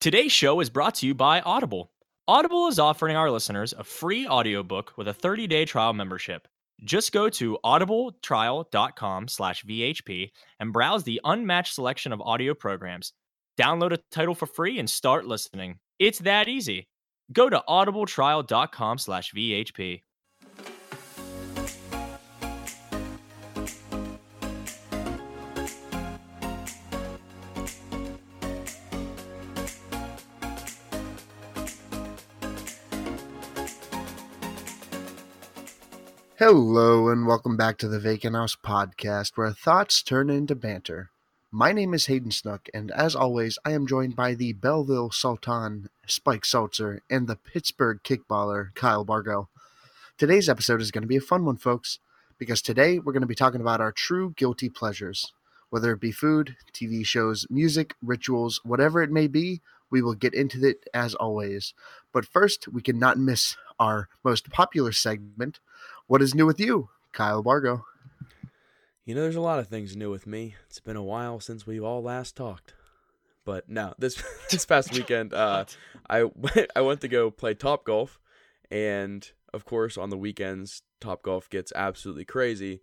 Today's 0.00 0.30
show 0.30 0.60
is 0.60 0.70
brought 0.70 0.94
to 0.96 1.08
you 1.08 1.14
by 1.14 1.40
Audible. 1.40 1.90
Audible 2.28 2.68
is 2.68 2.78
offering 2.78 3.16
our 3.16 3.32
listeners 3.32 3.74
a 3.76 3.82
free 3.82 4.28
audiobook 4.28 4.92
with 4.96 5.08
a 5.08 5.12
30-day 5.12 5.64
trial 5.64 5.92
membership. 5.92 6.46
Just 6.84 7.10
go 7.10 7.28
to 7.30 7.58
audibletrial.com 7.64 9.26
slash 9.26 9.64
VHP 9.64 10.30
and 10.60 10.72
browse 10.72 11.02
the 11.02 11.20
unmatched 11.24 11.74
selection 11.74 12.12
of 12.12 12.20
audio 12.20 12.54
programs. 12.54 13.12
Download 13.60 13.92
a 13.92 13.98
title 14.12 14.36
for 14.36 14.46
free 14.46 14.78
and 14.78 14.88
start 14.88 15.26
listening. 15.26 15.80
It's 15.98 16.20
that 16.20 16.46
easy. 16.46 16.86
Go 17.32 17.50
to 17.50 17.60
audibletrial.com 17.68 18.98
Hello, 36.38 37.08
and 37.08 37.26
welcome 37.26 37.56
back 37.56 37.78
to 37.78 37.88
the 37.88 37.98
Vacant 37.98 38.36
House 38.36 38.54
podcast, 38.54 39.32
where 39.34 39.50
thoughts 39.50 40.04
turn 40.04 40.30
into 40.30 40.54
banter. 40.54 41.10
My 41.50 41.72
name 41.72 41.92
is 41.94 42.06
Hayden 42.06 42.30
Snook, 42.30 42.68
and 42.72 42.92
as 42.92 43.16
always, 43.16 43.58
I 43.64 43.72
am 43.72 43.88
joined 43.88 44.14
by 44.14 44.34
the 44.34 44.52
Belleville 44.52 45.10
Sultan, 45.10 45.90
Spike 46.06 46.44
Seltzer, 46.44 47.02
and 47.10 47.26
the 47.26 47.34
Pittsburgh 47.34 47.98
kickballer, 48.04 48.72
Kyle 48.76 49.02
Bargo. 49.02 49.48
Today's 50.16 50.48
episode 50.48 50.80
is 50.80 50.92
going 50.92 51.02
to 51.02 51.08
be 51.08 51.16
a 51.16 51.20
fun 51.20 51.44
one, 51.44 51.56
folks, 51.56 51.98
because 52.38 52.62
today 52.62 53.00
we're 53.00 53.12
going 53.12 53.22
to 53.22 53.26
be 53.26 53.34
talking 53.34 53.60
about 53.60 53.80
our 53.80 53.90
true 53.90 54.32
guilty 54.36 54.68
pleasures. 54.68 55.32
Whether 55.70 55.90
it 55.90 56.00
be 56.00 56.12
food, 56.12 56.54
TV 56.72 57.04
shows, 57.04 57.48
music, 57.50 57.96
rituals, 58.00 58.60
whatever 58.62 59.02
it 59.02 59.10
may 59.10 59.26
be, 59.26 59.60
we 59.90 60.02
will 60.02 60.14
get 60.14 60.34
into 60.34 60.64
it 60.64 60.84
as 60.94 61.16
always. 61.16 61.74
But 62.12 62.26
first, 62.26 62.68
we 62.68 62.80
cannot 62.80 63.18
miss 63.18 63.56
our 63.80 64.08
most 64.22 64.50
popular 64.50 64.92
segment, 64.92 65.58
What 66.08 66.22
is 66.22 66.34
New 66.34 66.46
with 66.46 66.58
You, 66.58 66.88
Kyle 67.12 67.42
Bargo? 67.42 67.84
You 69.04 69.14
know, 69.14 69.20
there's 69.20 69.36
a 69.36 69.42
lot 69.42 69.58
of 69.58 69.68
things 69.68 69.94
new 69.94 70.10
with 70.10 70.26
me. 70.26 70.54
It's 70.66 70.80
been 70.80 70.96
a 70.96 71.02
while 71.02 71.38
since 71.38 71.66
we've 71.66 71.84
all 71.84 72.02
last 72.02 72.34
talked. 72.34 72.72
But 73.44 73.68
no, 73.68 73.92
this 73.98 74.22
this 74.50 74.64
past 74.64 74.90
weekend, 74.90 75.34
uh, 75.34 75.66
I 76.08 76.24
went 76.24 76.70
I 76.74 76.80
went 76.80 77.02
to 77.02 77.08
go 77.08 77.30
play 77.30 77.52
Top 77.52 77.84
Golf, 77.84 78.18
and 78.70 79.30
of 79.52 79.66
course 79.66 79.98
on 79.98 80.08
the 80.08 80.16
weekends 80.16 80.80
Top 80.98 81.22
Golf 81.22 81.50
gets 81.50 81.74
absolutely 81.76 82.24
crazy. 82.24 82.80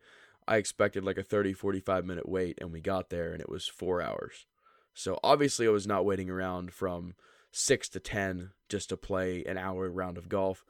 I 0.47 0.57
expected 0.57 1.03
like 1.03 1.17
a 1.17 1.23
30 1.23 1.53
45 1.53 2.05
minute 2.05 2.29
wait 2.29 2.59
and 2.61 2.71
we 2.71 2.79
got 2.79 3.09
there 3.09 3.31
and 3.33 3.41
it 3.41 3.49
was 3.49 3.67
4 3.67 4.03
hours. 4.03 4.45
So 4.93 5.19
obviously 5.23 5.65
I 5.65 5.71
was 5.71 5.87
not 5.87 6.05
waiting 6.05 6.29
around 6.29 6.73
from 6.73 7.15
6 7.51 7.89
to 7.89 7.99
10 7.99 8.51
just 8.69 8.89
to 8.89 8.97
play 8.97 9.43
an 9.45 9.57
hour 9.57 9.89
round 9.89 10.19
of 10.19 10.29
golf. 10.29 10.63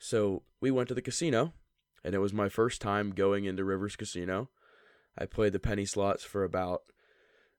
So 0.00 0.42
we 0.60 0.72
went 0.72 0.88
to 0.88 0.94
the 0.94 1.02
casino 1.02 1.52
and 2.04 2.14
it 2.14 2.18
was 2.18 2.32
my 2.32 2.48
first 2.48 2.80
time 2.80 3.10
going 3.10 3.44
into 3.44 3.64
Rivers 3.64 3.96
Casino. 3.96 4.48
I 5.18 5.26
played 5.26 5.52
the 5.52 5.60
penny 5.60 5.84
slots 5.84 6.24
for 6.24 6.44
about 6.44 6.82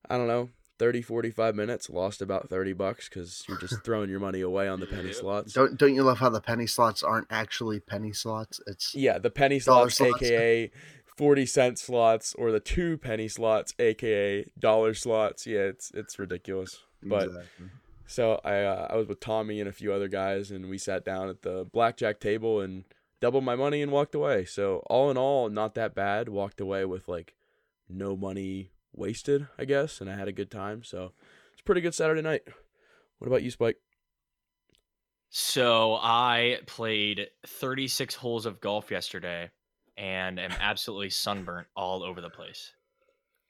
I 0.09 0.17
don't 0.17 0.28
know, 0.28 0.50
30 0.80 1.02
45 1.02 1.56
minutes, 1.56 1.89
lost 1.89 2.22
about 2.22 2.50
30 2.50 2.73
bucks 2.73 3.08
cuz 3.08 3.44
you're 3.47 3.58
just 3.58 3.81
throwing 3.84 4.09
your 4.09 4.19
money 4.19 4.42
away 4.42 4.67
on 4.67 4.80
the 4.80 4.88
penny 4.88 5.12
slots. 5.12 5.53
Don't 5.53 5.78
don't 5.78 5.94
you 5.94 6.03
love 6.03 6.19
how 6.19 6.30
the 6.30 6.42
penny 6.42 6.67
slots 6.67 7.03
aren't 7.03 7.28
actually 7.30 7.80
penny 7.80 8.14
slots? 8.14 8.59
It's 8.67 8.95
Yeah, 8.95 9.19
the 9.19 9.30
penny 9.30 9.59
slots, 9.59 9.97
slots. 9.97 10.22
aka 10.23 10.72
40 11.17 11.45
cent 11.45 11.78
slots 11.78 12.34
or 12.36 12.52
the 12.52 12.59
two 12.59 12.97
penny 12.97 13.28
slots 13.28 13.73
aka 13.78 14.45
dollar 14.58 14.94
slots. 14.94 15.45
Yeah, 15.45 15.59
it's 15.59 15.92
it's 15.94 16.17
ridiculous. 16.17 16.80
But 17.03 17.28
Exactly. 17.28 17.67
so 18.08 18.42
I 18.44 18.64
uh, 18.64 18.88
I 18.89 18.95
was 18.95 19.08
with 19.08 19.19
Tommy 19.19 19.59
and 19.59 19.69
a 19.69 19.73
few 19.73 19.94
other 19.94 20.08
guys 20.08 20.50
and 20.50 20.67
we 20.69 20.78
sat 20.80 21.06
down 21.06 21.30
at 21.30 21.44
the 21.44 21.66
blackjack 21.72 22.19
table 22.19 22.59
and 22.62 22.86
doubled 23.22 23.45
my 23.45 23.55
money 23.55 23.81
and 23.81 23.91
walked 23.91 24.16
away. 24.16 24.44
So 24.44 24.83
all 24.88 25.09
in 25.09 25.17
all, 25.17 25.50
not 25.50 25.75
that 25.75 25.96
bad. 25.96 26.28
Walked 26.28 26.59
away 26.59 26.84
with 26.84 27.07
like 27.07 27.35
no 27.88 28.18
money 28.18 28.72
wasted, 28.94 29.47
I 29.57 29.66
guess, 29.66 30.01
and 30.01 30.09
I 30.09 30.16
had 30.16 30.28
a 30.28 30.34
good 30.34 30.51
time. 30.51 30.84
So 30.84 31.13
it's 31.53 31.62
a 31.62 31.63
pretty 31.63 31.81
good 31.81 31.96
Saturday 31.96 32.22
night. 32.22 32.41
What 33.19 33.28
about 33.28 33.44
you, 33.44 33.51
Spike? 33.51 33.78
So 35.29 35.97
I 36.01 36.59
played 36.66 37.28
36 37.47 38.16
holes 38.16 38.46
of 38.46 38.59
golf 38.59 38.91
yesterday 38.91 39.50
and 39.96 40.40
am 40.40 40.51
absolutely 40.59 41.12
sunburnt 41.12 41.67
all 41.75 42.03
over 42.03 42.19
the 42.19 42.29
place. 42.29 42.73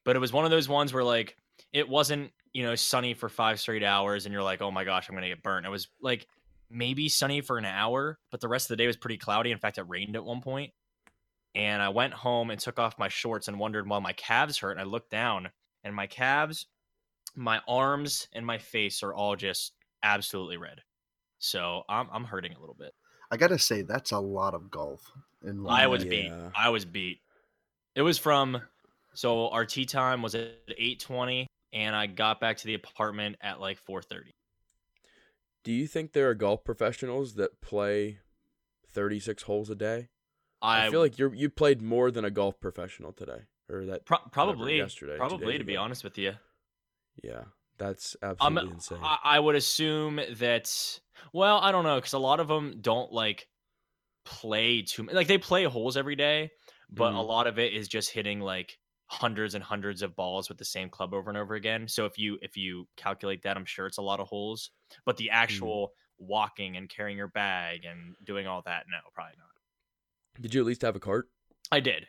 But 0.04 0.16
it 0.16 0.20
was 0.20 0.34
one 0.34 0.46
of 0.46 0.52
those 0.52 0.70
ones 0.70 0.94
where 0.94 1.04
like 1.04 1.38
it 1.74 1.88
wasn't, 1.88 2.32
you 2.54 2.64
know, 2.64 2.76
sunny 2.76 3.14
for 3.14 3.30
5 3.30 3.60
straight 3.60 3.84
hours 3.84 4.26
and 4.26 4.34
you're 4.34 4.44
like, 4.44 4.62
"Oh 4.62 4.72
my 4.72 4.84
gosh, 4.84 5.08
I'm 5.08 5.16
going 5.16 5.24
to 5.24 5.30
get 5.30 5.44
burnt." 5.44 5.66
It 5.66 5.70
was 5.70 5.88
like 6.02 6.28
maybe 6.72 7.10
sunny 7.10 7.42
for 7.42 7.58
an 7.58 7.66
hour, 7.66 8.18
but 8.32 8.42
the 8.42 8.48
rest 8.48 8.66
of 8.66 8.70
the 8.70 8.84
day 8.84 8.88
was 8.88 8.98
pretty 8.98 9.18
cloudy. 9.18 9.52
In 9.52 9.60
fact, 9.60 9.78
it 9.78 9.84
rained 9.84 10.16
at 10.16 10.24
one 10.24 10.42
point. 10.42 10.72
And 11.54 11.82
I 11.82 11.90
went 11.90 12.14
home 12.14 12.50
and 12.50 12.60
took 12.60 12.80
off 12.80 12.98
my 12.98 13.10
shorts 13.10 13.48
and 13.48 13.60
wondered 13.60 13.88
why 13.88 14.00
my 14.00 14.14
calves 14.14 14.58
hurt. 14.60 14.72
And 14.72 14.80
I 14.80 14.86
looked 14.86 15.12
down 15.12 15.50
and 15.84 15.94
my 15.94 16.08
calves, 16.08 16.68
my 17.36 17.62
arms, 17.68 18.28
and 18.34 18.46
my 18.46 18.58
face 18.58 19.04
are 19.04 19.14
all 19.14 19.36
just 19.36 19.74
absolutely 20.02 20.58
red. 20.58 20.82
So 21.40 21.84
I'm 21.90 22.08
I'm 22.12 22.24
hurting 22.24 22.54
a 22.54 22.60
little 22.60 22.76
bit. 22.78 22.94
I 23.32 23.38
gotta 23.38 23.58
say 23.58 23.82
that's 23.82 24.12
a 24.12 24.20
lot 24.20 24.54
of 24.54 24.70
golf. 24.70 25.12
In 25.44 25.64
one 25.64 25.74
I 25.74 25.82
day. 25.82 25.88
was 25.88 26.06
beat. 26.06 26.32
I 26.56 26.70
was 26.70 26.86
beat. 26.86 27.20
It 27.96 28.02
was 28.02 28.18
from 28.18 28.62
so 29.14 29.50
our 29.50 29.66
tee 29.66 29.86
time 29.86 30.22
was 30.22 30.36
at 30.36 30.54
eight 30.78 31.00
twenty, 31.00 31.48
and 31.74 31.96
I 31.96 32.08
got 32.08 32.40
back 32.40 32.58
to 32.58 32.68
the 32.68 32.76
apartment 32.76 33.38
at 33.42 33.60
like 33.60 33.78
four 33.78 34.02
thirty. 34.02 34.32
Do 35.64 35.72
you 35.72 35.88
think 35.88 36.14
there 36.14 36.30
are 36.30 36.34
golf 36.34 36.64
professionals 36.64 37.36
that 37.36 37.62
play 37.62 38.20
36 38.90 39.44
holes 39.44 39.70
a 39.70 39.76
day? 39.76 40.10
I, 40.62 40.88
I, 40.88 40.92
feel 40.92 41.00
like 41.00 41.18
you're 41.18 41.34
you 41.34 41.50
played 41.50 41.82
more 41.82 42.12
than 42.12 42.26
a 42.26 42.32
golf 42.32 42.60
professional 42.60 43.14
today, 43.14 43.44
or 43.70 43.86
that 43.86 44.06
pro- 44.06 44.20
probably 44.32 44.78
yesterday, 44.78 45.18
probably 45.18 45.58
to 45.58 45.64
be 45.64 45.78
honest 45.78 46.04
with 46.04 46.18
you. 46.18 46.34
Yeah, 47.24 47.46
that's 47.78 48.16
Um, 48.22 48.58
absolutely 48.58 48.72
insane. 48.72 49.00
I, 49.02 49.18
I 49.24 49.40
would 49.40 49.56
assume 49.56 50.20
that. 50.38 51.00
Well, 51.34 51.60
I 51.60 51.72
don't 51.72 51.84
know 51.84 51.96
because 51.96 52.14
a 52.14 52.20
lot 52.20 52.40
of 52.40 52.48
them 52.48 52.78
don't 52.82 53.12
like 53.12 53.48
play 54.26 54.82
too. 54.84 55.04
Much. 55.04 55.16
Like 55.16 55.28
they 55.28 55.38
play 55.38 55.64
holes 55.66 55.98
every 55.98 56.16
day, 56.16 56.52
but 56.92 57.14
a 57.14 57.18
Mhm. 57.18 57.28
lot 57.28 57.48
of 57.48 57.60
it 57.60 57.74
is 57.74 57.88
just 57.88 58.12
hitting 58.12 58.40
like 58.40 58.78
hundreds 59.12 59.56
and 59.56 59.64
hundreds 59.64 60.02
of 60.02 60.16
balls 60.16 60.48
with 60.48 60.58
the 60.58 60.66
same 60.66 60.90
club 60.90 61.14
over 61.14 61.30
and 61.30 61.38
over 61.38 61.56
again. 61.56 61.86
So 61.86 62.06
if 62.06 62.18
you 62.18 62.38
if 62.42 62.56
you 62.56 62.88
calculate 62.96 63.44
that, 63.44 63.58
I'm 63.58 63.66
sure 63.66 63.86
it's 63.86 63.98
a 63.98 64.02
lot 64.02 64.22
of 64.22 64.28
holes. 64.28 64.72
But 65.06 65.18
the 65.18 65.26
mm-hmm. 65.26 65.36
actual 65.36 65.92
walking 66.18 66.78
and 66.78 66.88
carrying 66.88 67.18
your 67.18 67.28
bag 67.28 67.84
and 67.84 68.16
doing 68.24 68.48
all 68.48 68.62
that, 68.66 68.86
no, 68.90 68.98
probably 69.14 69.34
not. 69.38 70.42
Did 70.42 70.54
you 70.54 70.62
at 70.62 70.68
least 70.68 70.82
have 70.84 70.96
a 70.96 71.00
cart? 71.00 71.28
I 71.74 71.82
did. 71.82 72.08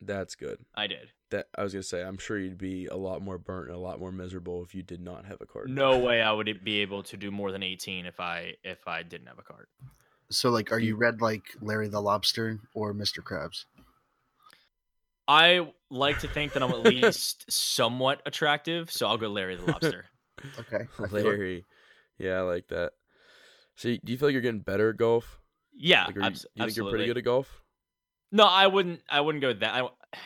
That's 0.00 0.36
good. 0.36 0.60
I 0.76 0.86
did. 0.86 1.10
That 1.30 1.48
I 1.58 1.64
was 1.64 1.72
gonna 1.72 1.82
say, 1.82 2.04
I'm 2.04 2.18
sure 2.18 2.38
you'd 2.38 2.58
be 2.58 2.86
a 2.86 2.96
lot 2.96 3.22
more 3.22 3.38
burnt 3.38 3.68
and 3.68 3.76
a 3.76 3.80
lot 3.80 3.98
more 3.98 4.12
miserable 4.12 4.62
if 4.62 4.72
you 4.72 4.84
did 4.84 5.00
not 5.00 5.26
have 5.26 5.38
a 5.40 5.46
cart. 5.46 5.68
No 5.68 5.98
way 5.98 6.22
I 6.22 6.30
would 6.30 6.62
be 6.62 6.80
able 6.80 7.02
to 7.04 7.16
do 7.16 7.32
more 7.32 7.50
than 7.50 7.64
18 7.64 8.06
if 8.06 8.20
I 8.20 8.54
if 8.62 8.86
I 8.86 9.02
didn't 9.02 9.26
have 9.26 9.40
a 9.40 9.42
cart. 9.42 9.68
So 10.30 10.50
like, 10.50 10.70
are 10.70 10.78
you 10.78 10.88
you- 10.88 10.96
red 10.96 11.20
like 11.20 11.42
Larry 11.60 11.88
the 11.88 12.00
Lobster 12.00 12.60
or 12.72 12.94
Mr. 12.94 13.18
Krabs? 13.20 13.64
I 15.28 15.72
like 15.90 16.20
to 16.20 16.28
think 16.28 16.52
that 16.52 16.62
I'm 16.62 16.70
at 16.70 16.80
least 16.80 17.50
somewhat 17.50 18.22
attractive, 18.26 18.90
so 18.90 19.06
I'll 19.06 19.18
go 19.18 19.28
Larry 19.28 19.56
the 19.56 19.64
Lobster. 19.66 20.06
Okay, 20.60 20.84
I 21.02 21.08
feel 21.08 21.16
it. 21.16 21.24
Larry. 21.24 21.64
Yeah, 22.18 22.34
I 22.38 22.40
like 22.42 22.68
that. 22.68 22.92
So, 23.74 23.88
do 23.88 24.12
you 24.12 24.18
feel 24.18 24.28
like 24.28 24.34
you're 24.34 24.42
getting 24.42 24.60
better 24.60 24.90
at 24.90 24.96
golf? 24.98 25.40
Yeah, 25.74 26.04
Like, 26.06 26.16
are 26.16 26.20
you, 26.20 26.26
abs- 26.26 26.42
do 26.42 26.48
you 26.56 26.64
think 26.66 26.76
you're 26.76 26.90
pretty 26.90 27.06
good 27.06 27.16
at 27.18 27.24
golf? 27.24 27.62
No, 28.32 28.44
I 28.44 28.66
wouldn't. 28.66 29.00
I 29.08 29.20
wouldn't 29.22 29.40
go 29.42 29.54
that. 29.54 29.74
I, 29.74 29.80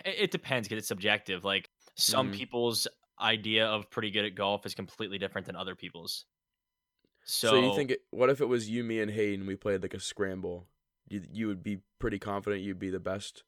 it 0.04 0.14
it 0.18 0.30
depends 0.32 0.66
because 0.68 0.78
it's 0.78 0.88
subjective. 0.88 1.44
Like 1.44 1.70
some 1.94 2.30
Mhm. 2.30 2.34
people's 2.34 2.88
idea 3.20 3.66
of 3.66 3.88
pretty 3.90 4.10
good 4.10 4.24
at 4.24 4.34
golf 4.34 4.66
is 4.66 4.74
completely 4.74 5.16
different 5.18 5.46
than 5.46 5.54
other 5.56 5.74
people's. 5.76 6.24
So, 7.24 7.50
So, 7.50 7.56
you 7.70 7.76
think 7.76 7.90
it, 7.92 8.00
what 8.10 8.30
if 8.30 8.40
it 8.40 8.46
was 8.46 8.68
you, 8.68 8.82
me, 8.82 9.00
and 9.00 9.10
Hayden? 9.10 9.46
We 9.46 9.54
played 9.56 9.82
like 9.82 9.94
a 9.94 10.00
scramble. 10.00 10.66
You 11.08 11.22
you 11.32 11.46
would 11.46 11.62
be 11.62 11.82
pretty 12.00 12.18
confident 12.18 12.62
you'd 12.62 12.78
be 12.80 12.90
the 12.90 13.00
best. 13.00 13.44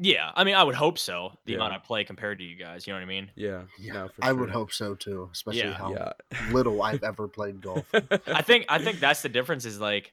Yeah, 0.00 0.30
I 0.36 0.44
mean, 0.44 0.54
I 0.54 0.62
would 0.62 0.76
hope 0.76 0.96
so. 0.96 1.32
The 1.44 1.54
amount 1.56 1.72
I 1.72 1.78
play 1.78 2.04
compared 2.04 2.38
to 2.38 2.44
you 2.44 2.54
guys, 2.54 2.86
you 2.86 2.92
know 2.92 2.98
what 2.98 3.02
I 3.04 3.08
mean? 3.08 3.30
Yeah. 3.34 3.62
Yeah, 3.80 3.92
no, 3.94 4.08
for 4.08 4.24
I 4.24 4.32
would 4.32 4.48
hope 4.50 4.72
so 4.72 4.94
too, 4.94 5.28
especially 5.32 5.62
Yeah. 5.62 5.72
how 5.72 5.90
Yeah. 5.92 6.12
little 6.52 6.80
I've 6.82 7.02
ever 7.02 7.26
played 7.26 7.60
golf. 7.60 7.84
I 8.26 8.42
think 8.42 8.66
I 8.68 8.78
think 8.78 9.00
that's 9.00 9.22
the 9.22 9.28
difference. 9.28 9.64
Is 9.64 9.80
like, 9.80 10.12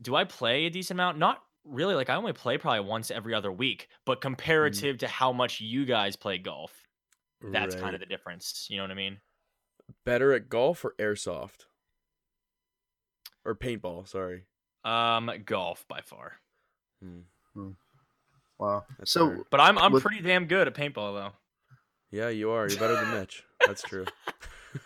do 0.00 0.14
I 0.14 0.22
play 0.24 0.66
a 0.66 0.70
decent 0.70 0.98
amount? 0.98 1.18
Not 1.18 1.42
really. 1.64 1.94
Like 1.96 2.10
I 2.10 2.14
only 2.14 2.32
play 2.32 2.58
probably 2.58 2.80
once 2.88 3.10
every 3.10 3.34
other 3.34 3.50
week, 3.50 3.88
but 4.06 4.20
comparative 4.20 4.98
to 4.98 5.08
how 5.08 5.32
much 5.32 5.60
you 5.60 5.84
guys 5.84 6.14
play 6.14 6.38
golf, 6.38 6.72
that's 7.42 7.74
kind 7.74 7.94
of 7.94 8.00
the 8.00 8.06
difference. 8.06 8.68
You 8.70 8.76
know 8.76 8.84
what 8.84 8.90
I 8.92 8.94
mean? 8.94 9.18
better 10.06 10.32
at 10.32 10.48
golf 10.48 10.82
or 10.84 10.94
airsoft 10.98 11.66
or 13.44 13.54
paintball. 13.54 14.08
Sorry. 14.08 14.44
Um, 14.84 15.30
golf 15.44 15.84
by 15.88 16.00
far. 16.00 16.34
Hmm. 17.02 17.70
Wow. 18.58 18.84
That's 18.98 19.10
so 19.10 19.26
hard. 19.26 19.40
But 19.50 19.60
I'm 19.60 19.78
I'm 19.78 19.92
With- 19.92 20.02
pretty 20.02 20.22
damn 20.22 20.46
good 20.46 20.66
at 20.68 20.74
paintball 20.74 21.14
though. 21.14 21.32
Yeah, 22.10 22.28
you 22.28 22.50
are. 22.50 22.68
You're 22.68 22.78
better 22.78 22.94
than 22.94 23.10
Mitch. 23.10 23.42
That's 23.66 23.82
true. 23.82 24.06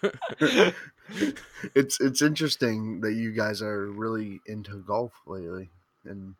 it's 1.74 2.00
it's 2.00 2.22
interesting 2.22 3.00
that 3.00 3.12
you 3.12 3.32
guys 3.32 3.62
are 3.62 3.86
really 3.86 4.40
into 4.46 4.82
golf 4.86 5.12
lately, 5.26 5.70
and 6.04 6.34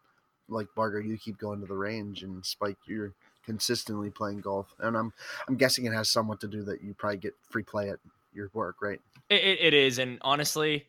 like 0.48 0.68
Barger, 0.74 1.00
you 1.00 1.18
keep 1.18 1.38
going 1.38 1.60
to 1.60 1.66
the 1.66 1.76
range, 1.76 2.22
and 2.22 2.44
Spike, 2.44 2.78
you're 2.86 3.12
consistently 3.44 4.10
playing 4.10 4.40
golf, 4.40 4.74
and 4.78 4.96
I'm 4.96 5.12
I'm 5.46 5.56
guessing 5.56 5.84
it 5.84 5.92
has 5.92 6.10
somewhat 6.10 6.40
to 6.40 6.48
do 6.48 6.62
that 6.64 6.82
you 6.82 6.94
probably 6.94 7.18
get 7.18 7.34
free 7.50 7.62
play 7.62 7.90
at 7.90 7.98
your 8.32 8.50
work, 8.52 8.76
right? 8.80 9.00
It, 9.28 9.42
it, 9.42 9.60
it 9.60 9.74
is, 9.74 9.98
and 9.98 10.18
honestly, 10.22 10.86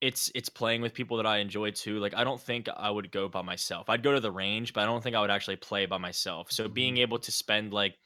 it's 0.00 0.30
it's 0.34 0.48
playing 0.48 0.82
with 0.82 0.92
people 0.94 1.16
that 1.16 1.26
I 1.26 1.38
enjoy 1.38 1.70
too. 1.70 1.98
Like 1.98 2.14
I 2.14 2.24
don't 2.24 2.40
think 2.40 2.68
I 2.76 2.90
would 2.90 3.10
go 3.10 3.28
by 3.28 3.42
myself. 3.42 3.88
I'd 3.88 4.02
go 4.02 4.12
to 4.12 4.20
the 4.20 4.30
range, 4.30 4.72
but 4.72 4.82
I 4.82 4.86
don't 4.86 5.02
think 5.02 5.16
I 5.16 5.20
would 5.20 5.30
actually 5.30 5.56
play 5.56 5.86
by 5.86 5.98
myself. 5.98 6.52
So 6.52 6.68
being 6.68 6.96
Mm-hmm. 6.96 6.98
able 6.98 7.18
to 7.20 7.32
spend 7.32 7.72
like 7.72 7.96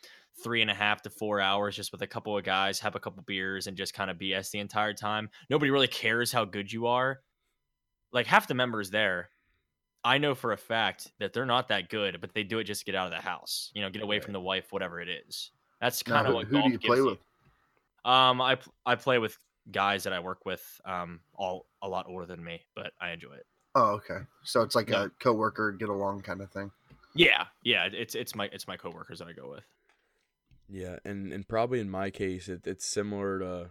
three 0.42 0.62
and 0.62 0.70
a 0.70 0.75
half 0.75 1.02
to 1.02 1.10
four 1.10 1.40
hours 1.40 1.76
just 1.76 1.92
with 1.92 2.02
a 2.02 2.06
couple 2.06 2.37
of 2.38 2.44
guys, 2.44 2.78
have 2.81 2.94
a 2.94 3.00
couple 3.00 3.22
beers, 3.25 3.66
and 3.66 3.76
just 3.76 3.94
kind 3.94 4.10
of 4.10 4.19
BS 4.19 4.50
the 4.50 4.60
entire 4.60 4.94
time. 4.94 5.28
Nobody 5.50 5.70
really 5.70 5.88
cares 5.88 6.32
how 6.32 6.44
good 6.44 6.72
you 6.72 6.87
are. 6.87 7.20
Like 8.12 8.26
half 8.26 8.46
the 8.48 8.54
members 8.54 8.90
there, 8.90 9.31
I 10.04 10.19
know 10.19 10.34
for 10.34 10.52
a 10.52 10.58
fact 10.58 11.12
that 11.20 11.32
they're 11.32 11.46
not 11.46 11.69
that 11.69 11.88
good, 11.90 12.20
but 12.20 12.34
they 12.34 12.44
do 12.44 12.58
it 12.60 12.64
just 12.64 12.82
to 12.82 12.87
get 12.87 12.94
out 12.96 13.06
of 13.06 13.12
the 13.12 13.20
house. 13.22 13.70
You 13.75 13.82
know, 13.82 13.90
get 13.90 14.02
away 14.02 14.20
from 14.20 14.32
the 14.34 14.40
wife, 14.40 14.72
whatever 14.72 15.00
it 15.00 15.08
is. 15.08 15.52
That's 15.81 16.02
Now, 16.06 16.22
kind 16.22 16.26
of 16.28 16.32
who, 16.32 16.34
what 16.34 16.48
who 16.48 16.52
golf 16.52 16.64
do 16.64 16.70
you 16.70 16.78
play 16.78 17.00
with? 17.00 17.19
Um, 18.04 18.40
I 18.40 18.58
I 18.87 18.94
play 18.94 19.19
with 19.19 19.37
guys 19.72 20.05
that 20.05 20.12
I 20.12 20.20
work 20.20 20.44
with, 20.46 20.81
um, 20.84 21.20
all 21.34 21.67
a 21.82 21.88
lot 21.88 22.06
older 22.08 22.26
than 22.26 22.43
me, 22.43 22.62
but 22.75 22.93
I 23.00 23.11
enjoy 23.11 23.34
it. 23.34 23.46
Oh, 23.75 23.90
okay. 23.93 24.19
So 24.43 24.62
it's 24.62 24.75
like 24.75 24.90
Yeah. 24.90 25.05
a 25.05 25.08
coworker 25.11 25.72
get 25.72 25.88
along 25.88 26.22
kind 26.22 26.40
of 26.40 26.50
thing. 26.50 26.70
Yeah, 27.14 27.46
yeah, 27.62 27.88
it's 27.93 28.14
it's 28.14 28.34
my 28.34 28.46
it's 28.52 28.69
my 28.69 28.76
coworkers 28.76 29.19
that 29.19 29.28
I 29.28 29.32
go 29.32 29.50
with. 29.50 29.64
Yeah, 30.69 30.96
and 31.05 31.32
and 31.32 31.46
probably 31.49 31.81
in 31.81 31.90
my 31.90 32.11
case, 32.11 32.49
it, 32.49 32.67
it's 32.67 32.87
similar 32.87 33.38
to 33.40 33.70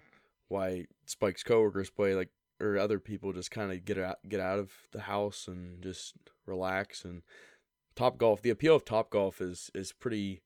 why 0.50 0.88
Spike's 1.06 1.44
coworkers 1.44 1.90
play 1.90 2.16
like 2.16 2.30
or 2.60 2.78
other 2.78 3.00
people 3.00 3.32
just 3.32 3.52
kind 3.52 3.72
of 3.72 3.86
get 3.86 3.98
out 3.98 4.18
get 4.28 4.40
out 4.42 4.60
of 4.60 4.72
the 4.92 5.02
house 5.02 5.48
and 5.48 5.82
just 5.82 6.16
relax 6.46 7.06
and 7.06 7.22
Top 7.96 8.18
Golf. 8.18 8.42
The 8.42 8.50
appeal 8.50 8.76
of 8.76 8.84
Top 8.86 9.10
Golf 9.10 9.40
is 9.42 9.70
is 9.74 9.94
pretty 9.94 10.42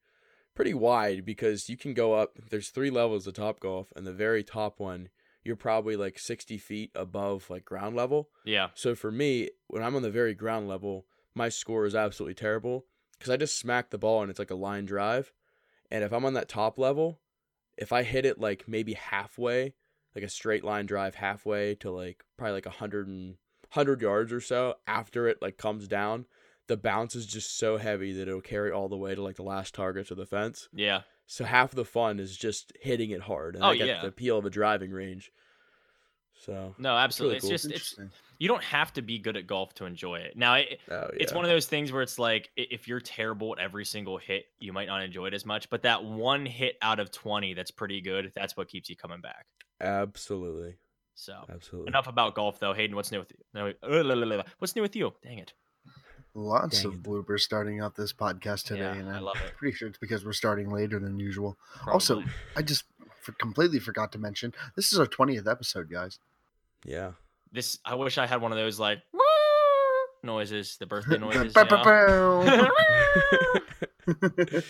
pretty 0.56 0.74
wide 0.76 1.26
because 1.26 1.70
you 1.70 1.78
can 1.78 1.94
go 1.96 2.14
up. 2.14 2.38
There's 2.52 2.70
three 2.70 2.92
levels 2.92 3.26
of 3.26 3.34
Top 3.34 3.60
Golf, 3.60 3.92
and 3.96 4.06
the 4.06 4.14
very 4.14 4.44
top 4.44 4.80
one 4.80 5.10
you're 5.44 5.56
probably 5.56 5.95
like 5.95 6.18
60 6.19 6.57
feet 6.57 6.92
above 6.95 7.50
like 7.50 7.66
ground 7.66 7.95
level. 7.95 8.30
Yeah, 8.45 8.69
So 8.75 8.95
for 8.95 9.12
me, 9.12 9.50
when 9.68 9.84
I'm 9.84 9.95
on 9.95 10.01
the 10.01 10.12
very 10.12 10.34
ground 10.34 10.68
level, 10.68 11.06
my 11.36 11.50
score 11.50 11.86
is 11.86 11.95
absolutely 11.95 12.36
terrible 12.36 12.86
because 13.18 13.30
I 13.31 13.38
just 13.38 13.57
smack 13.57 13.90
the 13.90 13.98
ball 13.98 14.22
and 14.22 14.30
it's 14.30 14.40
like 14.40 14.51
a 14.51 14.56
line 14.56 14.86
drive. 14.86 15.34
And 15.92 16.04
if 16.04 16.12
I'm 16.12 16.25
on 16.25 16.34
that 16.34 16.50
top 16.50 16.78
level, 16.78 17.19
if 17.78 17.92
I 17.92 18.04
hit 18.04 18.25
it 18.25 18.40
like 18.40 18.68
maybe 18.68 18.94
halfway, 18.94 19.74
like 20.16 20.24
a 20.24 20.30
straight 20.30 20.63
line 20.63 20.86
drive 20.86 21.16
halfway 21.16 21.75
to 21.75 21.92
like 21.92 22.24
probably 22.38 22.54
like 22.54 22.66
a 22.66 22.72
hundred 22.72 23.07
and 23.07 23.36
hundred 23.72 24.01
yards 24.01 24.31
or 24.31 24.42
so 24.42 24.75
after 24.86 25.28
it 25.28 25.42
like 25.42 25.57
comes 25.57 25.88
down, 25.88 26.25
the 26.68 26.78
bounce 26.78 27.16
is 27.16 27.25
just 27.25 27.57
so 27.57 27.78
heavy 27.78 28.13
that 28.13 28.28
it'll 28.28 28.39
carry 28.42 28.72
all 28.72 28.88
the 28.88 28.98
way 28.98 29.16
to 29.16 29.22
like 29.22 29.36
the 29.36 29.44
last 29.44 29.74
target 29.74 30.07
to 30.07 30.16
the 30.16 30.25
fence. 30.25 30.69
yeah, 30.74 31.01
So 31.25 31.46
half 31.46 31.72
the 31.72 31.86
fun 31.86 32.20
is 32.20 32.36
just 32.36 32.74
hitting 32.80 33.12
it 33.12 33.22
hard, 33.22 33.56
and 33.56 33.64
Oh, 33.64 33.70
I 33.70 33.75
get 33.78 33.88
yeah. 33.88 34.02
the 34.02 34.08
appeal 34.08 34.38
of 34.38 34.46
a 34.46 34.50
driving 34.50 34.92
range. 34.92 35.31
So 36.46 36.75
no, 36.78 36.96
absolutely. 36.98 37.40
cool. 37.40 37.52
It's 37.52 37.64
just 37.64 37.74
it's 37.74 38.00
you 38.40 38.48
don't 38.48 38.64
have 38.64 38.92
to 38.94 39.02
be 39.02 39.20
good 39.20 39.38
at 39.38 39.48
golf 39.48 39.74
to 39.75 39.86
enjoy 39.86 40.16
it. 40.20 40.36
Now, 40.36 40.56
it, 40.56 40.80
oh, 40.92 41.08
it's 41.14 41.31
one 41.31 41.46
of 41.46 41.50
those 41.50 41.68
things 41.68 41.92
where 41.92 42.02
it's 42.02 42.20
like 42.20 42.50
if 42.58 42.88
you're 42.88 43.00
terrible 43.00 43.54
at 43.58 43.64
every 43.64 43.86
single 43.86 44.18
hit, 44.18 44.46
you 44.60 44.74
might 44.74 44.88
not 44.88 45.02
enjoy 45.04 45.28
it 45.28 45.34
as 45.34 45.46
much. 45.46 45.70
But 45.70 45.84
that 45.84 46.04
one 46.04 46.46
hit 46.46 46.75
out 46.81 47.00
of 47.00 47.12
twenty 47.12 47.54
that's 47.54 47.72
pretty 47.72 48.02
good, 48.02 48.34
that's 48.36 48.58
what 48.58 48.68
keeps 48.68 48.90
you 48.90 48.96
coming 48.98 49.22
back. 49.22 49.46
absolutely, 49.80 50.75
So 51.16 51.46
absolutely. 51.50 51.90
enough 51.90 52.08
about 52.08 52.36
golf, 52.36 52.60
though. 52.60 52.74
Hayden, 52.74 52.96
what's 52.96 53.12
new 53.12 53.20
with 53.20 53.31
you? 53.31 53.38
No, 53.54 53.68
uh, 53.81 54.44
what's 54.60 54.75
new 54.75 54.81
with 54.81 54.96
you? 54.96 55.14
Dang 55.22 55.38
it! 55.40 55.54
Lots 56.36 56.78
Dang 56.82 56.88
of 56.88 56.94
it. 56.96 57.04
bloopers 57.04 57.42
starting 57.42 57.80
out 57.80 57.96
this 57.96 58.12
podcast 58.12 58.64
today, 58.66 58.82
Yeah, 58.82 58.94
and 58.94 59.10
I 59.10 59.18
I'm 59.18 59.24
love 59.24 59.36
it. 59.46 59.54
pretty 59.58 59.76
sure 59.78 59.88
it's 59.88 60.00
because 60.00 60.26
we're 60.26 60.34
starting 60.34 60.72
later 60.72 60.98
than 61.00 61.20
usual. 61.20 61.58
Also, 61.88 62.24
I 62.56 62.62
just 62.64 62.86
for, 63.22 63.34
completely 63.34 63.80
forgot 63.80 64.12
to 64.14 64.18
mention 64.18 64.54
this 64.76 64.92
is 64.92 65.00
our 65.00 65.06
20th 65.06 65.48
episode, 65.50 65.90
guys. 65.92 66.18
Yeah. 66.86 67.12
this 67.52 67.78
I 67.86 67.96
wish 67.96 68.18
I 68.18 68.26
had 68.26 68.42
one 68.42 68.52
of 68.52 68.58
those 68.58 68.80
like 68.80 69.00
noises, 70.24 70.78
the 70.78 70.86
birthday 70.88 71.18
noises. 71.20 71.54
You 71.56 71.64
know? 71.64 71.70
bow, 71.70 71.84
bow. 71.84 72.70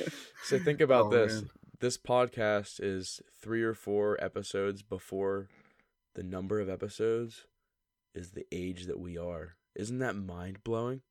so 0.43 0.59
think 0.59 0.81
about 0.81 1.05
Oh, 1.05 1.09
this. 1.09 1.33
man. 1.41 1.49
This 1.79 1.97
podcast 1.97 2.79
is 2.81 3.21
three 3.41 3.63
or 3.63 3.73
four 3.73 4.17
episodes 4.23 4.81
before 4.81 5.49
the 6.13 6.23
number 6.23 6.59
of 6.59 6.69
episodes 6.69 7.45
is 8.13 8.31
the 8.31 8.45
age 8.51 8.85
that 8.85 8.99
we 8.99 9.17
are. 9.17 9.55
Isn't 9.75 9.99
that 9.99 10.15
mind 10.15 10.63
blowing? 10.63 11.01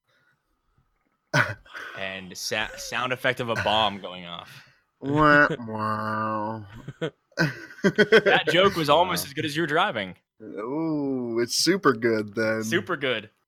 And 1.99 2.37
sa- 2.37 2.69
sound 2.77 3.13
effect 3.13 3.41
of 3.41 3.49
a 3.49 3.55
bomb 3.57 4.01
going 4.01 4.25
off. 4.27 4.65
Wah, 5.01 5.49
wah. 5.67 6.63
That 7.83 8.45
joke 8.51 8.77
was 8.77 8.89
almost 8.89 9.25
Wow. 9.25 9.29
as 9.29 9.33
good 9.35 9.45
as 9.45 9.57
your 9.57 9.67
driving. 9.67 10.15
Oh, 10.43 11.39
it's 11.41 11.57
super 11.57 11.93
good 11.93 12.35
then. 12.35 12.63
Super 12.65 12.97
good. 12.97 13.31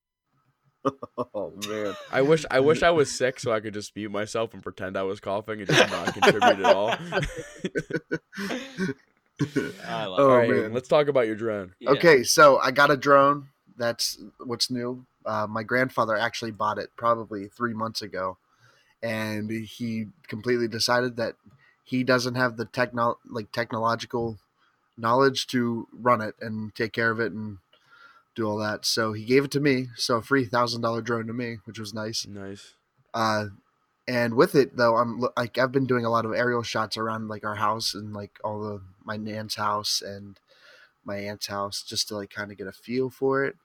Oh 1.35 1.51
man. 1.67 1.95
I 2.13 2.21
wish 2.21 2.45
I 2.51 2.61
wish 2.61 2.83
I 2.83 2.91
was 2.91 3.11
sick 3.11 3.41
so 3.41 3.51
I 3.51 3.61
could 3.61 3.73
just 3.73 3.97
mute 3.97 4.11
myself 4.11 4.53
and 4.53 4.63
pretend 4.63 4.99
I 4.99 5.03
was 5.05 5.19
coughing 5.19 5.61
and 5.61 5.67
just 5.69 5.91
not 5.91 6.13
contribute 6.13 6.43
at 6.43 6.65
all. 6.67 6.89
I 9.87 10.05
love 10.07 10.19
Oh, 10.21 10.31
all 10.31 10.37
right, 10.37 10.51
man. 10.51 10.73
let's 10.75 10.89
talk 10.89 11.09
about 11.09 11.27
your 11.27 11.37
drone. 11.37 11.73
Yeah. 11.81 11.91
Okay, 11.93 12.23
so 12.23 12.59
I 12.59 12.71
got 12.71 12.91
a 12.91 12.97
drone. 12.99 13.49
That's 13.79 14.19
what's 14.45 14.71
new. 14.71 15.07
Uh, 15.27 15.47
my 15.49 15.63
grandfather 15.63 16.17
actually 16.17 16.51
bought 16.51 16.79
it 16.79 16.91
probably 16.97 17.49
three 17.49 17.75
months 17.75 18.03
ago, 18.03 18.37
and 19.03 19.51
he 19.51 20.07
completely 20.29 20.69
decided 20.69 21.17
that 21.17 21.37
he 21.85 22.03
doesn't 22.03 22.35
have 22.35 22.57
the 22.57 22.65
techno 22.65 23.19
like 23.29 23.53
technological 23.53 24.39
knowledge 24.97 25.47
to 25.49 25.87
run 25.93 26.21
it 26.21 26.35
and 26.41 26.75
take 26.75 26.93
care 26.93 27.11
of 27.11 27.21
it 27.21 27.33
and 27.33 27.59
do 28.35 28.49
all 28.49 28.57
that. 28.59 28.85
So 28.85 29.13
he 29.13 29.25
gave 29.25 29.45
it 29.45 29.51
to 29.53 29.61
me. 29.61 29.89
So 29.97 30.17
a 30.17 30.23
free 30.23 30.45
thousand 30.45 30.83
dollar 30.83 31.03
drone 31.03 31.27
to 31.27 31.33
me, 31.33 31.59
which 31.65 31.79
was 31.79 31.95
nice. 31.95 32.27
Nice. 32.27 32.75
Uh, 33.13 33.47
and 34.07 34.35
with 34.35 34.55
it 34.55 34.77
though, 34.77 34.97
I'm 34.97 35.25
like 35.37 35.59
I've 35.59 35.73
been 35.73 35.87
doing 35.87 36.05
a 36.05 36.11
lot 36.11 36.25
of 36.25 36.33
aerial 36.33 36.63
shots 36.63 36.97
around 36.97 37.29
like 37.29 37.45
our 37.45 37.57
house 37.57 37.95
and 37.95 38.13
like 38.13 38.33
all 38.43 38.61
the 38.61 38.83
my 39.05 39.17
nan's 39.17 39.55
house 39.55 40.03
and 40.03 40.39
my 41.05 41.17
aunt's 41.17 41.47
house 41.47 41.83
just 41.83 42.09
to 42.09 42.17
like 42.17 42.31
kind 42.31 42.51
of 42.51 42.59
get 42.59 42.67
a 42.67 42.73
feel 42.73 43.11
for 43.11 43.45
it. 43.45 43.57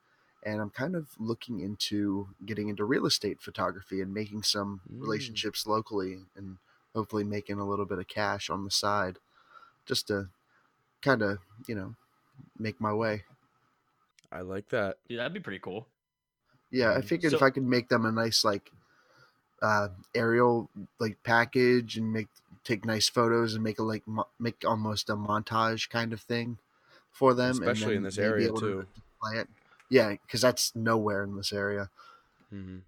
And 0.43 0.61
I'm 0.61 0.69
kind 0.69 0.95
of 0.95 1.07
looking 1.19 1.59
into 1.59 2.29
getting 2.45 2.69
into 2.69 2.85
real 2.85 3.05
estate 3.05 3.41
photography 3.41 4.01
and 4.01 4.13
making 4.13 4.43
some 4.43 4.81
Mm. 4.91 5.01
relationships 5.01 5.67
locally 5.67 6.25
and 6.35 6.57
hopefully 6.95 7.23
making 7.23 7.59
a 7.59 7.67
little 7.67 7.85
bit 7.85 7.99
of 7.99 8.07
cash 8.07 8.49
on 8.49 8.63
the 8.63 8.71
side 8.71 9.19
just 9.85 10.07
to 10.07 10.29
kind 11.01 11.21
of, 11.21 11.39
you 11.67 11.75
know, 11.75 11.95
make 12.57 12.79
my 12.79 12.93
way. 12.93 13.23
I 14.31 14.41
like 14.41 14.69
that. 14.69 14.97
Yeah, 15.07 15.17
that'd 15.17 15.33
be 15.33 15.39
pretty 15.39 15.59
cool. 15.59 15.87
Yeah, 16.71 16.93
I 16.93 17.01
figured 17.01 17.33
if 17.33 17.41
I 17.41 17.49
could 17.49 17.63
make 17.63 17.89
them 17.89 18.05
a 18.05 18.11
nice 18.11 18.43
like 18.43 18.71
uh 19.61 19.89
aerial 20.15 20.69
like 20.99 21.21
package 21.23 21.97
and 21.97 22.13
make 22.13 22.29
take 22.63 22.85
nice 22.85 23.09
photos 23.09 23.55
and 23.55 23.63
make 23.63 23.79
a 23.79 23.83
like 23.83 24.07
mo- 24.07 24.27
make 24.39 24.63
almost 24.65 25.09
a 25.09 25.15
montage 25.15 25.89
kind 25.89 26.13
of 26.13 26.21
thing 26.21 26.57
for 27.11 27.33
them, 27.33 27.57
and 27.57 27.59
Especially 27.69 27.95
in 27.95 28.03
this 28.03 28.17
area 28.17 28.47
able 28.47 28.59
to 28.61 28.65
too. 28.67 28.87
Play 29.21 29.39
it. 29.39 29.49
Yeah, 29.89 30.11
because 30.11 30.41
that's 30.41 30.75
nowhere 30.75 31.23
in 31.23 31.35
this 31.35 31.51
area. 31.51 31.89
Mm-hmm. 32.53 32.79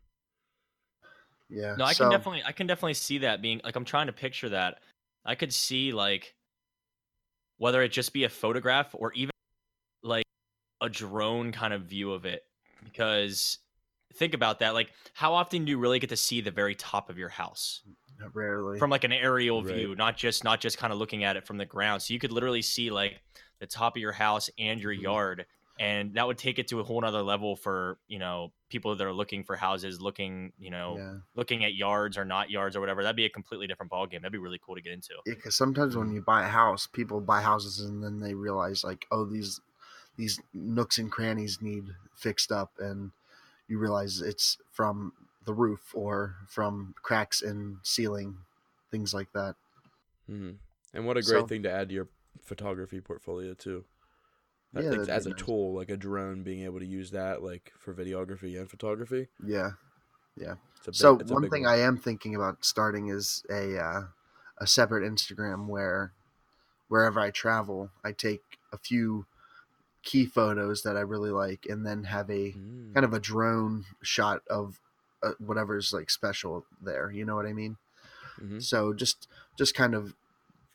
Yeah. 1.50 1.76
No, 1.78 1.86
I 1.86 1.94
so, 1.94 2.04
can 2.06 2.12
definitely 2.12 2.44
I 2.46 2.52
can 2.52 2.68
definitely 2.68 2.94
see 2.94 3.20
that 3.20 3.42
being 3.42 3.62
like 3.64 3.76
I'm 3.76 3.86
trying 3.86 4.08
to 4.08 4.14
picture 4.14 4.50
that. 4.50 4.80
I 5.26 5.36
could 5.36 5.54
see 5.54 5.92
like 5.92 6.34
whether 7.58 7.82
it 7.84 7.92
just 7.92 8.14
be 8.14 8.24
a 8.24 8.30
photograph 8.30 8.90
or 8.94 9.14
even 9.14 9.32
like 10.02 10.24
a 10.82 10.90
drone 10.90 11.52
kind 11.52 11.74
of 11.74 11.84
view 11.84 12.12
of 12.12 12.26
it 12.26 12.44
because 12.84 13.60
think 14.16 14.34
about 14.34 14.60
that 14.60 14.74
like 14.74 14.90
how 15.14 15.34
often 15.34 15.64
do 15.64 15.70
you 15.70 15.78
really 15.78 16.00
get 16.00 16.10
to 16.10 16.18
see 16.18 16.42
the 16.42 16.50
very 16.52 16.74
top 16.74 17.10
of 17.10 17.20
your 17.20 17.30
house 17.30 17.82
rarely. 18.34 18.80
from 18.80 18.90
like 18.90 19.04
an 19.04 19.12
aerial 19.12 19.62
Right. 19.62 19.76
view 19.76 19.96
not 19.96 20.18
just 20.18 20.44
not 20.44 20.60
just 20.60 20.80
kind 20.80 20.92
of 20.92 20.98
looking 20.98 21.24
at 21.24 21.38
it 21.38 21.46
from 21.46 21.58
the 21.58 21.66
ground 21.66 22.02
so 22.02 22.14
you 22.14 22.20
could 22.20 22.32
literally 22.32 22.64
see 22.64 22.90
like 22.90 23.22
the 23.60 23.68
top 23.68 23.96
of 23.96 24.02
your 24.02 24.12
house 24.12 24.50
and 24.58 24.82
your 24.82 24.94
Mhm. 24.94 25.02
yard 25.04 25.46
and 25.82 26.14
that 26.14 26.28
would 26.28 26.38
take 26.38 26.60
it 26.60 26.68
to 26.68 26.80
a 26.80 26.84
whole 26.84 27.02
nother 27.02 27.24
level 27.24 27.56
for 27.56 27.98
you 28.08 28.20
know 28.20 28.52
people 28.70 28.96
that 28.96 29.06
are 29.06 29.12
looking 29.12 29.44
for 29.44 29.56
houses 29.56 30.00
looking 30.00 30.54
you 30.60 30.70
know 30.70 30.96
yeah. 30.98 31.14
looking 31.36 31.66
at 31.66 31.74
yards 31.74 32.18
or 32.18 32.24
not 32.24 32.50
yards 32.50 32.76
or 32.76 32.80
whatever 32.80 33.02
that'd 33.04 33.16
be 33.16 33.26
a 33.26 33.30
completely 33.30 33.66
different 33.68 33.90
ball 33.90 34.06
game 34.06 34.22
that'd 34.22 34.32
be 34.32 34.38
really 34.38 34.60
cool 34.64 34.76
to 34.76 34.82
get 34.82 34.94
into 34.94 35.14
Yeah, 35.26 35.34
because 35.34 35.56
sometimes 35.56 35.96
when 35.98 36.12
you 36.14 36.22
buy 36.22 36.44
a 36.46 36.48
house, 36.50 36.88
people 36.88 37.20
buy 37.20 37.42
houses 37.42 37.80
and 37.80 38.04
then 38.04 38.20
they 38.20 38.34
realize 38.34 38.84
like, 38.84 39.08
oh, 39.12 39.26
these 39.26 39.60
these 40.18 40.40
nooks 40.54 40.98
and 41.00 41.12
crannies 41.12 41.60
need 41.62 41.86
fixed 42.16 42.52
up, 42.52 42.72
and 42.80 43.12
you 43.68 43.80
realize 43.80 44.22
it's 44.22 44.58
from 44.72 45.14
the 45.46 45.54
roof 45.54 45.92
or 45.96 46.36
from 46.48 46.94
cracks 47.02 47.42
in 47.42 47.78
ceiling, 47.84 48.38
things 48.92 49.14
like 49.14 49.32
that. 49.34 49.56
hmm 50.28 50.52
And 50.94 51.06
what 51.08 51.18
a 51.18 51.22
great 51.22 51.42
So- 51.42 51.48
thing 51.48 51.64
to 51.64 51.72
add 51.72 51.90
to 51.90 51.96
your 51.96 52.08
photography 52.44 53.02
portfolio 53.02 53.54
too. 53.54 53.86
Yeah, 54.74 54.92
like, 54.92 55.10
as 55.10 55.26
a 55.26 55.32
nice. 55.32 55.40
tool, 55.40 55.74
like 55.74 55.90
a 55.90 55.98
drone, 55.98 56.44
being 56.44 56.64
able 56.64 56.80
to 56.80 56.86
use 56.86 57.12
that 57.12 57.44
like 57.44 57.74
for 57.78 57.94
videography 57.94 58.58
and 58.60 58.70
photography. 58.70 59.28
Yeah. 59.44 59.72
It's 60.78 60.88
a 60.88 60.92
big, 60.92 61.00
So 61.00 61.16
it's 61.20 61.32
a 61.32 61.36
one 61.36 61.48
thing 61.50 61.66
I 61.66 61.78
am 61.78 61.98
thinking 61.98 62.36
about 62.36 62.66
starting 62.66 63.08
is 63.08 63.44
a 63.50 63.78
uh, 63.78 64.02
a 64.58 64.68
separate 64.68 65.10
Instagram 65.10 65.68
where 65.68 66.14
wherever 66.90 67.20
I 67.20 67.32
travel, 67.32 67.92
I 68.04 68.14
take 68.14 68.60
a 68.74 68.78
few 68.78 69.28
key 70.04 70.26
photos 70.26 70.84
that 70.84 70.98
I 70.98 71.02
really 71.02 71.32
like, 71.32 71.68
and 71.68 71.86
then 71.86 72.06
have 72.06 72.30
a 72.32 72.58
Mm. 72.58 72.94
kind 72.94 73.06
of 73.06 73.14
a 73.14 73.20
drone 73.20 73.86
shot 74.04 74.44
of 74.50 74.82
uh, 75.24 75.34
whatever's 75.40 75.94
like 75.94 76.10
special 76.10 76.66
there. 76.82 77.12
You 77.12 77.26
know 77.26 77.36
what 77.36 77.48
I 77.48 77.54
mean? 77.54 77.78
Mhm. 78.42 78.60
So 78.62 78.94
just 78.94 79.28
just 79.58 79.76
kind 79.76 79.96
of 79.96 80.16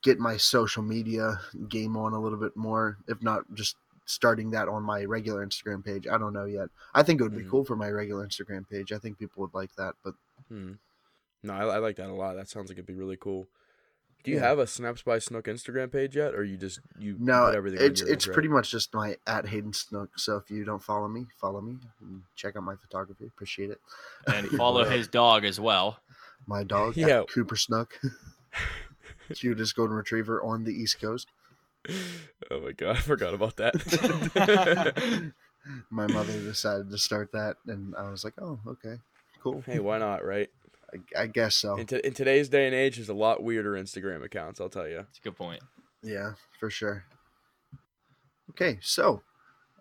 get 0.03 0.19
my 0.19 0.37
social 0.37 0.83
media 0.83 1.41
game 1.69 1.97
on 1.97 2.13
a 2.15 2.21
little 2.21 2.39
bit 2.39 2.57
more, 2.57 2.99
if 3.09 3.23
not 3.23 3.55
just 3.55 3.77
starting 4.07 4.51
that 4.53 4.69
on 4.69 4.83
my 4.83 5.05
regular 5.05 5.45
Instagram 5.47 5.85
page. 5.85 6.07
I 6.09 6.17
don't 6.17 6.33
know 6.33 6.45
yet. 6.47 6.69
I 6.95 7.03
think 7.03 7.21
it 7.21 7.25
would 7.25 7.37
be 7.37 7.43
Mhm. 7.45 7.51
cool 7.51 7.65
for 7.65 7.77
my 7.77 7.91
regular 7.91 8.27
Instagram 8.27 8.69
page. 8.69 8.93
I 8.93 8.99
think 8.99 9.19
people 9.19 9.43
would 9.43 9.53
like 9.55 9.75
that, 9.77 9.95
but 10.03 10.15
Hmm. 10.49 10.73
No, 11.43 11.53
I, 11.55 11.65
I 11.75 11.79
like 11.79 11.97
that 11.97 12.09
a 12.09 12.13
lot. 12.15 12.35
That 12.35 12.49
sounds 12.49 12.69
like 12.71 12.77
it'd 12.79 12.87
be 12.87 12.95
really 12.95 13.17
cool. 13.17 13.47
Do 14.25 14.31
you 14.33 14.39
Yeah. 14.39 14.49
have 14.49 14.59
a 14.59 14.67
Snaps 14.67 15.03
by 15.03 15.19
Snook 15.21 15.45
Instagram 15.45 15.93
page 15.93 16.17
yet, 16.17 16.35
or 16.35 16.43
you 16.43 16.57
just 16.57 16.81
you 16.99 17.17
No, 17.21 17.47
put 17.47 17.55
everything? 17.55 17.79
on 17.81 17.85
it's 17.87 18.01
yours, 18.01 18.11
it's 18.11 18.27
right? 18.27 18.35
pretty 18.35 18.49
much 18.49 18.71
just 18.71 18.93
my 18.95 19.17
at 19.27 19.47
Hayden 19.47 19.73
Snook. 19.73 20.19
So 20.19 20.37
if 20.37 20.51
you 20.51 20.65
don't 20.65 20.83
follow 20.83 21.07
me, 21.09 21.27
follow 21.41 21.61
me 21.61 21.79
and 22.01 22.23
check 22.35 22.57
out 22.57 22.65
my 22.65 22.75
photography. 22.77 23.27
Appreciate 23.27 23.71
it. 23.71 23.81
and 24.27 24.49
follow 24.51 24.83
Yeah. 24.85 24.91
his 24.91 25.07
dog 25.09 25.45
as 25.45 25.61
well. 25.61 26.01
My 26.47 26.65
dog, 26.65 26.97
Yeah. 26.97 27.23
Cooper 27.29 27.57
Snook, 27.57 28.01
cutest 29.35 29.75
golden 29.77 29.97
retriever 29.97 30.43
on 30.43 30.65
the 30.65 30.73
East 30.73 31.01
Coast. 31.01 31.29
Oh 32.51 32.61
my 32.61 32.73
god, 32.73 32.97
I 32.97 33.01
forgot 33.01 33.35
about 33.35 33.57
that. 33.57 35.33
My 35.91 36.07
mother 36.07 36.41
decided 36.41 36.91
to 36.91 36.99
start 36.99 37.33
that, 37.33 37.57
and 37.67 37.95
I 37.97 38.11
was 38.11 38.23
like, 38.25 38.35
oh, 38.41 38.61
okay, 38.67 38.97
cool. 39.43 39.63
hey, 39.67 39.81
why 39.81 39.99
not, 39.99 40.25
right? 40.25 40.49
I, 40.93 41.23
I 41.23 41.27
guess 41.27 41.57
so. 41.57 41.77
In, 41.77 41.87
t- 41.87 42.01
in 42.05 42.13
today's 42.15 42.49
day 42.49 42.67
and 42.67 42.75
age, 42.75 42.97
there's 42.97 43.09
a 43.09 43.15
lot 43.15 43.43
weirder 43.43 43.73
Instagram 43.73 44.25
accounts. 44.25 44.61
I'll 44.61 44.69
tell 44.69 44.87
you. 44.87 45.01
It's 45.09 45.19
a 45.19 45.23
good 45.23 45.37
point. 45.37 45.61
Yeah, 46.03 46.35
for 46.61 46.71
sure. 46.71 47.05
Okay, 48.51 48.79
so 48.81 49.23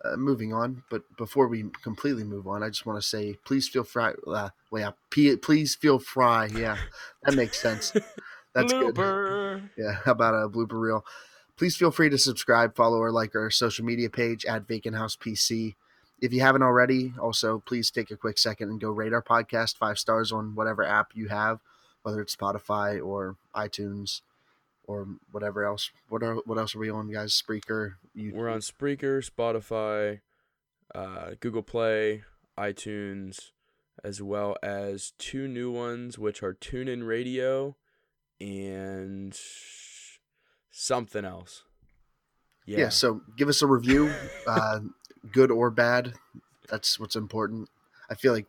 uh, 0.04 0.16
moving 0.16 0.52
on, 0.52 0.82
but 0.90 1.02
before 1.16 1.46
we 1.48 1.66
completely 1.82 2.24
move 2.24 2.46
on, 2.48 2.62
I 2.62 2.68
just 2.68 2.84
want 2.84 3.00
to 3.00 3.06
say, 3.06 3.36
please 3.44 3.68
feel 3.68 3.84
free. 3.84 4.12
Uh, 4.26 4.50
well, 4.70 4.82
yeah, 4.82 4.90
p- 5.10 5.36
please 5.36 5.74
feel 5.76 5.98
free. 5.98 6.48
Yeah, 6.52 6.76
that 7.22 7.34
makes 7.34 7.60
sense. 7.60 7.92
That's 8.54 8.72
good. 8.72 8.96
Yeah, 9.78 9.92
how 10.04 10.12
about 10.12 10.32
a 10.32 10.48
blooper 10.48 10.80
reel? 10.80 11.04
Please 11.56 11.76
feel 11.76 11.90
free 11.90 12.10
to 12.10 12.18
subscribe, 12.18 12.76
follow, 12.76 12.98
or 12.98 13.10
like 13.10 13.34
our 13.34 13.50
social 13.50 13.84
media 13.84 14.10
page 14.10 14.44
at 14.44 14.68
Vacant 14.68 14.96
House 14.96 15.16
PC. 15.16 15.74
If 16.20 16.32
you 16.32 16.40
haven't 16.40 16.62
already, 16.62 17.14
also 17.18 17.62
please 17.66 17.90
take 17.90 18.10
a 18.10 18.16
quick 18.16 18.38
second 18.38 18.70
and 18.70 18.80
go 18.80 18.90
rate 18.90 19.12
our 19.12 19.22
podcast 19.22 19.76
five 19.76 19.98
stars 19.98 20.32
on 20.32 20.54
whatever 20.54 20.84
app 20.84 21.12
you 21.14 21.28
have, 21.28 21.60
whether 22.02 22.20
it's 22.20 22.36
Spotify 22.36 23.04
or 23.04 23.36
iTunes 23.54 24.20
or 24.84 25.08
whatever 25.30 25.64
else. 25.64 25.90
What 26.08 26.22
are 26.22 26.36
what 26.44 26.58
else 26.58 26.74
are 26.74 26.78
we 26.78 26.90
on, 26.90 27.10
guys? 27.10 27.32
Spreaker. 27.32 27.94
You, 28.14 28.32
We're 28.34 28.48
on 28.48 28.60
Spreaker, 28.60 29.28
Spotify, 29.28 30.20
uh, 30.94 31.32
Google 31.40 31.62
Play, 31.62 32.24
iTunes, 32.58 33.50
as 34.04 34.22
well 34.22 34.56
as 34.62 35.12
two 35.18 35.48
new 35.48 35.70
ones, 35.70 36.18
which 36.18 36.42
are 36.42 36.54
TuneIn 36.54 37.06
Radio 37.06 37.76
and 38.40 39.38
something 40.76 41.24
else. 41.24 41.62
yeah. 42.66 42.90
So 42.90 43.22
give 43.36 43.48
us 43.48 43.62
a 43.62 43.66
review, 43.66 44.10
uh, 44.46 44.80
good 45.32 45.50
or 45.50 45.70
bad. 45.70 46.14
That's 46.68 47.00
what's 47.00 47.16
important. 47.16 47.70
I 48.10 48.14
feel 48.14 48.32
like 48.32 48.46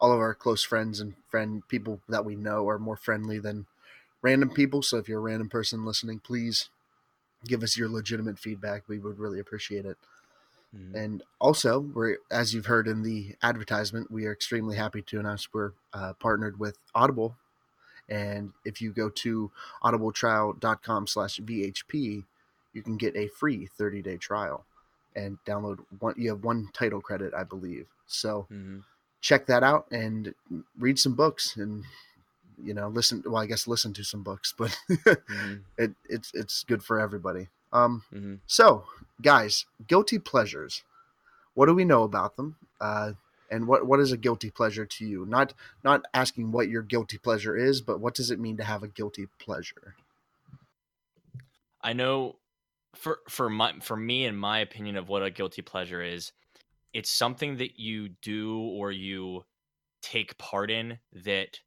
all 0.00 0.12
of 0.12 0.18
our 0.18 0.34
close 0.34 0.64
friends 0.64 1.00
and 1.00 1.14
friend 1.28 1.62
people 1.68 2.00
that 2.08 2.24
we 2.24 2.34
know 2.34 2.68
are 2.68 2.78
more 2.78 2.96
friendly 2.96 3.38
than 3.38 3.66
random 4.22 4.50
people. 4.50 4.82
So 4.82 4.96
if 4.96 5.08
you're 5.08 5.18
a 5.18 5.22
random 5.22 5.48
person 5.48 5.84
listening, 5.84 6.20
please 6.20 6.70
give 7.46 7.62
us 7.62 7.76
your 7.76 7.88
legitimate 7.88 8.38
feedback. 8.38 8.84
We 8.88 8.98
would 8.98 9.18
really 9.18 9.38
appreciate 9.38 9.84
it. 9.84 9.98
Mhm. 10.74 10.94
And 10.94 11.22
also, 11.38 11.80
we're 11.80 12.18
as 12.30 12.54
you've 12.54 12.66
heard 12.66 12.88
in 12.88 13.02
the 13.02 13.36
advertisement, 13.42 14.10
we 14.10 14.26
are 14.26 14.32
extremely 14.32 14.76
happy 14.76 15.02
to 15.02 15.20
announce 15.20 15.52
we're 15.52 15.72
uh, 15.92 16.14
partnered 16.14 16.58
with 16.58 16.78
Audible. 16.94 17.36
And 18.08 18.52
if 18.64 18.80
you 18.82 18.92
go 18.92 19.08
to 19.10 19.50
audibletrial.com 19.82 21.06
slash 21.06 21.40
VHP, 21.40 22.24
you 22.72 22.82
can 22.82 22.96
get 22.96 23.16
a 23.16 23.28
free 23.28 23.66
30 23.66 24.02
day 24.02 24.16
trial 24.16 24.64
and 25.16 25.38
download 25.46 25.78
one. 26.00 26.14
You 26.16 26.30
have 26.30 26.44
one 26.44 26.68
title 26.72 27.00
credit, 27.00 27.32
I 27.34 27.44
believe. 27.44 27.86
So 28.06 28.46
Mhm. 28.50 28.82
check 29.20 29.46
that 29.46 29.62
out 29.62 29.86
and 29.90 30.34
read 30.78 30.98
some 30.98 31.14
books 31.14 31.56
and, 31.56 31.84
you 32.62 32.74
know, 32.74 32.88
listen. 32.88 33.22
Well, 33.24 33.42
I 33.42 33.46
guess 33.46 33.66
listen 33.66 33.92
to 33.94 34.04
some 34.04 34.22
books, 34.22 34.52
but 34.56 34.76
Mhm. 34.88 35.62
it, 35.78 35.94
it's, 36.08 36.32
it's 36.34 36.64
good 36.64 36.82
for 36.82 36.98
everybody. 37.00 37.48
Um, 37.72 38.02
Mhm. 38.12 38.40
so, 38.46 38.86
guys, 39.22 39.66
guilty 39.86 40.18
pleasures. 40.18 40.82
What 41.54 41.66
do 41.66 41.74
we 41.74 41.84
know 41.84 42.02
about 42.02 42.36
them? 42.36 42.56
Uh, 42.80 43.12
and 43.50 43.66
what 43.66 43.86
what 43.86 44.00
is 44.00 44.12
a 44.12 44.16
guilty 44.16 44.50
pleasure 44.50 44.86
to 44.86 45.04
you? 45.04 45.26
Not 45.26 45.54
not 45.82 46.04
asking 46.12 46.52
what 46.52 46.68
your 46.68 46.82
guilty 46.82 47.18
pleasure 47.18 47.56
is, 47.56 47.80
but 47.80 48.00
what 48.00 48.14
does 48.14 48.30
it 48.30 48.40
mean 48.40 48.56
to 48.56 48.64
have 48.64 48.82
a 48.82 48.88
guilty 48.88 49.26
pleasure? 49.38 49.94
I 51.82 51.92
know 51.92 52.36
for 52.94 53.18
for 53.28 53.50
my 53.50 53.74
for 53.80 53.96
me 53.96 54.24
and 54.24 54.38
my 54.38 54.60
opinion 54.60 54.96
of 54.96 55.08
what 55.08 55.22
a 55.22 55.30
guilty 55.30 55.62
pleasure 55.62 56.02
is, 56.02 56.32
it's 56.92 57.10
something 57.10 57.58
that 57.58 57.78
you 57.78 58.10
do 58.22 58.58
or 58.58 58.92
you 58.92 59.44
take 60.02 60.36
part 60.38 60.70
in 60.70 60.98
that 61.24 61.60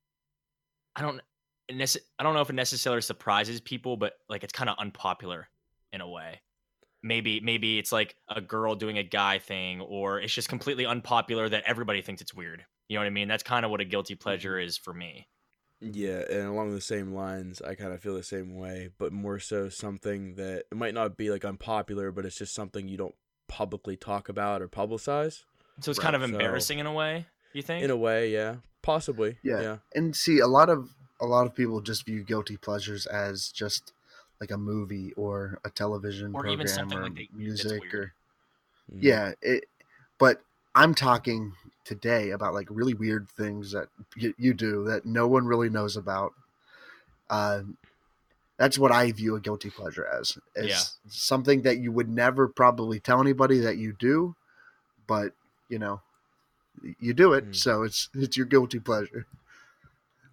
I 0.96 1.02
don't 1.02 1.22
I 1.70 2.24
don't 2.24 2.34
know 2.34 2.42
if 2.42 2.50
it 2.50 2.54
necessarily 2.54 3.02
surprises 3.02 3.60
people, 3.60 3.98
but 3.98 4.14
like 4.30 4.44
it's 4.44 4.54
kind 4.54 4.70
of 4.70 4.78
unpopular 4.80 5.50
in 5.92 6.02
a 6.02 6.10
way. 6.10 6.42
Maybe 7.08 7.40
maybe 7.40 7.80
it's 7.80 7.92
like 7.92 8.16
a 8.28 8.42
girl 8.42 8.76
doing 8.76 8.98
a 8.98 9.04
guy 9.04 9.40
thing, 9.40 9.82
or 9.82 10.20
it's 10.20 10.34
just 10.34 10.50
completely 10.50 10.86
unpopular 10.86 11.48
that 11.50 11.64
everybody 11.66 12.02
thinks 12.02 12.22
it's 12.22 12.34
weird. 12.34 12.66
You 12.90 12.96
know 12.96 13.02
what 13.02 13.08
I 13.08 13.12
mean? 13.12 13.28
That's 13.28 13.44
kind 13.44 13.66
of 13.66 13.72
what 13.72 13.82
a 13.82 13.86
guilty 13.86 14.16
pleasure 14.16 14.54
mm-hmm. 14.54 14.68
is 14.68 14.78
for 14.78 14.94
me. 14.94 15.28
Yeah, 15.80 16.24
and 16.30 16.48
along 16.48 16.74
the 16.74 16.82
same 16.82 17.14
lines, 17.14 17.62
I 17.62 17.76
kind 17.76 17.94
of 17.94 18.02
feel 18.02 18.16
the 18.16 18.24
same 18.24 18.56
way, 18.58 18.90
but 18.98 19.14
more 19.14 19.40
so 19.40 19.70
something 19.70 20.36
that 20.36 20.66
it 20.72 20.76
might 20.76 20.96
not 20.96 21.18
be 21.18 21.30
like 21.30 21.46
unpopular, 21.46 22.12
but 22.12 22.26
it's 22.26 22.38
just 22.38 22.56
something 22.56 22.88
you 22.88 22.98
don't 22.98 23.16
publicly 23.48 23.96
talk 23.96 24.28
about 24.28 24.62
or 24.62 24.68
publicize. 24.68 25.44
So 25.80 25.92
it's 25.92 26.00
Right, 26.00 26.04
kind 26.04 26.16
of 26.16 26.22
so- 26.24 26.34
embarrassing 26.34 26.80
in 26.80 26.88
a 26.88 26.94
way. 26.94 27.28
You 27.54 27.62
think? 27.62 27.84
In 27.84 27.92
a 27.92 27.96
way, 27.96 28.32
yeah, 28.32 28.58
possibly. 28.82 29.38
Yeah. 29.44 29.62
Yeah. 29.62 29.78
And 29.96 30.16
see, 30.16 30.40
a 30.40 30.48
lot 30.48 30.70
of 30.70 30.90
a 31.20 31.26
lot 31.26 31.48
of 31.48 31.56
people 31.56 31.82
just 31.82 32.06
view 32.06 32.24
guilty 32.24 32.58
pleasures 32.58 33.06
as 33.06 33.50
just 33.50 33.94
like 34.40 34.52
a 34.52 34.58
movie 34.58 35.14
or 35.14 35.60
a 35.66 35.70
television 35.70 36.36
Or 36.36 36.46
even 36.46 36.66
program 36.68 36.68
something 36.68 36.98
or 37.00 37.04
like 37.04 37.16
that- 37.16 37.28
that's 37.30 37.34
music 37.38 37.94
or 37.94 38.14
Mhm. 38.92 39.04
yeah. 39.04 39.34
It, 39.42 39.66
but 40.18 40.42
I'm 40.76 40.94
talking 40.94 41.54
today 41.84 42.30
about 42.32 42.54
like 42.54 42.68
really 42.70 42.94
weird 42.94 43.28
things 43.30 43.72
that 43.72 43.90
you, 44.16 44.34
you 44.38 44.54
do 44.54 44.84
that 44.86 45.06
no 45.06 45.28
one 45.28 45.46
really 45.48 45.70
knows 45.70 45.98
about. 45.98 46.34
Uh, 47.30 47.64
that's 48.58 48.78
what 48.78 48.92
I 48.92 49.12
view 49.12 49.36
a 49.36 49.40
guilty 49.42 49.70
pleasure 49.70 50.06
as. 50.06 50.38
Is 50.56 50.68
Yeah. 50.68 50.82
something 51.10 51.62
that 51.64 51.78
you 51.80 51.92
would 51.92 52.10
never 52.10 52.48
probably 52.48 53.00
tell 53.00 53.20
anybody 53.22 53.60
that 53.60 53.78
you 53.78 53.94
do, 53.94 54.36
but 55.08 55.34
you 55.70 55.80
know, 55.80 56.02
you 57.00 57.14
do 57.14 57.34
it, 57.34 57.44
Hmm. 57.46 57.54
so 57.54 57.84
it's 57.84 58.10
it's 58.14 58.38
your 58.38 58.46
guilty 58.46 58.80
pleasure. 58.80 59.26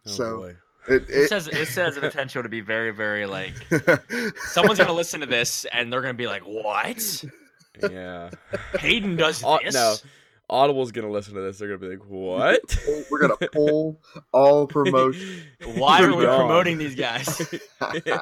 Oh, 0.07 0.11
so 0.11 0.37
boy. 0.39 0.57
It, 0.89 1.07
This 1.07 1.09
it, 1.09 1.29
says 1.29 1.47
this 1.47 1.75
has 1.77 1.95
the 1.95 2.01
potential 2.01 2.43
to 2.43 2.49
be 2.49 2.61
very 2.61 2.91
very 2.91 3.27
like 3.27 3.55
someone's 4.49 4.79
gonna 4.79 4.93
listen 4.93 5.21
to 5.21 5.27
this 5.27 5.65
and 5.67 5.93
they're 5.93 6.03
gonna 6.03 6.15
be 6.15 6.27
like, 6.27 6.43
"What? 6.43 7.25
yeah. 7.91 8.31
Hayden 8.79 9.17
does 9.17 9.43
Au- 9.45 9.59
this?" 9.65 9.75
no, 9.75 9.97
Audible's 10.51 10.93
gonna 10.93 11.11
listen 11.11 11.35
to 11.35 11.41
this. 11.41 11.59
They're 11.59 11.69
gonna 11.69 11.79
be 11.79 11.97
like, 11.97 12.07
"What?" 12.09 12.79
We're 13.11 13.19
gonna 13.19 13.37
pull 13.53 14.01
all 14.33 14.67
promotion. 14.67 15.43
Why 15.75 16.03
are 16.03 16.15
we 16.15 16.25
promoting 16.25 16.79
these 16.79 16.95
guys? 16.95 17.27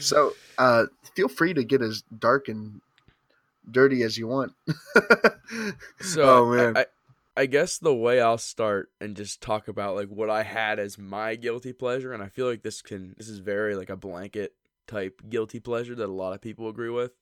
so 0.00 0.32
uh, 0.58 0.84
feel 1.14 1.28
free 1.28 1.54
to 1.54 1.64
get 1.64 1.82
as 1.82 2.02
dark 2.18 2.48
and 2.48 2.80
dirty 3.70 4.02
as 4.02 4.18
you 4.18 4.26
want. 4.26 4.52
So 6.00 6.22
Oh, 6.22 6.54
man. 6.54 6.76
I, 6.76 6.80
I 6.80 6.86
guess 7.46 7.78
the 7.78 7.94
way 7.94 8.20
I'll 8.20 8.38
start 8.38 8.90
and 9.00 9.16
just 9.16 9.40
talk 9.40 9.68
about 9.68 9.96
like 9.96 10.08
what 10.08 10.30
I 10.30 10.42
had 10.44 10.78
as 10.78 10.98
my 10.98 11.34
guilty 11.34 11.72
pleasure, 11.72 12.12
and 12.12 12.22
I 12.22 12.28
feel 12.28 12.46
like 12.46 12.62
this 12.62 12.80
can 12.82 13.14
this 13.18 13.28
is 13.28 13.38
very 13.40 13.74
like 13.74 13.90
a 13.90 13.96
blanket 13.96 14.54
type 14.86 15.20
guilty 15.28 15.60
pleasure 15.60 15.94
that 15.96 16.08
a 16.08 16.12
lot 16.12 16.32
of 16.32 16.40
people 16.40 16.68
agree 16.68 16.90
with, 16.90 17.12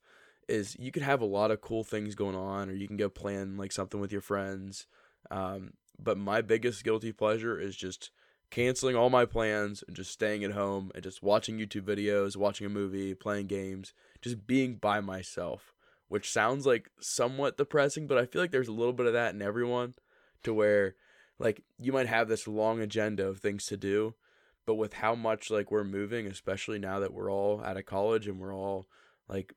is 0.48 0.76
you 0.78 0.92
could 0.92 1.02
have 1.02 1.22
a 1.22 1.24
lot 1.26 1.50
of 1.50 1.60
cool 1.62 1.82
things 1.84 2.14
going 2.14 2.36
on, 2.36 2.68
or 2.68 2.74
you 2.74 2.86
can 2.88 2.96
go 2.98 3.08
plan 3.08 3.56
like 3.56 3.72
something 3.72 4.00
with 4.00 4.12
your 4.12 4.20
friends. 4.20 4.86
Um, 5.30 5.72
but 5.98 6.18
my 6.18 6.42
biggest 6.42 6.84
guilty 6.84 7.12
pleasure 7.12 7.58
is 7.58 7.76
just 7.76 8.10
canceling 8.50 8.96
all 8.96 9.08
my 9.08 9.24
plans 9.24 9.82
and 9.86 9.96
just 9.96 10.10
staying 10.10 10.44
at 10.44 10.52
home 10.52 10.90
and 10.94 11.02
just 11.02 11.22
watching 11.22 11.58
YouTube 11.58 11.82
videos, 11.82 12.36
watching 12.36 12.66
a 12.66 12.70
movie, 12.70 13.14
playing 13.14 13.46
games, 13.46 13.94
just 14.20 14.46
being 14.46 14.76
by 14.76 15.00
myself. 15.00 15.72
which 16.12 16.30
sounds 16.30 16.66
like 16.66 16.90
somewhat 17.00 17.56
depressing, 17.56 18.06
but 18.06 18.18
I 18.18 18.26
feel 18.26 18.42
like 18.42 18.50
there's 18.50 18.68
a 18.68 18.72
little 18.72 18.92
bit 18.92 19.06
of 19.06 19.14
that 19.14 19.34
in 19.34 19.40
everyone 19.40 19.94
to 20.44 20.54
where 20.54 20.96
like 21.38 21.62
you 21.78 21.92
might 21.92 22.06
have 22.06 22.28
this 22.28 22.46
long 22.46 22.80
agenda 22.80 23.26
of 23.26 23.38
things 23.38 23.66
to 23.66 23.76
do, 23.76 24.14
but 24.66 24.74
with 24.74 24.94
how 24.94 25.14
much 25.14 25.50
like 25.50 25.70
we're 25.70 25.84
moving, 25.84 26.26
especially 26.26 26.78
now 26.78 27.00
that 27.00 27.12
we're 27.12 27.30
all 27.32 27.62
out 27.64 27.76
of 27.76 27.86
college 27.86 28.28
and 28.28 28.38
we're 28.40 28.54
all 28.54 28.86
like 29.28 29.54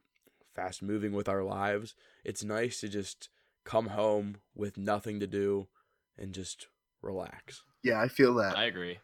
fast 0.55 0.81
moving 0.81 1.13
with 1.13 1.29
our 1.29 1.43
lives, 1.43 1.95
it's 2.23 2.43
nice 2.43 2.79
to 2.81 2.89
just 2.89 3.29
come 3.65 3.87
home 3.87 4.37
with 4.55 4.77
nothing 4.77 5.19
to 5.19 5.27
do 5.27 5.67
and 6.17 6.33
just 6.33 6.67
relax. 7.01 7.63
Yeah, 7.83 8.01
I 8.01 8.07
feel 8.07 8.33
that. 8.35 8.57
I 8.57 8.65
agree. 8.65 8.99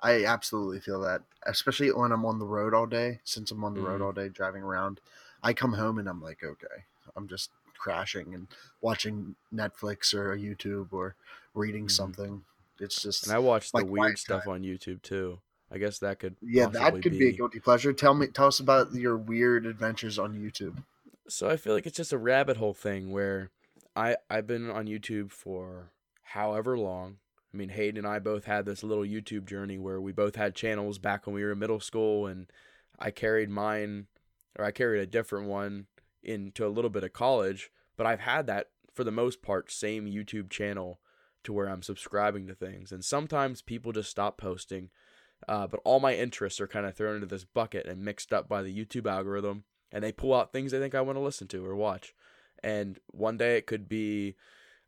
I 0.00 0.24
absolutely 0.24 0.80
feel 0.80 1.00
that, 1.02 1.22
especially 1.44 1.92
when 1.92 2.12
I'm 2.12 2.24
on 2.24 2.38
the 2.38 2.46
road 2.46 2.72
all 2.72 2.86
day. 2.86 3.20
Since 3.24 3.50
I'm 3.50 3.64
on 3.64 3.74
the 3.74 3.80
road 3.80 4.00
Mhm. 4.00 4.04
all 4.04 4.12
day 4.12 4.28
driving 4.28 4.62
around, 4.62 5.00
I 5.42 5.52
come 5.52 5.74
home 5.74 5.98
and 5.98 6.08
I'm 6.08 6.22
like, 6.22 6.42
okay, 6.42 6.84
I'm 7.14 7.28
just 7.28 7.50
crashing 7.80 8.34
and 8.34 8.46
watching 8.80 9.34
Netflix 9.52 10.14
or 10.14 10.36
YouTube 10.36 10.92
or 10.92 11.16
reading 11.54 11.86
Mhm. 11.86 11.90
something. 11.90 12.44
It's 12.78 13.02
just 13.02 13.24
And 13.26 13.32
I 13.34 13.38
watch 13.38 13.72
the 13.72 13.84
weird 13.84 14.18
stuff 14.18 14.46
on 14.46 14.62
YouTube 14.62 15.02
too. 15.02 15.40
I 15.72 15.78
guess 15.78 15.98
that 16.00 16.18
could 16.18 16.36
yeah, 16.42 16.66
that 16.66 17.00
could 17.02 17.12
be. 17.18 17.28
a 17.28 17.32
guilty 17.32 17.60
pleasure. 17.60 17.92
Tell 17.92 18.14
me, 18.14 18.26
tell 18.28 18.46
us 18.46 18.60
about 18.60 18.92
your 18.92 19.16
weird 19.16 19.66
adventures 19.66 20.18
on 20.18 20.36
YouTube. 20.36 20.82
So 21.28 21.48
I 21.48 21.56
feel 21.56 21.74
like 21.74 21.86
it's 21.86 21.96
just 21.96 22.12
a 22.12 22.18
rabbit 22.18 22.56
hole 22.56 22.74
thing 22.74 23.10
where 23.12 23.50
I 23.96 24.16
I've 24.28 24.46
been 24.46 24.70
on 24.70 24.86
YouTube 24.86 25.30
for 25.30 25.90
however 26.22 26.76
long. 26.78 27.18
I 27.52 27.56
mean, 27.56 27.68
Hayden 27.70 27.98
and 27.98 28.06
I 28.06 28.18
both 28.20 28.44
had 28.44 28.64
this 28.64 28.82
little 28.84 29.04
YouTube 29.04 29.44
journey 29.46 29.78
where 29.78 30.00
we 30.00 30.12
both 30.12 30.36
had 30.36 30.54
channels 30.54 30.98
back 30.98 31.26
when 31.26 31.34
we 31.34 31.42
were 31.42 31.52
in 31.52 31.58
middle 31.58 31.80
school, 31.80 32.26
and 32.26 32.46
I 32.98 33.10
carried 33.10 33.50
mine, 33.50 34.06
or 34.56 34.64
I 34.64 34.70
carried 34.70 35.00
a 35.00 35.06
different 35.06 35.48
one 35.48 35.86
into 36.22 36.66
a 36.66 36.68
little 36.68 36.90
bit 36.90 37.04
of 37.04 37.12
college. 37.12 37.70
But 37.96 38.06
I've 38.06 38.20
had 38.20 38.46
that 38.46 38.68
for 38.94 39.04
the 39.04 39.10
most 39.10 39.42
part 39.42 39.70
same 39.70 40.06
YouTube 40.06 40.50
channel 40.50 41.00
to 41.44 41.52
where 41.52 41.68
I'm 41.68 41.82
subscribing 41.82 42.46
to 42.48 42.54
things, 42.54 42.92
and 42.92 43.04
sometimes 43.04 43.62
people 43.62 43.92
just 43.92 44.10
stop 44.10 44.36
posting. 44.38 44.90
Uh, 45.48 45.66
but 45.66 45.80
all 45.84 46.00
my 46.00 46.14
interests 46.14 46.60
are 46.60 46.66
kind 46.68 46.84
of 46.84 46.94
thrown 46.94 47.14
into 47.14 47.26
this 47.26 47.44
bucket 47.44 47.86
and 47.86 48.04
mixed 48.04 48.30
up 48.32 48.46
by 48.46 48.60
the 48.62 48.76
YouTube 48.76 49.10
algorithm 49.10 49.64
and 49.92 50.04
they 50.04 50.12
pull 50.12 50.34
out 50.34 50.52
things 50.52 50.70
they 50.72 50.78
think 50.78 50.94
I 50.94 51.00
want 51.00 51.16
to 51.16 51.22
listen 51.22 51.48
to 51.48 51.64
or 51.64 51.74
watch. 51.74 52.14
And 52.62 52.98
one 53.06 53.36
day 53.38 53.56
it 53.56 53.66
could 53.66 53.88
be, 53.88 54.36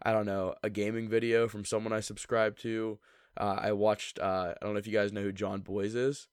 I 0.02 0.12
don't 0.12 0.26
know, 0.26 0.54
a 0.62 0.70
gaming 0.70 1.08
video 1.08 1.48
from 1.48 1.64
someone 1.64 1.92
I 1.92 2.00
subscribe 2.00 2.58
to. 2.58 2.98
Uh, 3.36 3.56
I 3.60 3.72
watched. 3.72 4.18
Uh, 4.18 4.52
I 4.60 4.64
don't 4.64 4.74
know 4.74 4.78
if 4.78 4.86
you 4.86 4.92
guys 4.92 5.12
know 5.12 5.22
who 5.22 5.32
Jon 5.32 5.60
Bois 5.60 5.94
is. 5.94 6.28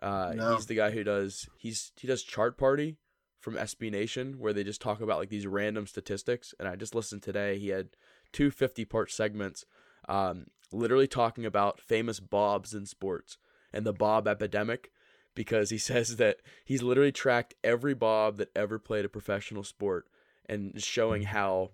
Uh, 0.00 0.32
No. 0.34 0.54
He's 0.56 0.66
the 0.66 0.74
guy 0.74 0.90
who 0.90 1.04
does. 1.04 1.46
He's 1.58 1.92
he 2.00 2.06
does 2.06 2.22
Chart 2.22 2.56
Party 2.56 2.96
from 3.40 3.54
SB 3.54 3.90
Nation, 3.90 4.38
where 4.38 4.52
they 4.52 4.64
just 4.64 4.80
talk 4.80 5.00
about 5.00 5.18
like 5.18 5.28
these 5.28 5.46
random 5.46 5.86
statistics. 5.86 6.54
And 6.58 6.68
I 6.68 6.76
just 6.76 6.94
listened 6.94 7.22
today. 7.22 7.58
He 7.58 7.68
had 7.68 7.90
two 8.32 8.50
50 8.50 8.84
part 8.84 9.10
segments, 9.10 9.64
um, 10.08 10.46
literally 10.72 11.06
talking 11.06 11.46
about 11.46 11.80
famous 11.80 12.20
bobs 12.20 12.74
in 12.74 12.86
sports 12.86 13.38
and 13.72 13.84
the 13.86 13.92
bob 13.92 14.26
epidemic 14.26 14.90
because 15.34 15.70
he 15.70 15.78
says 15.78 16.16
that 16.16 16.38
he's 16.64 16.82
literally 16.82 17.12
tracked 17.12 17.54
every 17.62 17.94
bob 17.94 18.36
that 18.36 18.50
ever 18.54 18.78
played 18.78 19.04
a 19.04 19.08
professional 19.08 19.64
sport 19.64 20.08
and 20.48 20.82
showing 20.82 21.22
how 21.22 21.70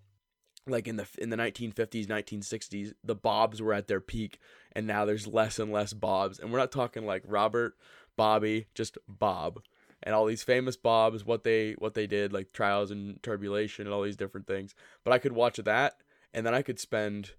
like 0.66 0.88
in 0.88 0.96
the 0.96 1.06
in 1.18 1.30
the 1.30 1.36
1950s 1.36 2.06
1960s 2.06 2.92
the 3.02 3.14
bobs 3.14 3.60
were 3.60 3.74
at 3.74 3.86
their 3.86 4.00
peak 4.00 4.38
and 4.72 4.86
now 4.86 5.04
there's 5.04 5.26
less 5.26 5.58
and 5.58 5.72
less 5.72 5.92
bobs 5.92 6.38
and 6.38 6.50
we're 6.50 6.58
not 6.58 6.72
talking 6.72 7.04
like 7.04 7.22
Robert 7.26 7.76
Bobby 8.16 8.66
just 8.74 8.96
Bob 9.06 9.60
and 10.04 10.14
all 10.14 10.26
these 10.26 10.44
famous 10.44 10.76
bobs 10.76 11.24
what 11.24 11.42
they 11.42 11.72
what 11.78 11.94
they 11.94 12.06
did 12.06 12.32
like 12.32 12.52
trials 12.52 12.92
and 12.92 13.20
tribulation 13.22 13.86
and 13.86 13.94
all 13.94 14.02
these 14.02 14.16
different 14.16 14.46
things. 14.46 14.74
But 15.02 15.12
I 15.12 15.18
could 15.18 15.32
watch 15.32 15.56
that 15.56 15.94
and 16.32 16.46
then 16.46 16.54
I 16.54 16.62
could 16.62 16.78
spend 16.78 17.32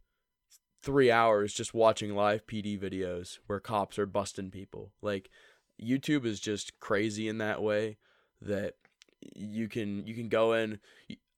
3 0.81 1.09
hours 1.09 1.53
just 1.53 1.73
watching 1.73 2.15
live 2.15 2.45
PD 2.45 2.77
videos 2.79 3.39
where 3.47 3.59
cops 3.59 3.97
are 3.97 4.05
busting 4.05 4.51
people. 4.51 4.91
Like 5.01 5.29
YouTube 5.81 6.25
is 6.25 6.39
just 6.39 6.79
crazy 6.79 7.29
in 7.29 7.37
that 7.37 7.61
way 7.61 7.97
that 8.41 8.73
you 9.35 9.69
can 9.69 10.05
you 10.05 10.15
can 10.15 10.27
go 10.27 10.53
in. 10.53 10.79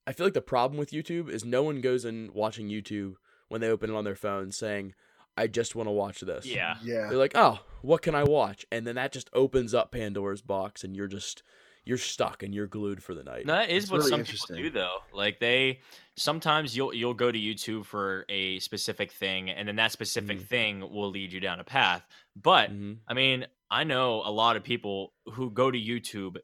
I 0.08 0.14
feel 0.14 0.26
like 0.26 0.34
the 0.34 0.42
problem 0.42 0.80
with 0.80 0.92
YouTube 0.92 1.30
is 1.30 1.44
no 1.44 1.62
one 1.62 1.82
goes 1.82 2.06
in 2.06 2.32
watching 2.34 2.70
YouTube 2.70 3.16
when 3.50 3.60
they 3.62 3.70
open 3.70 3.90
it 3.90 3.96
on 3.96 4.06
their 4.06 4.16
phone 4.16 4.52
saying 4.52 4.94
I 5.38 5.48
just 5.48 5.76
want 5.76 5.88
to 5.88 5.92
watch 5.92 6.20
this. 6.22 6.46
Yeah. 6.46 6.78
Yeah, 6.84 7.08
They're 7.08 7.18
like, 7.18 7.34
"Oh, 7.36 7.60
what 7.82 8.02
can 8.02 8.16
I 8.16 8.24
watch?" 8.24 8.66
And 8.72 8.86
then 8.88 8.96
that 8.96 9.12
just 9.12 9.30
opens 9.34 9.74
up 9.74 9.92
Pandora's 9.92 10.42
box 10.42 10.84
and 10.84 10.96
you're 10.96 11.08
just 11.08 11.44
you're 11.86 11.98
stuck 11.98 12.44
and 12.44 12.54
you're 12.54 12.68
glued 12.68 13.02
for 13.02 13.14
the 13.14 13.24
night. 13.24 13.46
No, 13.46 13.54
that 13.54 13.70
is 13.70 13.84
It's 13.86 13.92
what 13.92 14.00
really 14.00 14.10
some 14.10 14.24
people 14.26 14.56
do 14.58 14.70
though. 14.70 14.98
Like 15.14 15.40
they 15.40 15.80
sometimes 16.18 16.76
you'll 16.76 16.94
you'll 16.94 17.14
go 17.14 17.32
to 17.32 17.40
YouTube 17.40 17.86
for 17.86 18.26
a 18.28 18.60
specific 18.60 19.12
thing, 19.14 19.50
and 19.50 19.68
then 19.68 19.78
that 19.78 19.92
specific 19.94 20.40
Mhm. 20.40 20.48
thing 20.48 20.80
will 20.82 21.10
lead 21.10 21.32
you 21.32 21.40
down 21.40 21.60
a 21.62 21.64
path. 21.64 22.06
But 22.36 22.72
Mhm. 22.72 22.98
I 23.08 23.14
mean, 23.14 23.48
I 23.72 23.84
know 23.86 24.22
a 24.26 24.32
lot 24.32 24.58
of 24.58 24.64
people 24.64 25.14
who 25.34 25.50
go 25.52 25.72
to 25.72 25.78
YouTube 25.80 26.38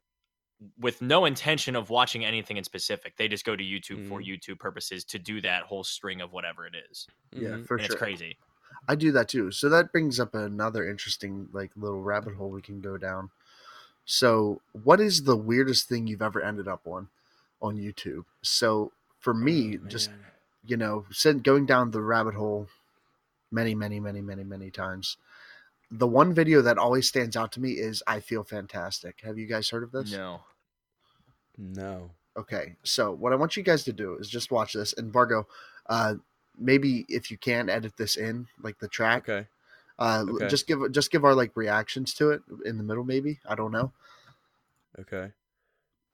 with 0.77 1.01
no 1.01 1.25
intention 1.25 1.75
of 1.75 1.89
watching 1.89 2.23
anything 2.23 2.55
in 2.55 2.63
specific. 2.63 3.17
They 3.17 3.27
just 3.27 3.43
go 3.43 3.55
to 3.55 3.63
YouTube 3.63 4.07
for 4.07 4.21
Mhm. 4.21 4.27
YouTube 4.39 4.59
purposes 4.59 5.03
to 5.05 5.19
do 5.19 5.41
that 5.41 5.63
whole 5.63 5.83
string 5.83 6.21
of 6.21 6.31
whatever 6.31 6.65
it 6.65 6.73
is. 6.89 7.05
yeah, 7.33 7.49
Mhm. 7.49 7.67
for 7.67 7.75
and 7.77 7.85
sure. 7.85 7.95
it's 7.95 7.99
crazy. 7.99 8.37
I 8.87 8.95
do 8.95 9.11
that 9.13 9.29
too. 9.29 9.51
So 9.51 9.69
that 9.69 9.91
brings 9.91 10.19
up 10.19 10.35
another 10.35 10.87
interesting 10.87 11.49
like 11.53 11.71
little 11.75 12.01
rabbit 12.01 12.35
hole 12.35 12.49
we 12.49 12.61
can 12.61 12.81
go 12.81 12.97
down. 12.97 13.29
So, 14.05 14.61
what 14.73 14.99
is 14.99 15.23
the 15.23 15.37
weirdest 15.37 15.87
thing 15.87 16.07
you've 16.07 16.21
ever 16.21 16.41
ended 16.41 16.67
up 16.67 16.85
on 16.85 17.07
on 17.61 17.77
YouTube? 17.77 18.25
So, 18.41 18.91
for 19.19 19.33
me, 19.33 19.77
Oh, 19.81 19.87
just 19.87 20.09
you 20.65 20.77
know, 20.77 21.05
sitting 21.11 21.41
going 21.41 21.65
down 21.65 21.91
the 21.91 22.01
rabbit 22.01 22.35
hole 22.35 22.67
many, 23.51 23.75
many, 23.75 23.99
many, 23.99 24.21
many, 24.21 24.43
many 24.43 24.69
times. 24.69 25.17
The 25.91 26.07
one 26.07 26.33
video 26.33 26.61
that 26.61 26.77
always 26.77 27.07
stands 27.07 27.37
out 27.37 27.51
to 27.53 27.61
me 27.61 27.71
is 27.73 28.03
"I 28.07 28.19
Feel 28.19 28.43
Fantastic." 28.43 29.21
Have 29.23 29.37
you 29.37 29.45
guys 29.45 29.69
heard 29.69 29.83
of 29.83 29.91
this? 29.91 30.11
No. 30.11 30.41
no. 31.57 32.11
Okay, 32.35 32.75
so 32.83 33.11
what 33.11 33.31
I 33.31 33.35
want 33.35 33.55
you 33.55 33.63
guys 33.63 33.83
to 33.83 33.93
do 33.93 34.15
is 34.15 34.27
just 34.27 34.51
watch 34.51 34.73
this, 34.73 34.91
and 34.93 35.13
Vargo, 35.13 35.45
uh, 35.87 36.15
maybe 36.57 37.05
if 37.09 37.31
you 37.31 37.37
can 37.37 37.69
edit 37.69 37.97
this 37.97 38.15
in, 38.15 38.47
like 38.61 38.79
the 38.79 38.87
track, 38.87 39.23
Okay. 39.29 39.47
uh, 39.99 40.25
Okay. 40.27 40.47
just 40.47 40.67
give 40.67 40.91
just 40.91 41.11
give 41.11 41.25
our 41.25 41.35
like 41.35 41.55
reactions 41.55 42.13
to 42.15 42.31
it 42.31 42.41
in 42.65 42.77
the 42.77 42.83
middle, 42.83 43.03
maybe. 43.03 43.39
I 43.47 43.55
don't 43.55 43.71
know. 43.71 43.91
Okay. 44.99 45.31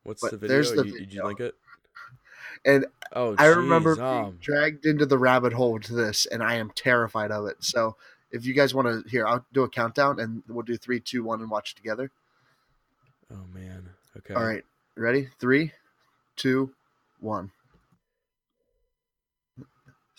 What's 0.04 0.21
But 0.21 0.32
the 0.32 0.38
video? 0.38 0.56
there's 0.56 0.71
the 0.73 0.86
you, 0.86 0.97
Did 0.97 1.13
you 1.13 1.23
link 1.23 1.39
it? 1.39 1.56
And 2.65 2.86
Oh, 3.13 3.36
I 3.38 3.45
remember 3.47 3.95
jeez, 3.95 4.10
being 4.10 4.25
um, 4.25 4.38
dragged 4.41 4.86
into 4.86 5.06
the 5.06 5.17
rabbit 5.17 5.54
hole 5.54 5.80
to 5.80 5.93
this, 5.93 6.25
and 6.25 6.43
I 6.43 6.56
am 6.56 6.71
terrified 6.75 7.32
of 7.32 7.45
it. 7.45 7.58
So 7.63 7.95
if 8.32 8.45
you 8.45 8.54
guys 8.54 8.73
want 8.73 8.88
to 8.88 9.10
hear, 9.10 9.25
I'll 9.28 9.45
do 9.54 9.63
a 9.63 9.69
countdown, 9.69 10.19
and 10.19 10.43
we'll 10.47 10.63
do 10.63 10.78
three, 10.78 10.99
two, 10.99 11.23
one, 11.23 11.41
and 11.41 11.49
watch 11.49 11.75
together. 11.75 12.12
Oh 13.32 13.45
man. 13.54 13.89
Okay. 14.17 14.34
All 14.36 14.43
right, 14.43 14.63
ready? 14.95 15.30
Three, 15.39 15.71
two, 16.36 16.73
one. 17.19 17.52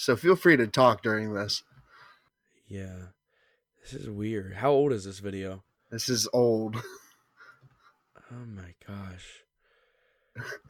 So 0.01 0.17
feel 0.17 0.35
free 0.35 0.57
to 0.57 0.67
talk 0.67 1.03
during 1.03 1.35
this. 1.35 1.63
Yeah. 2.67 3.09
This 3.83 3.93
is 3.93 4.09
weird. 4.09 4.55
How 4.55 4.71
old 4.71 4.93
is 4.95 5.05
this 5.05 5.19
video? 5.19 5.63
This 5.91 6.09
is 6.09 6.27
old. 6.33 6.77
Oh 8.33 8.47
my 8.47 8.75
gosh. 8.87 9.27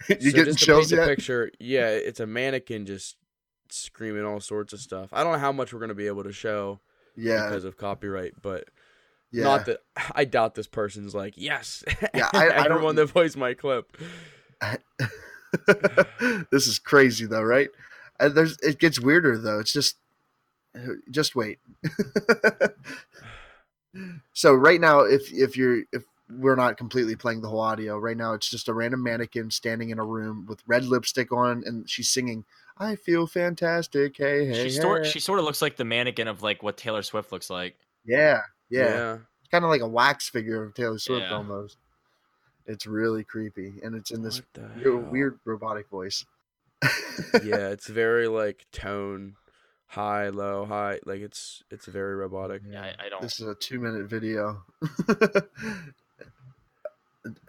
you 0.08 0.30
So 0.30 0.34
getting 0.34 0.54
chills 0.54 0.90
yet? 0.90 1.06
picture, 1.06 1.50
yeah, 1.60 1.88
it's 1.88 2.18
a 2.18 2.26
mannequin 2.26 2.86
just 2.86 3.18
screaming 3.68 4.24
all 4.24 4.40
sorts 4.40 4.72
of 4.72 4.80
stuff. 4.80 5.10
I 5.12 5.22
don't 5.22 5.34
know 5.34 5.38
how 5.38 5.52
much 5.52 5.70
we're 5.74 5.80
gonna 5.80 5.92
be 5.94 6.06
able 6.06 6.24
to 6.24 6.32
show 6.32 6.80
Yeah, 7.16 7.44
because 7.48 7.64
of 7.64 7.76
copyright, 7.76 8.32
but 8.40 8.64
yeah. 9.30 9.44
not 9.44 9.66
that 9.66 9.80
I 10.14 10.24
doubt 10.24 10.54
this 10.54 10.68
person's 10.68 11.14
like, 11.14 11.34
yes, 11.36 11.84
Yeah, 12.14 12.30
I- 12.32 12.46
I 12.46 12.48
don't- 12.62 12.72
everyone 12.72 12.94
that 12.96 13.10
plays 13.10 13.36
my 13.36 13.52
clip. 13.52 13.94
this 16.50 16.66
is 16.66 16.78
crazy 16.78 17.26
though, 17.26 17.42
right? 17.42 17.68
And 18.20 18.34
there's 18.34 18.58
it 18.58 18.78
gets 18.78 19.00
weirder 19.00 19.38
though. 19.38 19.58
It's 19.58 19.72
just 19.72 19.96
just 21.10 21.34
wait. 21.34 21.58
so 24.32 24.54
right 24.54 24.80
now 24.80 25.00
if 25.00 25.32
if 25.32 25.56
you're 25.56 25.82
if 25.92 26.04
we're 26.38 26.54
not 26.54 26.76
completely 26.76 27.16
playing 27.16 27.40
the 27.40 27.48
whole 27.48 27.60
audio, 27.60 27.98
right 27.98 28.16
now 28.16 28.34
it's 28.34 28.48
just 28.48 28.68
a 28.68 28.74
random 28.74 29.02
mannequin 29.02 29.50
standing 29.50 29.90
in 29.90 29.98
a 29.98 30.04
room 30.04 30.46
with 30.48 30.62
red 30.66 30.84
lipstick 30.84 31.32
on 31.32 31.64
and 31.66 31.88
she's 31.90 32.08
singing 32.08 32.44
I 32.78 32.96
feel 32.96 33.26
fantastic. 33.26 34.16
Hey, 34.16 34.46
hey. 34.46 34.64
she 34.64 34.70
sort 34.70 35.04
hey." 35.04 35.10
she 35.10 35.20
sort 35.20 35.38
of 35.38 35.44
looks 35.44 35.60
like 35.60 35.76
the 35.76 35.84
mannequin 35.84 36.28
of 36.28 36.42
like 36.42 36.62
what 36.62 36.76
Taylor 36.76 37.02
Swift 37.02 37.32
looks 37.32 37.50
like. 37.50 37.76
yeah, 38.04 38.40
yeah. 38.70 38.88
yeah. 38.88 39.18
Kind 39.50 39.64
of 39.64 39.70
like 39.70 39.80
a 39.80 39.88
wax 39.88 40.28
figure 40.28 40.62
of 40.62 40.74
Taylor 40.74 40.98
Swift 40.98 41.26
Yeah. 41.28 41.34
almost. 41.34 41.76
It's 42.66 42.86
really 42.86 43.24
creepy 43.24 43.74
and 43.82 43.96
it's 43.96 44.12
in 44.12 44.22
this 44.22 44.40
weird, 44.76 45.10
weird 45.10 45.40
robotic 45.44 45.88
voice. 45.88 46.24
Yeah, 47.44 47.68
it's 47.70 47.86
very 47.88 48.28
like 48.28 48.66
tone, 48.72 49.36
high, 49.86 50.28
low, 50.28 50.64
high. 50.64 51.00
Like 51.04 51.20
it's 51.20 51.62
it's 51.70 51.86
very 51.86 52.14
robotic. 52.16 52.62
Yeah, 52.68 52.82
I, 52.82 53.06
I 53.06 53.08
don't. 53.08 53.22
This 53.22 53.40
is 53.40 53.46
a 53.48 53.54
two 53.54 53.78
minute 53.80 54.06
video. 54.08 54.62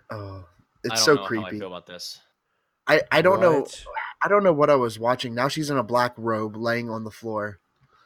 oh, 0.09 0.43
I 0.43 0.43
it's 0.83 0.95
don't 0.95 0.97
so 0.97 1.13
know 1.13 1.17
how 1.19 1.23
I 1.23 1.27
creepy. 1.27 1.59
feel 1.59 1.67
about 1.67 1.85
this. 1.87 2.19
I 2.87 3.01
I 3.11 3.21
don't 3.21 3.39
know 3.41 3.61
What? 3.61 3.83
I 4.23 4.27
don't 4.27 4.43
know 4.43 4.53
what 4.53 4.69
I 4.69 4.75
was 4.75 4.99
watching. 4.99 5.33
Now 5.33 5.47
she's 5.47 5.69
in 5.69 5.77
a 5.77 5.83
black 5.83 6.13
robe, 6.17 6.55
laying 6.55 6.89
on 6.89 7.03
the 7.03 7.11
floor. 7.11 7.59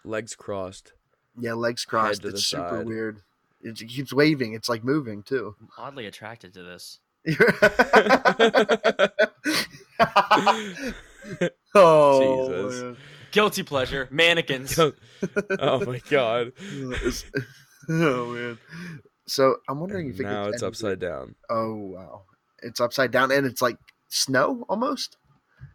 Legs 0.04 0.36
crossed. 0.36 0.94
Yeah, 1.40 1.54
legs 1.54 1.84
crossed. 1.86 2.22
to 2.22 2.30
It's 2.30 2.46
super 2.46 2.78
side. 2.78 2.86
weird. 2.86 3.22
It 3.62 3.76
keeps 3.78 4.14
waving. 4.14 4.54
It's 4.54 4.70
like 4.70 4.84
moving 4.84 5.24
too. 5.24 5.56
I'm 5.60 5.70
oddly 5.78 6.06
attracted 6.06 6.54
to 6.54 6.64
this. 6.64 7.00
oh, 11.76 12.50
Jesus. 12.50 12.82
man. 12.82 12.98
Guilty 13.32 13.64
pleasure. 13.64 14.08
Mannequins. 14.12 14.80
oh 14.80 14.94
my 15.86 16.00
god. 16.10 16.54
oh 17.90 18.26
man. 18.28 18.58
So 19.28 19.58
I'm 19.68 19.80
wondering 19.80 20.10
if 20.10 20.20
it 20.20 20.24
now 20.24 20.46
it's 20.46 20.64
any 20.64 20.68
upside 20.70 21.00
down. 21.00 21.36
Oh 21.50 21.74
wow. 21.76 22.22
It's 22.62 22.80
upside 22.80 23.12
down 23.12 23.32
and 23.32 23.46
it's 23.46 23.62
like 23.62 23.78
snow 24.08 24.66
almost. 24.70 25.18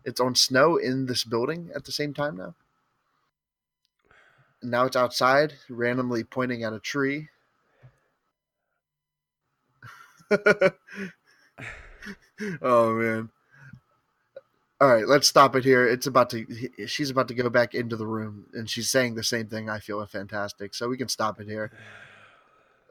It's 0.04 0.20
on 0.20 0.34
snow 0.34 0.76
in 0.76 1.06
this 1.06 1.24
building 1.24 1.70
at 1.74 1.84
the 1.84 1.92
same 1.92 2.14
time 2.14 2.36
now. 2.38 2.54
And 4.62 4.70
now 4.70 4.86
it's 4.86 4.96
outside, 4.96 5.54
randomly 5.68 6.24
pointing 6.24 6.64
at 6.64 6.72
a 6.72 6.80
tree. 6.80 7.28
oh 12.62 12.94
man. 12.94 13.30
All 14.80 14.88
right, 14.88 15.06
let's 15.06 15.28
stop 15.28 15.56
it 15.56 15.64
here. 15.64 15.86
It's 15.86 16.06
about 16.06 16.30
to 16.30 16.46
she's 16.86 17.10
about 17.10 17.28
to 17.28 17.34
go 17.34 17.50
back 17.50 17.74
into 17.74 17.96
the 17.96 18.06
room 18.06 18.46
and 18.54 18.68
she's 18.68 18.88
saying 18.88 19.14
the 19.14 19.22
same 19.22 19.46
thing 19.46 19.68
I 19.68 19.78
feel 19.78 20.04
fantastic. 20.06 20.74
So 20.74 20.88
we 20.88 20.96
can 20.96 21.08
stop 21.08 21.40
it 21.40 21.46
here. 21.46 21.70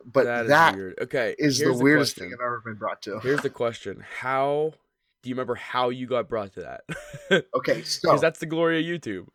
But 0.05 0.25
that 0.25 0.47
that 0.47 0.73
is 0.73 0.77
weird. 0.77 0.99
Okay, 1.01 1.35
is 1.37 1.59
here's 1.59 1.77
the 1.77 1.83
weirdest 1.83 2.15
question. 2.15 2.31
thing 2.31 2.37
I've 2.39 2.45
ever 2.45 2.61
been 2.63 2.75
brought 2.75 3.01
to. 3.03 3.19
Here's 3.19 3.41
the 3.41 3.49
question: 3.49 4.03
How 4.19 4.73
do 5.21 5.29
you 5.29 5.35
remember 5.35 5.55
how 5.55 5.89
you 5.89 6.07
got 6.07 6.29
brought 6.29 6.53
to 6.53 6.61
that? 6.61 6.81
Okay, 7.53 7.83
so 7.83 8.09
Because 8.09 8.21
that's 8.21 8.39
the 8.39 8.45
glory 8.45 8.79
of 8.79 9.01
YouTube. 9.01 9.27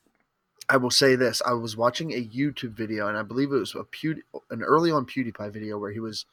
I 0.68 0.76
will 0.76 0.90
say 0.90 1.16
this: 1.16 1.40
I 1.44 1.52
was 1.52 1.76
watching 1.76 2.12
a 2.12 2.22
YouTube 2.22 2.72
video, 2.72 3.08
and 3.08 3.16
I 3.16 3.22
believe 3.22 3.52
it 3.52 3.56
was 3.56 3.74
a 3.74 3.84
Pew- 3.84 4.22
an 4.50 4.62
early 4.62 4.90
on 4.90 5.06
PewDiePie 5.06 5.52
video 5.52 5.78
where 5.78 5.90
he 5.90 6.00
was, 6.00 6.26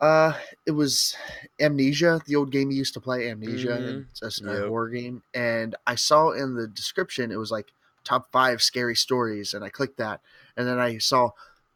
uh, 0.00 0.34
it 0.66 0.72
was 0.72 1.16
Amnesia, 1.60 2.20
the 2.26 2.36
old 2.36 2.50
game 2.50 2.70
you 2.70 2.76
used 2.78 2.94
to 2.94 3.00
play, 3.00 3.30
Amnesia, 3.30 3.82
and 3.86 4.06
it's 4.22 4.40
a 4.40 4.44
Yep. 4.44 4.68
horror 4.68 4.88
game. 4.90 5.22
And 5.34 5.74
I 5.86 5.94
saw 5.94 6.30
in 6.30 6.54
the 6.54 6.66
description 6.66 7.30
it 7.30 7.36
was 7.38 7.50
like 7.50 7.72
top 8.04 8.30
five 8.32 8.62
scary 8.62 8.96
stories, 8.96 9.54
and 9.54 9.64
I 9.64 9.68
clicked 9.68 9.98
that, 9.98 10.20
and 10.56 10.66
then 10.66 10.78
I 10.78 10.98
saw 10.98 11.30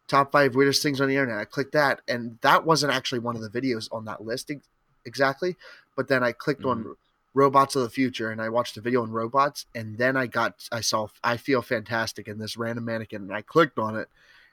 top 0.09 0.33
five 0.33 0.55
weirdest 0.55 0.83
things 0.83 1.01
on 1.01 1.09
the 1.09 1.17
internet. 1.17 1.39
I 1.39 1.45
clicked 1.45 1.73
that, 1.73 2.01
and 2.09 2.39
that 2.43 2.65
wasn't 2.65 2.93
actually 2.93 3.21
one 3.21 3.37
of 3.37 3.43
the 3.43 3.51
videos 3.51 3.89
on 3.93 4.05
that 4.07 4.25
list 4.25 4.51
ex- 4.51 4.69
exactly. 5.05 5.57
But 5.97 6.09
then 6.09 6.23
I 6.23 6.33
clicked 6.33 6.65
on 6.65 6.97
robots 7.35 7.77
of 7.77 7.83
the 7.83 7.91
future 7.91 8.31
and 8.33 8.41
i 8.41 8.49
watched 8.49 8.77
a 8.77 8.81
video 8.81 9.03
on 9.03 9.13
robots 9.13 9.67
and 9.75 9.97
then 9.99 10.17
i 10.17 10.27
got 10.27 10.67
i 10.73 10.81
saw 10.81 11.07
i 11.23 11.37
feel 11.37 11.63
fantastic 11.63 12.27
in 12.27 12.39
this 12.39 12.57
random 12.57 12.85
mannequin 12.85 13.23
and 13.23 13.33
i 13.33 13.43
clicked 13.43 13.79
on 13.79 13.95
it 13.95 14.09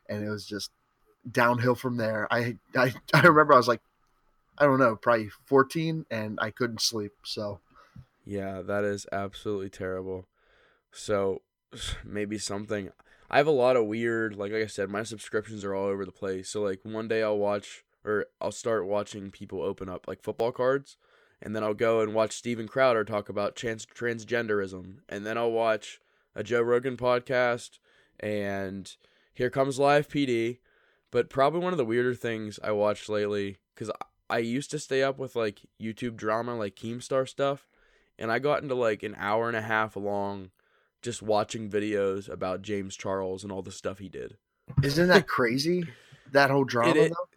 and 0.07 0.23
it 0.23 0.29
was 0.29 0.45
just 0.45 0.69
downhill 1.31 1.75
from 1.75 1.97
there 1.97 2.27
i 2.31 2.55
i, 2.75 2.93
I 3.13 3.21
remember 3.21 3.53
i 3.53 3.57
was 3.57 3.67
like 3.67 3.81
i 4.57 4.65
don't 4.65 4.79
know 4.79 4.95
probably 4.95 5.29
14 5.45 6.05
and 6.11 6.39
i 6.41 6.51
couldn't 6.51 6.81
sleep 6.81 7.13
so 7.23 7.59
Yeah, 8.25 8.61
that 8.61 8.83
is 8.83 9.05
absolutely 9.11 9.69
terrible. 9.69 10.27
So 10.91 11.41
maybe 12.03 12.37
something. 12.37 12.89
I 13.29 13.37
have 13.37 13.47
a 13.47 13.51
lot 13.51 13.75
of 13.75 13.85
weird, 13.85 14.35
like 14.35 14.51
like 14.51 14.63
I 14.63 14.67
said, 14.67 14.89
my 14.89 15.03
subscriptions 15.03 15.63
are 15.63 15.75
all 15.75 15.87
over 15.87 16.05
the 16.05 16.11
place. 16.11 16.49
So 16.49 16.61
like 16.61 16.79
one 16.83 17.07
day 17.07 17.23
I'll 17.23 17.37
watch 17.37 17.83
or 18.03 18.27
I'll 18.39 18.51
start 18.51 18.85
watching 18.85 19.31
people 19.31 19.61
open 19.61 19.89
up 19.89 20.07
like 20.07 20.21
football 20.23 20.51
cards, 20.51 20.97
and 21.41 21.55
then 21.55 21.63
I'll 21.63 21.73
go 21.73 22.01
and 22.01 22.13
watch 22.13 22.33
Steven 22.33 22.67
Crowder 22.67 23.03
talk 23.03 23.29
about 23.29 23.55
trans- 23.55 23.87
transgenderism, 23.87 24.97
and 25.09 25.25
then 25.25 25.37
I'll 25.37 25.51
watch 25.51 25.99
a 26.35 26.43
Joe 26.43 26.61
Rogan 26.61 26.97
podcast, 26.97 27.79
and 28.19 28.95
here 29.33 29.49
comes 29.49 29.79
Live 29.79 30.07
PD. 30.07 30.59
But 31.15 31.29
probably 31.29 31.61
one 31.61 31.71
of 31.71 31.77
the 31.77 31.85
weirder 31.85 32.13
things 32.13 32.59
I 32.61 32.71
watched 32.73 33.07
lately, 33.07 33.55
because 33.73 33.89
I 34.29 34.39
used 34.39 34.69
to 34.71 34.79
stay 34.79 35.01
up 35.01 35.17
with 35.17 35.33
like 35.33 35.61
YouTube 35.81 36.17
drama, 36.17 36.57
like 36.57 36.75
Keemstar 36.75 37.25
stuff, 37.25 37.69
and 38.19 38.29
I 38.29 38.39
got 38.39 38.61
into 38.63 38.75
like 38.75 39.01
an 39.01 39.15
hour 39.17 39.47
and 39.47 39.55
a 39.55 39.61
half 39.61 39.95
long 39.95 40.49
just 41.01 41.21
watching 41.21 41.69
videos 41.69 42.27
about 42.27 42.63
James 42.63 42.97
Charles 42.97 43.43
and 43.43 43.51
all 43.53 43.61
the 43.61 43.71
stuff 43.71 43.99
he 43.99 44.09
did. 44.09 44.35
isn't 44.83 45.07
that 45.07 45.25
crazy 45.37 45.85
that 46.33 46.49
whole 46.51 46.65
drama 46.65 46.99
It- 46.99 47.09
though 47.11 47.29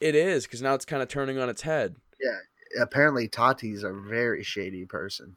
It 0.00 0.16
is 0.16 0.44
because 0.44 0.60
now 0.60 0.74
it's 0.74 0.84
kind 0.84 1.00
of 1.00 1.08
turning 1.08 1.38
on 1.38 1.48
its 1.48 1.62
head. 1.62 1.94
Yeah. 2.20 2.82
Apparently 2.82 3.28
tati's 3.28 3.84
a 3.84 3.92
very 3.92 4.42
shady 4.42 4.84
person 4.84 5.36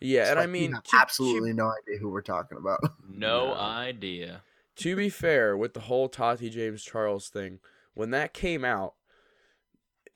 Yeah, 0.00 0.20
It's 0.20 0.30
and 0.30 0.38
I 0.38 0.42
like 0.42 0.48
you 0.48 0.52
mean, 0.52 0.72
have 0.74 0.84
to- 0.84 0.90
to- 0.92 0.96
absolutely 1.00 1.52
no 1.52 1.72
idea 1.82 1.98
who 1.98 2.10
we're 2.10 2.20
talking 2.22 2.58
about 2.58 2.78
No 3.08 3.46
No. 3.48 3.54
idea. 3.54 4.42
To 4.76 4.96
be 4.96 5.08
fair 5.08 5.56
with 5.56 5.74
the 5.74 5.80
whole 5.80 6.08
Tati 6.08 6.50
James 6.50 6.82
Charles 6.82 7.28
thing, 7.28 7.60
when 7.94 8.10
that 8.10 8.34
came 8.34 8.64
out, 8.64 8.94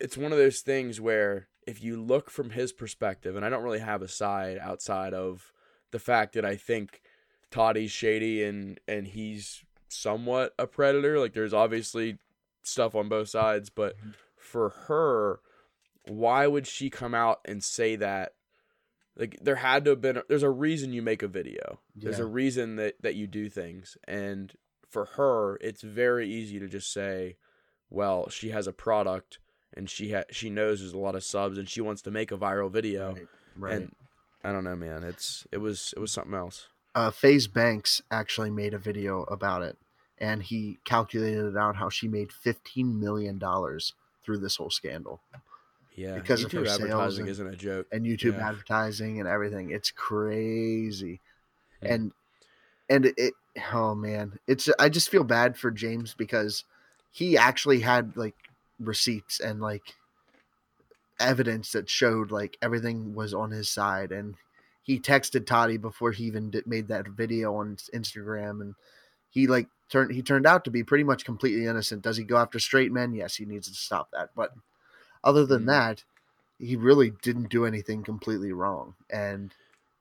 it's 0.00 0.16
one 0.16 0.32
of 0.32 0.38
those 0.38 0.60
things 0.60 1.00
where 1.00 1.48
if 1.66 1.82
you 1.82 2.00
look 2.00 2.30
from 2.30 2.50
his 2.50 2.72
perspective, 2.72 3.36
and 3.36 3.44
I 3.44 3.50
don't 3.50 3.62
really 3.62 3.78
have 3.78 4.02
a 4.02 4.08
side 4.08 4.58
outside 4.60 5.14
of 5.14 5.52
the 5.90 5.98
fact 5.98 6.34
that 6.34 6.44
I 6.44 6.56
think 6.56 7.02
Tati's 7.50 7.90
shady 7.90 8.42
and 8.42 8.80
and 8.88 9.06
he's 9.06 9.64
somewhat 9.88 10.54
a 10.58 10.66
predator. 10.66 11.18
Like 11.18 11.34
there's 11.34 11.54
obviously 11.54 12.18
stuff 12.62 12.94
on 12.94 13.08
both 13.08 13.28
sides, 13.28 13.70
but 13.70 13.96
mm-hmm. 13.98 14.10
for 14.36 14.70
her, 14.86 15.40
why 16.06 16.46
would 16.46 16.66
she 16.66 16.90
come 16.90 17.14
out 17.14 17.40
and 17.44 17.62
say 17.62 17.96
that? 17.96 18.32
Like 19.18 19.36
there 19.42 19.56
had 19.56 19.84
to 19.84 19.90
have 19.90 20.00
been 20.00 20.22
there's 20.28 20.44
a 20.44 20.50
reason 20.50 20.92
you 20.92 21.02
make 21.02 21.22
a 21.22 21.28
video. 21.28 21.80
There's 21.96 22.20
a 22.20 22.26
reason 22.26 22.76
that 22.76 22.94
that 23.02 23.16
you 23.16 23.26
do 23.26 23.48
things 23.50 23.96
and 24.06 24.52
for 24.88 25.04
her 25.16 25.58
it's 25.60 25.82
very 25.82 26.28
easy 26.28 26.58
to 26.60 26.68
just 26.68 26.92
say, 26.92 27.36
well, 27.90 28.28
she 28.30 28.50
has 28.50 28.66
a 28.66 28.72
product 28.72 29.38
and 29.74 29.90
she 29.90 30.12
ha- 30.12 30.24
she 30.30 30.50
knows 30.50 30.80
there's 30.80 30.92
a 30.92 30.98
lot 30.98 31.14
of 31.16 31.24
subs 31.24 31.58
and 31.58 31.68
she 31.68 31.80
wants 31.80 32.02
to 32.02 32.10
make 32.10 32.30
a 32.30 32.38
viral 32.38 32.70
video 32.70 33.14
right, 33.14 33.26
right. 33.56 33.74
and 33.74 33.94
I 34.44 34.52
don't 34.52 34.64
know, 34.64 34.76
man. 34.76 35.02
It's 35.02 35.46
it 35.50 35.58
was 35.58 35.92
it 35.96 36.00
was 36.00 36.12
something 36.12 36.34
else. 36.34 36.68
uh, 36.94 37.10
FaZe 37.10 37.48
Banks 37.48 38.00
actually 38.10 38.50
made 38.50 38.72
a 38.72 38.78
video 38.78 39.22
about 39.24 39.62
it, 39.62 39.76
and 40.16 40.42
he 40.42 40.78
calculated 40.84 41.44
it 41.44 41.56
out 41.56 41.76
how 41.76 41.88
she 41.88 42.06
made 42.06 42.32
fifteen 42.32 43.00
million 43.00 43.38
dollars 43.38 43.94
through 44.24 44.38
this 44.38 44.56
whole 44.56 44.70
scandal 44.70 45.20
Yeah, 45.98 46.14
Because 46.14 46.44
of 46.44 46.50
YouTube 46.50 46.58
her 46.60 46.66
sales 46.66 46.80
advertising 46.82 47.20
and- 47.22 47.30
isn't 47.30 47.46
a 47.48 47.56
joke. 47.56 47.86
and 47.92 48.04
YouTube 48.06 48.34
Yeah. 48.38 48.48
advertising 48.48 49.18
and 49.20 49.28
everything. 49.28 49.70
It's 49.70 49.90
crazy, 49.90 51.20
Yeah. 51.82 51.94
and 51.94 52.12
and 52.88 53.06
it. 53.16 53.34
Oh 53.72 53.94
man, 53.94 54.38
it's. 54.46 54.68
I 54.78 54.88
just 54.88 55.10
feel 55.10 55.24
bad 55.24 55.58
for 55.58 55.70
James 55.70 56.14
because 56.14 56.64
he 57.10 57.36
actually 57.36 57.80
had 57.80 58.16
like 58.16 58.36
receipts 58.78 59.40
and 59.40 59.60
like 59.60 59.96
evidence 61.20 61.72
that 61.72 61.88
showed 61.90 62.30
like 62.30 62.56
everything 62.62 63.14
was 63.14 63.34
on 63.34 63.50
his 63.50 63.68
side 63.68 64.12
and 64.12 64.36
he 64.84 65.00
texted 65.00 65.44
Tati 65.46 65.76
before 65.76 66.12
he 66.12 66.24
even 66.24 66.50
did, 66.50 66.66
made 66.66 66.88
that 66.88 67.08
video 67.08 67.56
on 67.56 67.76
Instagram 67.92 68.60
and 68.62 68.74
he 69.28 69.46
like 69.46 69.68
turned 69.90 70.12
he 70.12 70.22
turned 70.22 70.46
out 70.46 70.64
to 70.64 70.70
be 70.70 70.84
pretty 70.84 71.04
much 71.04 71.24
completely 71.24 71.66
innocent. 71.66 72.02
Does 72.02 72.16
he 72.16 72.24
go 72.24 72.36
after 72.36 72.58
straight 72.60 72.92
men? 72.92 73.14
Yes, 73.14 73.34
he 73.36 73.44
needs 73.44 73.68
to 73.68 73.74
stop 73.74 74.10
that. 74.12 74.30
But 74.36 74.52
other 75.28 75.44
than 75.46 75.62
Mhm. 75.62 75.66
that, 75.66 76.04
he 76.58 76.74
really 76.76 77.10
didn't 77.22 77.50
do 77.50 77.64
anything 77.66 78.02
completely 78.02 78.52
wrong. 78.52 78.94
And 79.10 79.54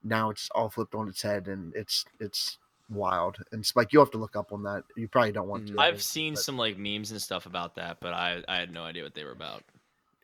now 0.04 0.30
it's 0.30 0.50
all 0.56 0.70
flipped 0.70 0.96
on 0.96 1.08
its 1.10 1.22
head 1.22 1.48
and 1.48 1.74
it's 1.76 2.06
it's 2.20 2.58
wild. 2.90 3.38
And 3.52 3.66
Spike, 3.66 3.92
you 3.94 4.00
have 4.00 4.12
to 4.12 4.18
look 4.18 4.36
up 4.36 4.54
on 4.54 4.64
that. 4.64 4.84
You 4.96 5.08
probably 5.10 5.34
don't 5.34 5.50
want 5.50 5.68
to. 5.68 5.74
Mhm. 5.74 5.80
I've 5.80 6.02
seen 6.02 6.34
but- 6.36 6.44
some 6.44 6.58
like 6.58 6.78
memes 6.78 7.12
and 7.12 7.22
stuff 7.22 7.46
about 7.46 7.76
that, 7.76 8.00
but 8.00 8.14
I 8.14 8.44
I 8.48 8.58
had 8.58 8.72
no 8.72 8.84
idea 8.84 9.04
what 9.04 9.14
they 9.14 9.26
were 9.26 9.32
about. 9.42 9.64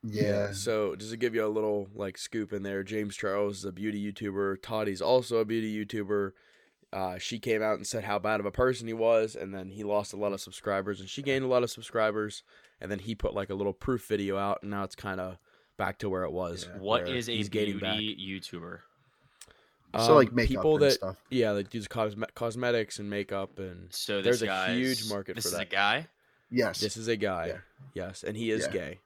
Yeah. 0.05 0.51
So 0.51 0.95
just 0.95 1.11
to 1.11 1.17
give 1.17 1.33
you 1.35 1.45
a 1.45 1.47
little 1.47 1.89
like 1.93 2.17
scoop 2.17 2.51
in 2.53 2.63
there, 2.63 2.83
James 2.83 3.15
Charles 3.15 3.59
is 3.59 3.65
a 3.65 3.71
beauty 3.71 4.11
YouTuber. 4.11 4.61
Tati's 4.61 5.01
also 5.01 5.37
a 5.37 5.45
beauty 5.45 5.85
YouTuber. 5.85 6.31
Uh, 6.91 7.17
she 7.17 7.39
came 7.39 7.61
out 7.63 7.75
and 7.77 7.87
said 7.87 8.03
how 8.03 8.19
bad 8.19 8.39
of 8.39 8.45
a 8.45 8.51
person 8.51 8.85
he 8.87 8.93
was, 8.93 9.35
and 9.35 9.53
then 9.53 9.69
he 9.71 9.83
lost 9.83 10.13
a 10.13 10.17
lot 10.17 10.31
of 10.33 10.39
subscribers, 10.41 10.99
and 10.99 11.09
she 11.09 11.23
gained 11.23 11.43
a 11.43 11.47
lot 11.47 11.63
of 11.63 11.71
subscribers, 11.71 12.43
and 12.83 12.91
then 12.91 12.99
he 12.99 13.15
put 13.15 13.33
like 13.33 13.49
a 13.49 13.55
little 13.55 13.73
proof 13.73 14.05
video 14.07 14.37
out, 14.37 14.59
and 14.61 14.69
now 14.69 14.83
it's 14.83 14.95
kind 14.95 15.19
of 15.19 15.37
back 15.77 15.97
to 15.99 16.09
where 16.09 16.23
it 16.23 16.31
was. 16.31 16.67
Yeah. 16.69 16.77
What 16.79 17.05
where 17.05 17.15
is 17.15 17.27
a 17.29 17.31
he's 17.35 17.49
beauty 17.49 17.73
back. 17.73 17.97
YouTuber? 17.97 18.79
so 19.97 20.15
like 20.15 20.29
Um, 20.29 20.35
makeup 20.35 20.49
people 20.49 20.73
and 20.75 20.83
that 20.83 20.91
stuff. 20.91 21.17
yeah, 21.29 21.51
like 21.51 21.73
use 21.73 21.87
cosme- 21.87 22.23
cosmetics 22.35 22.99
and 22.99 23.09
makeup, 23.09 23.57
and 23.59 23.91
So 23.93 24.21
this 24.21 24.39
There's 24.39 24.49
a 24.49 24.73
huge 24.73 25.07
market 25.09 25.35
This 25.35 25.45
for 25.45 25.55
is 25.55 25.59
a 25.59 25.65
guy. 25.65 26.07
Yes. 26.51 26.79
this 26.79 26.97
is 26.97 27.07
a 27.07 27.15
guy, 27.15 27.47
Yeah. 27.47 27.57
yes, 27.93 28.23
and 28.23 28.35
he 28.37 28.51
is 28.51 28.63
Yeah. 28.65 28.71
gay. 28.71 28.99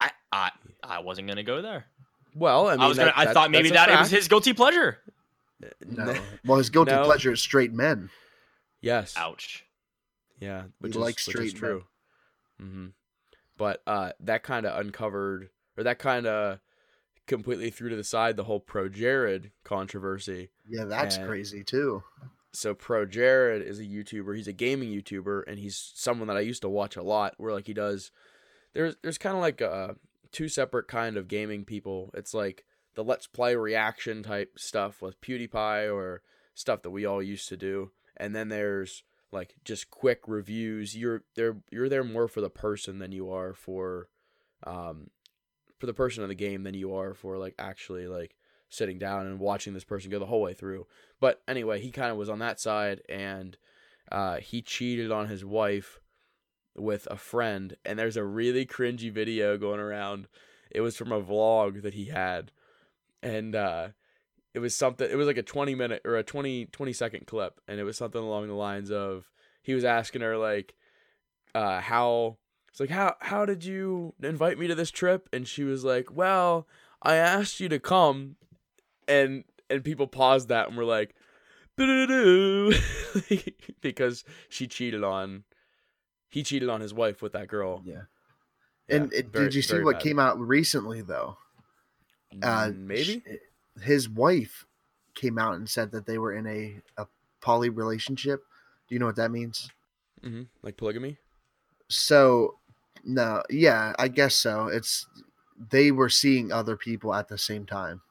I 0.00 0.10
I 0.32 0.50
I 0.82 0.98
wasn't 1.00 1.26
gonna 1.28 1.42
go 1.42 1.62
there. 1.62 1.86
Well, 2.34 2.66
I 2.68 2.74
I, 2.74 2.86
was 2.88 2.96
gonna. 2.98 3.06
that- 3.10 3.18
I 3.18 3.24
that- 3.26 3.34
thought 3.34 3.50
maybe 3.50 3.70
that's 3.70 3.86
a 3.88 3.90
that 3.92 3.96
it 3.98 4.00
was 4.00 4.10
his 4.10 4.28
guilty 4.28 4.52
pleasure. 4.52 4.98
no. 5.86 6.14
Well, 6.44 6.58
his 6.58 6.70
guilty 6.70 6.92
No. 6.92 7.04
pleasure 7.04 7.32
is 7.32 7.40
straight 7.40 7.72
men. 7.72 8.10
Yes. 8.82 9.14
Ouch. 9.16 9.64
Yeah, 10.38 10.64
which 10.80 10.92
He 10.92 10.98
is 10.98 11.02
likes 11.02 11.26
which 11.26 11.36
is 11.36 11.50
straight 11.52 11.62
men. 11.62 11.70
true. 12.58 12.92
But 13.56 13.82
uh, 13.86 14.12
that 14.20 14.42
kind 14.42 14.66
of 14.66 14.78
uncovered, 14.78 15.50
or 15.76 15.84
that 15.84 15.98
kind 15.98 16.26
of 16.26 16.60
completely 17.26 17.70
threw 17.70 17.88
to 17.88 17.96
the 17.96 18.04
side 18.04 18.36
the 18.36 18.44
whole 18.44 18.60
ProJared 18.60 19.50
controversy. 19.64 20.50
Yeah, 20.68 20.84
that's 20.84 21.16
And- 21.16 21.26
crazy 21.26 21.64
too. 21.64 22.02
So 22.52 22.74
ProJared 22.74 23.62
is 23.62 23.78
a 23.80 23.84
YouTuber. 23.84 24.34
He's 24.36 24.48
a 24.48 24.52
gaming 24.52 24.88
YouTuber, 24.90 25.42
and 25.46 25.58
he's 25.58 25.92
someone 25.94 26.28
that 26.28 26.36
I 26.38 26.40
used 26.40 26.62
to 26.62 26.68
watch 26.70 26.96
a 26.96 27.02
lot. 27.02 27.34
Where 27.36 27.52
like 27.52 27.66
he 27.66 27.74
does, 27.74 28.10
there's 28.72 28.96
there's 29.02 29.18
kind 29.18 29.34
of 29.36 29.42
like 29.42 29.60
uh 29.60 29.94
two 30.32 30.48
separate 30.48 30.88
kind 30.88 31.16
of 31.18 31.28
gaming 31.28 31.64
people. 31.64 32.10
It's 32.14 32.32
like 32.32 32.64
the 32.94 33.04
let's 33.04 33.26
play 33.26 33.56
reaction 33.56 34.22
type 34.22 34.58
stuff 34.58 35.02
with 35.02 35.20
PewDiePie 35.20 35.92
or 35.94 36.22
stuff 36.54 36.80
that 36.82 36.90
we 36.90 37.04
all 37.04 37.22
used 37.22 37.48
to 37.50 37.56
do, 37.58 37.90
and 38.16 38.34
then 38.34 38.48
there's 38.48 39.02
like 39.36 39.54
just 39.64 39.90
quick 39.90 40.22
reviews. 40.26 40.96
You're 40.96 41.22
there 41.36 41.56
you're 41.70 41.88
there 41.88 42.04
more 42.04 42.26
for 42.26 42.40
the 42.40 42.50
person 42.50 42.98
than 42.98 43.12
you 43.12 43.30
are 43.30 43.52
for, 43.52 44.08
um, 44.64 45.10
for 45.78 45.86
the 45.86 45.94
person 45.94 46.22
of 46.22 46.28
the 46.28 46.34
game 46.34 46.64
than 46.64 46.74
you 46.74 46.94
are 46.94 47.14
for 47.14 47.38
like 47.38 47.54
actually 47.58 48.08
like 48.08 48.34
sitting 48.68 48.98
down 48.98 49.26
and 49.26 49.38
watching 49.38 49.74
this 49.74 49.84
person 49.84 50.10
go 50.10 50.18
the 50.18 50.26
whole 50.26 50.42
way 50.42 50.54
through. 50.54 50.86
But 51.20 51.42
anyway, 51.46 51.80
he 51.80 51.90
kind 51.90 52.10
of 52.10 52.16
was 52.16 52.28
on 52.28 52.40
that 52.40 52.60
side, 52.60 53.02
and 53.08 53.56
uh, 54.10 54.36
he 54.36 54.62
cheated 54.62 55.10
on 55.10 55.28
his 55.28 55.44
wife 55.44 56.00
with 56.74 57.06
a 57.10 57.16
friend. 57.16 57.76
And 57.84 57.98
there's 57.98 58.16
a 58.16 58.24
really 58.24 58.66
cringy 58.66 59.12
video 59.12 59.56
going 59.56 59.80
around. 59.80 60.28
It 60.70 60.80
was 60.80 60.96
from 60.96 61.12
a 61.12 61.22
vlog 61.22 61.82
that 61.82 61.94
he 61.94 62.06
had, 62.06 62.52
and 63.22 63.54
uh, 63.54 63.88
it 64.56 64.60
was 64.60 64.74
something. 64.74 65.08
It 65.08 65.14
was 65.16 65.28
like 65.28 65.36
a 65.36 65.42
20 65.44 65.74
minute 65.76 66.00
or 66.04 66.16
a 66.16 66.24
20 66.24 66.66
20 66.66 66.92
second 66.92 67.26
clip, 67.28 67.60
and 67.68 67.78
it 67.78 67.84
was 67.84 67.96
something 67.96 68.20
along 68.20 68.48
the 68.48 68.54
lines 68.54 68.90
of 68.90 69.30
he 69.62 69.74
was 69.74 69.84
asking 69.84 70.22
her 70.22 70.36
like, 70.36 70.74
uh, 71.54 71.80
how. 71.80 72.38
It's 72.70 72.80
like 72.80 72.90
how 72.90 73.14
how 73.20 73.46
did 73.46 73.64
you 73.64 74.12
invite 74.22 74.58
me 74.58 74.66
to 74.66 74.74
this 74.74 74.90
trip? 74.90 75.28
And 75.32 75.46
she 75.48 75.62
was 75.64 75.84
like, 75.84 76.14
"Well, 76.14 76.66
I 77.02 77.14
asked 77.16 77.60
you 77.60 77.68
to 77.70 77.78
come 77.78 78.36
and 79.08 79.44
and 79.70 79.82
people 79.84 80.06
paused 80.06 80.48
that 80.48 80.68
and 80.68 80.76
were 80.76 80.84
like 80.84 81.14
because 83.80 84.24
she 84.48 84.66
cheated 84.66 85.04
on 85.04 85.44
he 86.28 86.42
cheated 86.42 86.68
on 86.68 86.80
his 86.80 86.92
wife 86.94 87.22
with 87.22 87.32
that 87.32 87.48
girl 87.48 87.82
Yeah. 87.84 88.02
Yeah, 88.88 88.96
And 88.96 89.12
it, 89.12 89.28
very- 89.32 89.46
did 89.46 89.54
you 89.54 89.62
see 89.62 89.80
what 89.80 89.94
bad. 89.96 90.02
came 90.02 90.18
out 90.18 90.38
recently 90.38 91.02
though? 91.02 91.36
Uh, 92.42 92.68
Mm, 92.68 92.76
maybe 92.78 93.22
sh- 93.26 93.36
his 93.82 94.08
wife 94.08 94.66
came 95.14 95.38
out 95.38 95.54
and 95.54 95.68
said 95.68 95.90
that 95.92 96.06
they 96.06 96.18
were 96.18 96.32
in 96.34 96.46
a, 96.46 96.80
a 97.00 97.06
poly 97.40 97.68
relationship. 97.68 98.44
Do 98.88 98.94
you 98.94 98.98
know 98.98 99.06
what 99.06 99.16
that 99.16 99.30
means? 99.30 99.70
hmm 100.22 100.42
like 100.62 100.76
polygamy 100.76 101.18
So, 101.88 102.58
no, 103.04 103.42
yeah, 103.50 103.92
I 103.98 104.08
guess 104.08 104.34
so. 104.34 104.66
It's 104.66 105.06
they 105.70 105.90
were 105.90 106.08
seeing 106.08 106.52
other 106.52 106.76
people 106.76 107.14
at 107.14 107.28
the 107.28 107.38
same 107.38 107.66
time. 107.66 108.02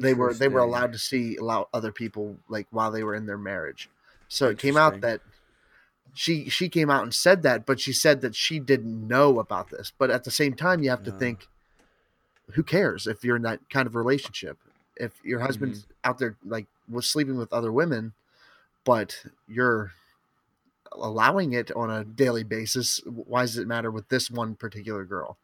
They 0.00 0.14
were 0.14 0.32
they 0.32 0.48
were 0.48 0.60
allowed 0.60 0.92
to 0.92 0.98
see 0.98 1.36
allow 1.36 1.68
other 1.74 1.92
people 1.92 2.36
like 2.48 2.66
while 2.70 2.90
they 2.90 3.02
were 3.02 3.14
in 3.14 3.26
their 3.26 3.38
marriage. 3.38 3.90
So 4.28 4.48
it 4.48 4.58
came 4.58 4.76
out 4.76 5.00
that 5.00 5.20
she 6.14 6.48
she 6.48 6.68
came 6.68 6.88
out 6.90 7.02
and 7.02 7.14
said 7.14 7.42
that, 7.42 7.66
but 7.66 7.80
she 7.80 7.92
said 7.92 8.20
that 8.20 8.34
she 8.34 8.58
didn't 8.60 9.06
know 9.06 9.38
about 9.40 9.70
this. 9.70 9.92
But 9.96 10.10
at 10.10 10.24
the 10.24 10.30
same 10.30 10.54
time, 10.54 10.82
you 10.82 10.90
have 10.90 11.02
to 11.04 11.12
Ah. 11.12 11.18
think, 11.18 11.48
who 12.52 12.62
cares 12.62 13.06
if 13.06 13.24
you're 13.24 13.36
in 13.36 13.42
that 13.42 13.60
kind 13.70 13.86
of 13.86 13.94
relationship? 13.94 14.58
If 14.96 15.12
your 15.24 15.40
husband's 15.40 15.82
Mm-hmm. 15.82 15.90
out 16.04 16.18
there 16.18 16.36
like 16.44 16.66
was 16.88 17.06
sleeping 17.08 17.36
with 17.38 17.52
other 17.52 17.72
women, 17.72 18.14
but 18.84 19.24
you're 19.46 19.92
allowing 20.92 21.52
it 21.52 21.70
on 21.72 21.90
a 21.90 22.04
daily 22.04 22.44
basis, 22.44 23.00
why 23.04 23.42
does 23.42 23.58
it 23.58 23.66
matter 23.66 23.90
with 23.90 24.08
this 24.08 24.30
one 24.30 24.54
particular 24.54 25.04
girl? 25.04 25.36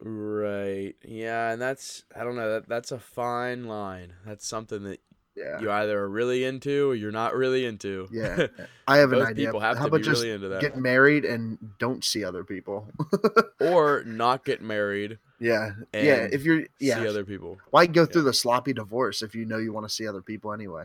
right 0.00 0.94
yeah 1.04 1.50
and 1.50 1.60
that's 1.60 2.04
i 2.14 2.22
don't 2.22 2.36
know 2.36 2.52
that 2.52 2.68
that's 2.68 2.92
a 2.92 2.98
fine 3.00 3.64
line 3.64 4.12
that's 4.24 4.46
something 4.46 4.84
that 4.84 5.00
Yeah, 5.34 5.60
you 5.60 5.72
either 5.72 5.98
are 5.98 6.08
really 6.08 6.44
into 6.44 6.90
or 6.90 6.94
you're 6.94 7.10
not 7.10 7.34
really 7.34 7.66
into 7.66 8.08
yeah. 8.12 8.46
I 8.86 8.98
have 8.98 9.12
an 9.12 9.22
idea. 9.22 9.46
people 9.46 9.58
have 9.58 9.76
How 9.76 9.86
to 9.86 9.90
be 9.90 9.96
about 9.96 10.04
just 10.04 10.22
really 10.22 10.32
into 10.34 10.48
that 10.50 10.60
get 10.60 10.76
married 10.76 11.24
and 11.24 11.58
don't 11.80 12.04
see 12.04 12.22
other 12.24 12.44
people? 12.44 12.86
or 13.60 14.04
not 14.06 14.44
get 14.44 14.62
married 14.62 15.18
Yeah, 15.40 15.70
yeah. 15.92 16.28
If 16.32 16.42
you're, 16.44 16.64
yeah, 16.80 17.00
see 17.02 17.06
other 17.08 17.24
people 17.24 17.58
why 17.70 17.86
go 17.86 18.06
through 18.06 18.22
the 18.22 18.32
sloppy 18.34 18.72
divorce 18.72 19.22
if 19.22 19.34
you 19.34 19.44
know 19.44 19.58
you 19.58 19.72
want 19.72 19.86
to 19.88 19.94
see 19.94 20.06
other 20.06 20.22
people 20.22 20.52
anyway? 20.52 20.84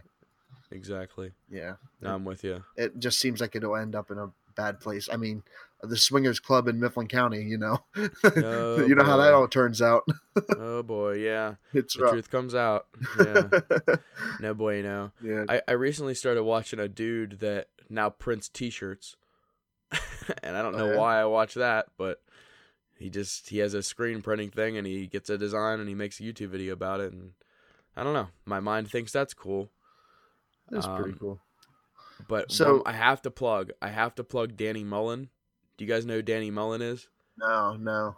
exactly 0.71 1.31
Yeah, 1.49 1.75
no, 2.01 2.15
i'm 2.15 2.25
with 2.25 2.43
you 2.43 2.63
it 2.77 2.97
just 2.99 3.19
seems 3.19 3.39
like 3.41 3.55
it'll 3.55 3.75
end 3.75 3.95
up 3.95 4.09
in 4.11 4.17
a 4.17 4.29
bad 4.55 4.79
place. 4.79 5.09
I 5.11 5.17
mean, 5.17 5.41
the 5.81 5.97
Swingers 5.97 6.39
Club 6.39 6.67
in 6.67 6.79
Mifflin 6.79 7.07
County, 7.07 7.41
you 7.43 7.57
know, 7.57 7.79
Oh, 8.23 8.85
you 8.85 8.93
know 8.93 9.03
how 9.03 9.17
that 9.17 9.33
all 9.33 9.47
turns 9.47 9.81
out. 9.81 10.03
oh 10.59 10.83
boy 10.83 11.13
yeah 11.15 11.55
it's 11.73 11.95
the 11.95 12.03
rough. 12.03 12.11
truth 12.11 12.29
comes 12.29 12.53
out 12.53 12.85
yeah 13.17 13.49
no 14.39 14.53
boy, 14.53 14.81
bueno 14.83 15.11
yeah, 15.23 15.45
I, 15.49 15.61
I 15.67 15.71
recently 15.73 16.13
started 16.13 16.43
watching 16.43 16.79
a 16.79 16.87
dude 16.87 17.39
that 17.39 17.67
now 17.89 18.09
prints 18.11 18.47
t-shirts 18.49 19.15
and 20.43 20.55
i 20.57 20.61
don't 20.61 20.75
Oh, 20.75 20.77
know 20.79 20.91
yeah? 20.91 20.97
why 20.97 21.19
i 21.21 21.25
watch 21.25 21.53
that 21.55 21.87
but 21.97 22.21
he 23.03 23.09
just 23.09 23.49
he 23.49 23.57
has 23.59 23.73
a 23.73 23.83
screen 23.83 24.21
printing 24.21 24.49
thing 24.49 24.77
and 24.77 24.87
he 24.87 25.05
gets 25.07 25.29
a 25.29 25.37
design 25.37 25.79
and 25.79 25.89
he 25.89 25.95
makes 25.95 26.19
a 26.19 26.23
youtube 26.23 26.49
video 26.49 26.73
about 26.73 26.99
it 27.01 27.11
and 27.11 27.31
i 27.97 28.03
don't 28.03 28.13
know 28.13 28.29
my 28.45 28.59
mind 28.59 28.89
thinks 28.89 29.11
that's 29.11 29.33
cool 29.33 29.69
that's 30.69 30.87
pretty 30.87 31.11
um, 31.11 31.17
cool. 31.19 31.39
but 32.27 32.51
So- 32.51 32.63
so 32.77 32.83
i 32.85 32.93
have 32.93 33.21
to 33.23 33.31
plug 33.31 33.71
i 33.81 33.89
have 33.89 34.15
to 34.15 34.23
plug 34.23 34.55
danny 34.55 34.83
mullen 34.83 35.29
do 35.77 35.85
you 35.85 35.91
guys 35.91 36.05
know 36.05 36.15
who 36.15 36.21
danny 36.21 36.49
mullen 36.51 36.81
is 36.81 37.07
No, 37.37 37.75
no. 37.75 38.15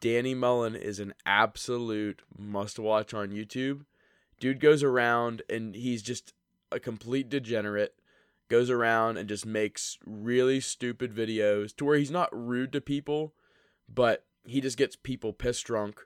Danny 0.00 0.34
Mullen 0.34 0.74
is 0.74 0.98
an 0.98 1.14
absolute 1.24 2.22
must 2.36 2.76
watch 2.78 3.14
on 3.14 3.30
YouTube. 3.30 3.84
Dude 4.40 4.58
goes 4.58 4.82
around 4.82 5.42
and 5.48 5.76
he's 5.76 6.02
just 6.02 6.34
a 6.72 6.80
complete 6.80 7.28
degenerate. 7.28 7.94
Goes 8.48 8.68
around 8.68 9.16
and 9.16 9.28
just 9.28 9.46
makes 9.46 9.98
really 10.04 10.58
stupid 10.58 11.14
videos 11.14 11.74
to 11.76 11.84
where 11.84 11.96
he's 11.96 12.10
not 12.10 12.28
rude 12.32 12.72
to 12.72 12.80
people, 12.80 13.32
but 13.94 14.24
he 14.44 14.60
just 14.60 14.76
gets 14.76 14.96
people 14.96 15.32
pissed 15.32 15.64
drunk. 15.66 16.00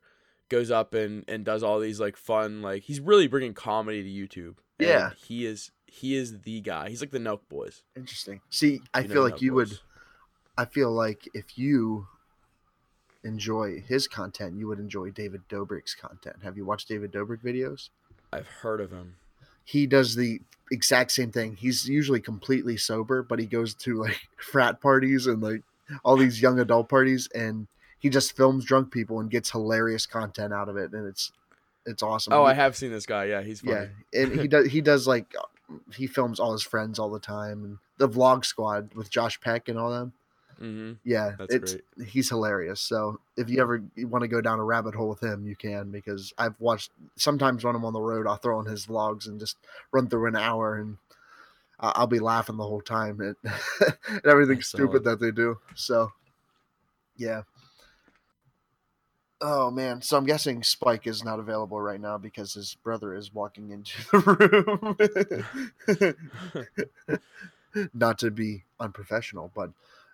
Goes 0.48 0.70
up 0.70 0.94
and, 0.94 1.24
and 1.26 1.44
does 1.44 1.64
all 1.64 1.80
these 1.80 1.98
like 1.98 2.16
fun 2.16 2.62
like 2.62 2.84
he's 2.84 3.00
really 3.00 3.26
bringing 3.26 3.52
comedy 3.52 4.02
to 4.04 4.08
YouTube. 4.08 4.56
Yeah. 4.78 5.10
he 5.16 5.44
is 5.44 5.72
he 5.86 6.14
is 6.14 6.42
the 6.42 6.60
guy. 6.60 6.88
He's 6.88 7.00
like 7.00 7.10
the 7.10 7.18
Nelk 7.18 7.40
Boys. 7.48 7.82
Interesting. 7.96 8.40
See, 8.50 8.80
I 8.94 9.00
You 9.00 9.08
feel 9.08 9.22
like 9.24 9.34
Nelk 9.36 9.40
you 9.42 9.54
would. 9.54 9.78
I 10.56 10.64
feel 10.66 10.92
like 10.92 11.28
if 11.34 11.58
you 11.58 12.06
enjoy 13.24 13.80
his 13.80 14.06
content, 14.06 14.56
you 14.56 14.68
would 14.68 14.78
enjoy 14.78 15.10
David 15.10 15.42
Dobrik's 15.48 15.94
content. 15.94 16.36
Have 16.44 16.56
you 16.56 16.64
watched 16.64 16.88
David 16.88 17.12
Dobrik 17.12 17.42
videos? 17.42 17.88
I've 18.32 18.46
heard 18.46 18.80
of 18.80 18.90
him. 18.92 19.16
he 19.64 19.86
does 19.86 20.14
the 20.14 20.40
exact 20.70 21.10
same 21.12 21.32
thing. 21.32 21.56
He's 21.56 21.88
usually 21.88 22.20
completely 22.20 22.76
sober, 22.76 23.22
but 23.22 23.38
he 23.38 23.46
goes 23.46 23.74
to 23.74 23.94
like 24.00 24.20
frat 24.36 24.80
parties 24.80 25.26
and 25.26 25.42
like 25.42 25.62
all 26.04 26.16
these 26.16 26.40
young 26.40 26.58
adult 26.60 26.88
parties 26.88 27.28
and 27.34 27.66
he 28.06 28.10
just 28.10 28.36
films 28.36 28.64
drunk 28.64 28.92
people 28.92 29.18
and 29.18 29.28
gets 29.30 29.50
hilarious 29.50 30.06
content 30.06 30.52
out 30.52 30.68
of 30.68 30.76
it 30.76 30.92
and 30.92 31.06
it's 31.08 31.32
it's 31.84 32.02
awesome. 32.02 32.32
Oh, 32.32 32.44
He- 32.44 32.50
I 32.50 32.54
have 32.54 32.76
seen 32.76 32.90
this 32.92 33.04
guy. 33.06 33.24
Yeah, 33.24 33.42
he's 33.42 33.60
funny. 33.60 33.88
yeah, 34.12 34.20
and 34.22 34.32
he 34.40 34.46
does 34.54 34.66
he 34.68 34.80
does 34.80 35.06
like 35.08 35.34
he 35.94 36.06
films 36.06 36.38
all 36.38 36.52
his 36.52 36.62
friends 36.62 36.98
all 37.00 37.10
the 37.10 37.18
time 37.18 37.64
and 37.64 37.78
the 37.98 38.08
vlog 38.08 38.44
squad 38.44 38.94
with 38.94 39.10
Josh 39.10 39.40
Peck 39.40 39.68
and 39.68 39.76
all 39.78 39.90
them. 39.90 40.12
hmm 40.58 40.92
Yeah, 41.02 41.32
That's 41.38 41.54
it's 41.54 41.76
he's 42.06 42.28
hilarious. 42.28 42.80
So 42.80 43.18
if 43.36 43.50
you 43.50 43.60
ever 43.60 43.82
want 43.98 44.22
to 44.22 44.28
go 44.28 44.40
down 44.40 44.60
a 44.60 44.64
rabbit 44.64 44.94
hole 44.94 45.08
with 45.08 45.20
him, 45.22 45.44
you 45.46 45.56
can 45.56 45.90
because 45.90 46.32
I've 46.38 46.54
watched 46.60 46.92
sometimes 47.16 47.64
when 47.64 47.74
I'm 47.74 47.84
on 47.84 47.92
the 47.92 48.00
road, 48.00 48.28
I'll 48.28 48.36
throw 48.36 48.58
on 48.58 48.66
his 48.66 48.86
vlogs 48.86 49.26
and 49.26 49.40
just 49.40 49.56
run 49.90 50.08
through 50.08 50.28
an 50.28 50.36
hour 50.36 50.76
and 50.76 50.98
I'll 51.80 52.06
be 52.06 52.20
laughing 52.20 52.56
the 52.56 52.64
whole 52.64 52.80
time 52.80 53.20
at, 53.20 53.36
at 54.16 54.24
everything 54.26 54.56
That's 54.58 54.68
stupid 54.68 55.02
solid. 55.02 55.04
that 55.04 55.20
they 55.20 55.30
do. 55.32 55.58
So 55.74 56.12
yeah. 57.16 57.42
Oh 59.40 59.70
man, 59.70 60.00
so 60.00 60.16
I'm 60.16 60.24
guessing 60.24 60.62
Spike 60.62 61.06
is 61.06 61.22
not 61.22 61.38
available 61.38 61.80
right 61.80 62.00
now 62.00 62.16
because 62.16 62.54
his 62.54 62.76
brother 62.82 63.14
is 63.14 63.34
walking 63.34 63.70
into 63.70 63.92
the 64.12 64.96
room. 65.86 67.18
not 67.94 68.18
to 68.20 68.30
be 68.30 68.64
unprofessional, 68.80 69.50
but 69.54 69.70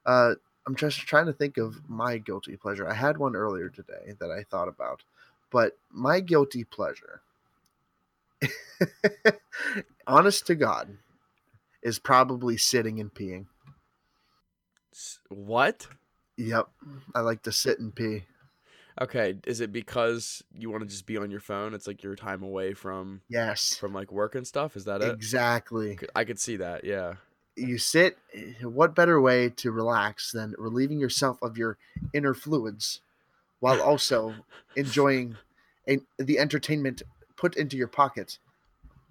uh, 0.06 0.34
I'm 0.66 0.76
just 0.76 0.98
trying 1.00 1.26
to 1.26 1.32
think 1.32 1.58
of 1.58 1.88
my 1.88 2.18
guilty 2.18 2.56
pleasure. 2.56 2.88
I 2.88 2.94
had 2.94 3.18
one 3.18 3.36
earlier 3.36 3.68
today 3.68 4.14
that 4.18 4.30
I 4.30 4.42
thought 4.44 4.68
about, 4.68 5.02
but 5.50 5.76
my 5.90 6.20
guilty 6.20 6.64
pleasure, 6.64 7.22
honest 10.06 10.46
to 10.46 10.54
God, 10.54 10.98
is 11.82 11.98
probably 11.98 12.56
sitting 12.56 13.00
and 13.00 13.12
peeing. 13.12 13.46
What? 15.28 15.86
Yep, 16.36 16.68
I 17.14 17.20
like 17.20 17.42
to 17.42 17.52
sit 17.52 17.78
and 17.78 17.94
pee. 17.94 18.24
Okay, 19.02 19.34
is 19.48 19.60
it 19.60 19.72
because 19.72 20.44
you 20.56 20.70
want 20.70 20.84
to 20.84 20.88
just 20.88 21.06
be 21.06 21.16
on 21.16 21.28
your 21.28 21.40
phone? 21.40 21.74
It's 21.74 21.88
like 21.88 22.04
your 22.04 22.14
time 22.14 22.44
away 22.44 22.72
from 22.72 23.22
Yes, 23.28 23.76
from 23.76 23.92
like 23.92 24.12
work 24.12 24.36
and 24.36 24.46
stuff. 24.46 24.76
Is 24.76 24.84
that 24.84 25.02
it? 25.02 25.12
exactly. 25.16 25.98
I 26.14 26.22
could 26.22 26.38
see 26.38 26.56
that. 26.58 26.84
Yeah. 26.84 27.14
You 27.56 27.78
sit. 27.78 28.16
What 28.62 28.94
better 28.94 29.20
way 29.20 29.48
to 29.48 29.72
relax 29.72 30.30
than 30.30 30.54
relieving 30.56 31.00
yourself 31.00 31.36
of 31.42 31.58
your 31.58 31.78
inner 32.12 32.32
fluids, 32.32 33.00
while 33.58 33.82
also 33.82 34.36
enjoying 34.76 35.36
and 35.88 36.02
the 36.18 36.38
entertainment 36.38 37.02
put 37.36 37.56
into 37.56 37.76
your 37.76 37.88
pocket 37.88 38.38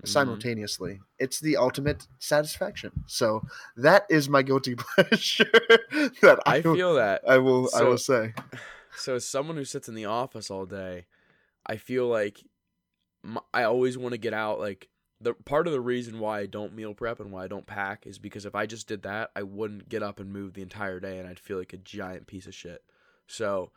Mhm. 0.04 0.08
simultaneously. 0.08 1.01
It's 1.19 1.41
the 1.41 1.58
ultimate 1.58 2.08
satisfaction. 2.17 3.04
So 3.08 3.43
that 3.75 4.06
is 4.10 4.30
my 4.30 4.41
guilty 4.41 4.75
pleasure. 4.95 5.51
that 6.21 6.39
I, 6.45 6.56
I 6.56 6.62
feel 6.62 6.95
that. 6.95 7.23
I 7.27 7.39
will 7.39 7.69
I 7.75 7.84
will 7.84 7.97
say. 7.97 8.34
So 8.95 9.15
as 9.15 9.25
someone 9.25 9.58
who 9.58 9.65
sits 9.65 9.88
in 9.88 9.95
the 9.95 10.06
office 10.06 10.51
all 10.51 10.65
day, 10.65 11.06
I 11.65 11.77
feel 11.77 12.08
like 12.08 12.43
I 13.54 13.63
always 13.63 13.97
want 13.97 14.13
to 14.13 14.17
get 14.17 14.34
out. 14.34 14.60
Like 14.60 14.89
the 15.19 15.34
part 15.34 15.67
of 15.67 15.73
the 15.73 15.82
reason 15.82 16.19
why 16.19 16.39
I 16.39 16.45
don't 16.45 16.75
meal 16.75 16.93
prep 16.93 17.19
and 17.19 17.32
why 17.32 17.43
I 17.43 17.47
don't 17.47 17.67
pack 17.67 18.06
is 18.08 18.17
because 18.17 18.45
if 18.45 18.56
I 18.56 18.65
just 18.65 18.88
did 18.88 19.04
that, 19.04 19.32
I 19.36 19.43
wouldn't 19.43 19.89
get 19.89 20.04
up 20.04 20.19
and 20.19 20.32
move 20.32 20.54
the 20.54 20.62
entire 20.62 20.99
day, 20.99 21.19
and 21.19 21.27
I'd 21.27 21.39
feel 21.39 21.58
like 21.58 21.73
a 21.73 21.77
giant 21.77 22.27
piece 22.27 22.47
of 22.47 22.56
shit. 22.56 22.84
So, 23.27 23.71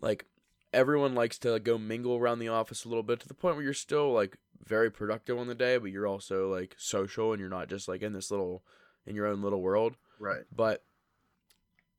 like 0.00 0.26
everyone 0.72 1.14
likes 1.14 1.38
to 1.38 1.58
go 1.58 1.78
mingle 1.78 2.16
around 2.16 2.38
the 2.38 2.48
office 2.48 2.84
a 2.84 2.88
little 2.88 3.02
bit 3.02 3.20
to 3.20 3.28
the 3.28 3.34
point 3.34 3.56
where 3.56 3.64
you're 3.64 3.74
still 3.74 4.12
like 4.12 4.36
very 4.64 4.90
productive 4.90 5.38
on 5.38 5.46
the 5.46 5.54
day, 5.54 5.78
but 5.78 5.90
you're 5.90 6.06
also 6.06 6.52
like 6.52 6.74
social 6.78 7.32
and 7.32 7.40
you're 7.40 7.48
not 7.48 7.68
just 7.68 7.88
like 7.88 8.02
in 8.02 8.12
this 8.12 8.30
little 8.30 8.62
in 9.06 9.16
your 9.16 9.26
own 9.26 9.42
little 9.42 9.62
world. 9.62 9.96
Right. 10.18 10.44
But 10.54 10.84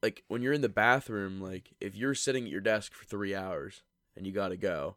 like 0.01 0.23
when 0.27 0.41
you're 0.41 0.53
in 0.53 0.61
the 0.61 0.69
bathroom, 0.69 1.41
like 1.41 1.71
if 1.79 1.95
you're 1.95 2.15
sitting 2.15 2.45
at 2.45 2.51
your 2.51 2.61
desk 2.61 2.93
for 2.93 3.05
three 3.05 3.35
hours 3.35 3.83
and 4.15 4.25
you 4.25 4.33
gotta 4.33 4.57
go, 4.57 4.95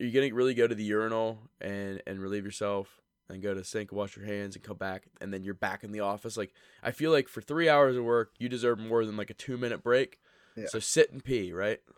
are 0.00 0.04
you 0.04 0.12
gonna 0.12 0.34
really 0.34 0.54
go 0.54 0.66
to 0.66 0.74
the 0.74 0.84
urinal 0.84 1.38
and 1.60 2.02
and 2.06 2.20
relieve 2.20 2.44
yourself 2.44 3.00
and 3.28 3.42
go 3.42 3.54
to 3.54 3.60
the 3.60 3.66
sink, 3.66 3.90
wash 3.92 4.16
your 4.16 4.26
hands, 4.26 4.54
and 4.54 4.64
come 4.64 4.76
back, 4.76 5.04
and 5.20 5.32
then 5.32 5.44
you're 5.44 5.54
back 5.54 5.84
in 5.84 5.92
the 5.92 6.00
office? 6.00 6.36
Like 6.36 6.52
I 6.82 6.90
feel 6.90 7.10
like 7.10 7.28
for 7.28 7.40
three 7.40 7.68
hours 7.68 7.96
of 7.96 8.04
work, 8.04 8.32
you 8.38 8.48
deserve 8.48 8.78
more 8.78 9.04
than 9.04 9.16
like 9.16 9.30
a 9.30 9.34
two 9.34 9.56
minute 9.56 9.82
break. 9.82 10.18
Yeah. 10.56 10.66
So 10.68 10.78
sit 10.78 11.12
and 11.12 11.24
pee, 11.24 11.52
right? 11.52 11.80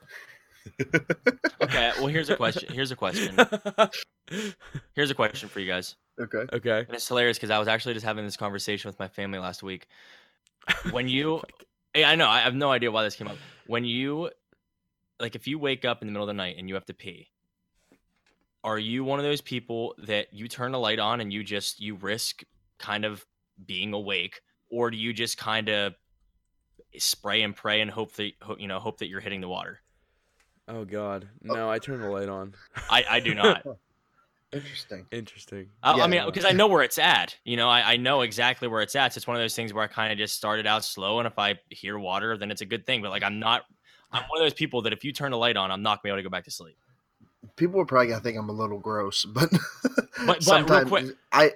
Okay, 1.62 1.90
well 1.98 2.06
here's 2.06 2.28
a 2.28 2.36
question. 2.36 2.72
Here's 2.72 2.90
a 2.90 2.96
question. 2.96 3.36
Here's 4.94 5.10
a 5.10 5.14
question 5.14 5.48
for 5.48 5.60
you 5.60 5.66
guys. 5.66 5.96
Okay. 6.20 6.44
okay. 6.52 6.78
And 6.80 6.94
it's 6.94 7.06
hilarious 7.06 7.38
because 7.38 7.50
I 7.50 7.58
was 7.58 7.68
actually 7.68 7.94
just 7.94 8.04
having 8.04 8.24
this 8.24 8.36
conversation 8.36 8.88
with 8.88 8.98
my 8.98 9.08
family 9.08 9.38
last 9.38 9.62
week. 9.62 9.86
When 10.90 11.08
you, 11.08 11.42
eh, 11.94 12.04
I 12.04 12.14
know, 12.14 12.28
I 12.28 12.40
have 12.40 12.54
no 12.54 12.70
idea 12.70 12.90
why 12.90 13.02
this 13.02 13.16
came 13.16 13.28
up. 13.28 13.36
When 13.66 13.84
you, 13.84 14.30
like, 15.20 15.34
if 15.34 15.46
you 15.46 15.58
wake 15.58 15.84
up 15.84 16.02
in 16.02 16.08
the 16.08 16.12
middle 16.12 16.24
of 16.24 16.28
the 16.28 16.34
night 16.34 16.56
and 16.58 16.68
you 16.68 16.74
have 16.74 16.86
to 16.86 16.94
pee, 16.94 17.28
are 18.64 18.78
you 18.78 19.04
one 19.04 19.18
of 19.18 19.24
those 19.24 19.40
people 19.40 19.94
that 19.98 20.32
you 20.32 20.48
turn 20.48 20.72
the 20.72 20.78
light 20.78 20.98
on 20.98 21.20
and 21.20 21.32
you 21.32 21.44
just 21.44 21.80
you 21.80 21.94
risk 21.94 22.42
kind 22.78 23.04
of 23.04 23.24
being 23.64 23.92
awake, 23.92 24.40
or 24.68 24.90
do 24.90 24.96
you 24.96 25.12
just 25.12 25.38
kind 25.38 25.68
of 25.68 25.94
spray 26.98 27.42
and 27.42 27.54
pray 27.54 27.80
and 27.80 27.90
hope 27.90 28.12
that 28.14 28.32
you 28.58 28.66
know 28.66 28.80
hope 28.80 28.98
that 28.98 29.06
you're 29.06 29.20
hitting 29.20 29.40
the 29.40 29.48
water? 29.48 29.80
Oh 30.66 30.84
God, 30.84 31.28
oh. 31.48 31.54
no! 31.54 31.70
I 31.70 31.78
turn 31.78 32.00
the 32.00 32.10
light 32.10 32.28
on. 32.28 32.54
I 32.90 33.04
I 33.08 33.20
do 33.20 33.34
not. 33.34 33.64
Interesting. 34.56 35.06
Interesting. 35.10 35.68
I, 35.82 35.92
I 35.92 36.06
mean, 36.06 36.24
because 36.26 36.44
I 36.44 36.52
know 36.52 36.66
where 36.66 36.82
it's 36.82 36.98
at. 36.98 37.36
You 37.44 37.56
know, 37.56 37.68
I, 37.68 37.92
I 37.92 37.96
know 37.96 38.22
exactly 38.22 38.68
where 38.68 38.82
it's 38.82 38.96
at. 38.96 39.14
So 39.14 39.18
it's 39.18 39.26
one 39.26 39.36
of 39.36 39.42
those 39.42 39.54
things 39.54 39.72
where 39.72 39.84
I 39.84 39.86
kind 39.86 40.12
of 40.12 40.18
just 40.18 40.36
started 40.36 40.66
out 40.66 40.84
slow, 40.84 41.18
and 41.18 41.26
if 41.26 41.38
I 41.38 41.58
hear 41.70 41.98
water, 41.98 42.36
then 42.36 42.50
it's 42.50 42.60
a 42.60 42.66
good 42.66 42.86
thing. 42.86 43.02
But 43.02 43.10
like, 43.10 43.22
I'm 43.22 43.38
not. 43.38 43.62
I'm 44.12 44.22
one 44.28 44.40
of 44.40 44.44
those 44.44 44.54
people 44.54 44.82
that 44.82 44.92
if 44.92 45.04
you 45.04 45.12
turn 45.12 45.32
the 45.32 45.38
light 45.38 45.56
on, 45.56 45.70
I'm 45.70 45.82
not 45.82 46.02
gonna 46.02 46.02
be 46.04 46.08
able 46.10 46.18
to 46.18 46.22
go 46.22 46.30
back 46.30 46.44
to 46.44 46.50
sleep. 46.50 46.76
People 47.56 47.80
are 47.80 47.84
probably 47.84 48.08
gonna 48.08 48.20
think 48.20 48.38
I'm 48.38 48.48
a 48.48 48.52
little 48.52 48.78
gross, 48.78 49.24
but 49.28 49.50
but 50.26 50.36
real 50.36 50.40
sometimes 50.40 50.88
quick- 50.88 51.16
I. 51.32 51.52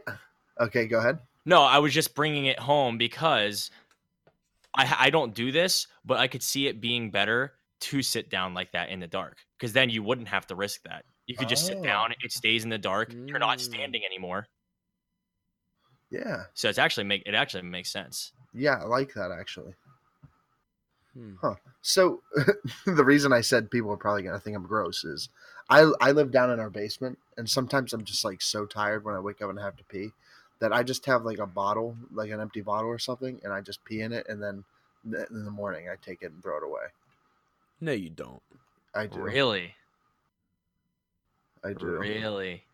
Okay, 0.59 0.87
go 0.87 0.99
ahead. 0.99 1.19
No, 1.47 1.63
I 1.63 1.79
was 1.79 1.95
just 1.95 2.15
bringing 2.15 2.45
it 2.47 2.59
home 2.59 2.99
because 2.99 3.71
I 4.75 4.95
I 4.99 5.11
don't 5.11 5.35
do 5.35 5.53
this, 5.53 5.87
but 6.05 6.19
I 6.19 6.29
could 6.29 6.43
see 6.43 6.67
it 6.67 6.81
being 6.81 7.11
better 7.11 7.55
to 7.81 8.03
sit 8.03 8.31
down 8.31 8.55
like 8.55 8.73
that 8.73 8.91
in 8.91 9.01
the 9.01 9.07
dark 9.07 9.39
because 9.59 9.73
then 9.73 9.91
you 9.91 10.03
wouldn't 10.03 10.29
have 10.29 10.47
to 10.49 10.55
risk 10.55 10.83
that. 10.85 11.05
You 11.27 11.37
could 11.37 11.49
just 11.49 11.67
sit 11.67 11.79
Oh. 11.79 11.83
down. 11.83 12.15
It 12.23 12.33
stays 12.33 12.65
in 12.65 12.71
the 12.71 12.79
dark. 12.79 13.13
You're 13.13 13.39
not 13.39 13.59
Mm. 13.59 13.63
standing 13.63 14.05
anymore. 14.05 14.47
Yeah, 16.11 16.47
So 16.55 16.69
it's 16.69 16.79
actually 16.79 17.05
make 17.05 17.23
it 17.25 17.35
actually 17.35 17.63
makes 17.63 17.91
sense. 17.91 18.33
yeah, 18.53 18.79
I 18.81 18.85
like 18.85 19.15
that 19.15 19.31
actually. 19.31 19.75
Hmm. 21.15 21.35
So 21.83 22.23
the 22.87 23.05
reason 23.05 23.33
I 23.33 23.41
said 23.43 23.71
people 23.71 23.93
are 23.93 23.97
probably 23.97 24.23
gonna 24.23 24.41
think 24.41 24.57
I'm 24.57 24.67
gross 24.67 25.05
is 25.05 25.29
I 25.69 25.91
I 26.01 26.11
live 26.11 26.33
down 26.33 26.51
in 26.51 26.59
our 26.59 26.71
basement 26.71 27.19
and 27.37 27.49
sometimes 27.49 27.93
I'm 27.93 28.05
just 28.05 28.25
like 28.25 28.43
so 28.43 28.67
tired 28.67 29.05
when 29.05 29.15
I 29.15 29.21
wake 29.21 29.41
up 29.41 29.51
and 29.51 29.59
have 29.61 29.77
to 29.77 29.85
pee 29.85 30.11
that 30.59 30.73
I 30.73 30.83
just 30.83 31.07
have 31.07 31.25
like 31.25 31.39
a 31.39 31.47
bottle, 31.47 31.97
like 32.13 32.31
an 32.31 32.41
empty 32.41 32.61
bottle 32.61 32.91
or 32.91 32.99
something, 32.99 33.41
and 33.45 33.53
I 33.53 33.61
just 33.61 33.85
pee 33.85 34.01
in 34.03 34.13
it 34.13 34.27
and 34.29 34.43
then 34.43 34.65
in 35.05 35.45
the 35.45 35.51
morning 35.51 35.89
I 35.89 35.95
take 35.97 36.23
it 36.23 36.33
and 36.33 36.43
throw 36.43 36.57
it 36.59 36.65
away. 36.65 36.87
No, 37.81 37.93
you 37.93 38.11
don't. 38.11 38.43
I 38.95 39.07
do. 39.07 39.21
Really, 39.21 39.75
I 41.65 41.73
do. 41.73 41.87
really. 41.87 42.65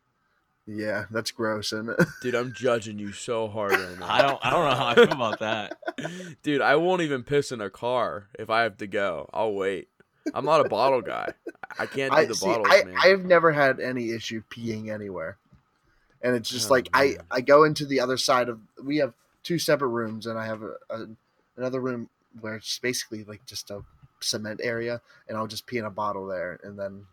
Yeah, 0.69 1.05
that's 1.13 1.31
gross, 1.31 1.73
isn't 1.73 1.91
it? 1.91 2.01
Dude, 2.23 2.35
I'm 2.35 2.53
judging 2.53 2.99
you 2.99 3.13
so 3.13 3.47
hard 3.47 3.73
right 3.73 3.99
now. 4.01 4.07
I 4.13 4.23
don't 4.23 4.45
I 4.45 4.51
don't 4.51 4.65
know 4.69 4.75
how 4.75 4.87
I 4.87 4.95
feel 4.97 5.13
about 5.13 5.39
that. 5.39 5.77
Dude, 6.43 6.61
I 6.61 6.75
won't 6.77 7.03
even 7.03 7.23
piss 7.23 7.53
in 7.53 7.61
a 7.61 7.71
car 7.71 8.29
if 8.39 8.51
I 8.51 8.63
have 8.63 8.77
to 8.79 8.87
go. 8.89 9.31
I'll 9.33 9.53
wait. 9.55 9.89
I'm 10.35 10.45
not 10.45 10.65
a 10.67 10.69
bottle 10.69 11.03
guy. 11.03 11.33
I 11.79 11.87
can't 11.87 12.11
do 12.13 12.19
I 12.19 12.25
the 12.25 12.35
see. 12.35 12.47
bottles, 12.47 12.67
I 12.69 12.83
man. 12.85 12.97
I've 13.01 13.25
never 13.25 13.53
had 13.53 13.79
any 13.79 14.11
issue 14.11 14.43
peeing 14.51 14.93
anywhere, 14.93 15.37
and 16.21 16.35
it's 16.35 16.51
just 16.51 16.69
Oh, 16.69 16.75
like 16.75 16.89
I. 16.93 17.17
I 17.31 17.43
go 17.43 17.63
into 17.63 17.87
the 17.87 18.01
other 18.01 18.17
side 18.17 18.49
of. 18.49 18.59
We 18.83 18.97
have 18.97 19.15
two 19.45 19.61
separate 19.61 19.89
rooms, 19.89 20.27
and 20.27 20.37
I 20.37 20.47
have 20.47 20.63
a, 20.63 20.75
a 20.91 21.07
another 21.57 21.81
room 21.81 22.09
where 22.41 22.57
it's 22.57 22.79
basically 22.81 23.23
like 23.23 23.47
just 23.47 23.71
a 23.71 23.83
cement 24.19 24.61
area, 24.65 25.01
and 25.29 25.39
I'll 25.39 25.47
just 25.47 25.67
pee 25.69 25.79
in 25.79 25.85
a 25.85 25.91
bottle 25.91 26.27
there, 26.27 26.59
and 26.65 26.77
then 26.77 27.07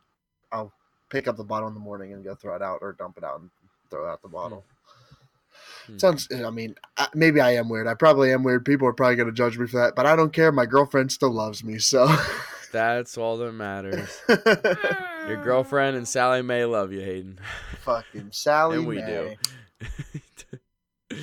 I'll 0.52 0.74
pick 1.13 1.28
up 1.28 1.38
the 1.38 1.43
bottle 1.43 1.67
in 1.67 1.76
the 1.76 1.80
morning 1.80 2.12
and 2.12 2.23
go 2.23 2.34
throw 2.34 2.56
it 2.56 2.62
out 2.63 2.80
or 2.82 2.93
dump 2.93 3.17
it 3.17 3.23
out 3.23 3.39
and 3.39 3.49
throw 3.89 4.10
out 4.10 4.21
the 4.23 4.28
bottle. 4.28 4.65
Hmm. 5.86 5.97
Sounds. 5.99 6.28
I 6.34 6.49
mean, 6.49 6.76
maybe 7.13 7.39
I 7.39 7.52
am 7.52 7.69
weird. 7.69 7.88
I 7.88 7.93
probably 7.93 8.34
am 8.34 8.43
weird. 8.43 8.65
People 8.65 8.88
are 8.88 8.93
probably 8.93 9.15
going 9.15 9.28
to 9.28 9.34
judge 9.34 9.58
me 9.58 9.67
for 9.67 9.78
that, 9.78 9.95
but 9.95 10.08
I 10.08 10.15
don't 10.15 10.34
care. 10.34 10.52
My 10.52 10.65
girlfriend 10.65 11.12
still 11.12 11.32
loves 11.32 11.63
me, 11.63 11.78
so. 11.78 12.13
That's 12.73 13.19
all 13.19 13.38
that 13.38 13.52
matters. 13.52 14.19
Your 15.28 15.41
girlfriend 15.43 15.95
and 15.95 16.08
Sallie 16.08 16.41
Mae 16.41 16.65
love 16.65 16.91
you, 16.91 17.02
Hayden. 17.02 17.39
Fucking 17.82 18.30
Sallie 18.32 18.78
And 18.78 18.88
we 18.88 18.95
Mae. 18.95 19.38
do. 21.12 21.19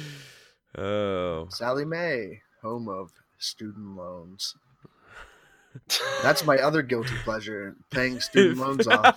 oh. 0.81 1.49
Sallie 1.51 1.85
Mae, 1.85 2.41
home 2.63 2.89
of 2.89 3.11
student 3.39 3.97
loans. 3.97 4.55
That's 6.23 6.45
my 6.45 6.57
other 6.59 6.83
guilty 6.83 7.15
pleasure, 7.25 7.77
paying 7.91 8.21
student 8.21 8.59
loans 8.59 8.87
off. 8.87 9.15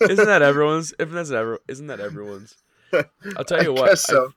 isn't 0.00 0.26
that 0.26 0.42
everyone's? 0.42 0.94
If 0.98 1.10
that's 1.10 1.30
ever, 1.30 1.60
isn't 1.68 1.86
that 1.86 2.00
everyone's? 2.00 2.56
I'll 2.92 3.44
tell 3.44 3.62
you 3.62 3.74
I 3.76 3.80
what. 3.80 3.88
guess 3.90 4.08
I- 4.10 4.12
so. 4.12 4.32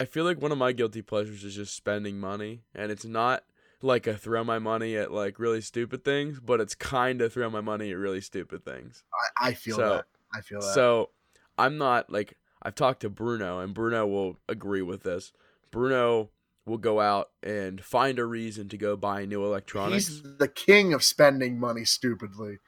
I 0.00 0.04
feel 0.04 0.24
like 0.24 0.40
one 0.42 0.52
of 0.52 0.58
my 0.58 0.72
guilty 0.72 1.00
pleasures 1.00 1.44
is 1.44 1.54
just 1.54 1.74
spending 1.74 2.18
money, 2.20 2.60
and 2.74 2.92
it's 2.92 3.06
not 3.06 3.44
like 3.80 4.06
a 4.06 4.14
throw 4.16 4.44
my 4.44 4.58
money 4.58 4.96
at 4.96 5.10
like 5.12 5.38
really 5.38 5.60
stupid 5.62 6.04
things, 6.04 6.40
but 6.40 6.60
it's 6.60 6.74
kind 6.74 7.22
of 7.22 7.32
throw 7.32 7.48
my 7.48 7.62
money 7.62 7.90
at 7.90 7.96
really 7.96 8.20
stupid 8.20 8.64
things. 8.64 9.02
I, 9.40 9.48
I 9.48 9.54
feel 9.54 9.76
So- 9.76 9.88
that. 9.88 10.04
I 10.34 10.40
feel 10.40 10.60
that. 10.60 10.74
So 10.74 11.10
I'm 11.58 11.76
not 11.78 12.10
like 12.10 12.36
I've 12.62 12.74
talked 12.74 13.00
to 13.00 13.10
Bruno, 13.10 13.60
and 13.60 13.74
Bruno 13.74 14.06
will 14.06 14.38
agree 14.48 14.82
with 14.82 15.02
this. 15.02 15.32
Bruno 15.70 16.30
will 16.64 16.78
go 16.78 17.00
out 17.00 17.30
and 17.42 17.82
find 17.82 18.18
a 18.18 18.24
reason 18.24 18.68
to 18.68 18.76
go 18.78 18.96
buy 18.96 19.24
new 19.24 19.44
electronics. 19.44 20.06
He's 20.08 20.22
the 20.38 20.46
king 20.48 20.94
of 20.94 21.02
spending 21.02 21.58
money 21.58 21.84
stupidly. 21.84 22.58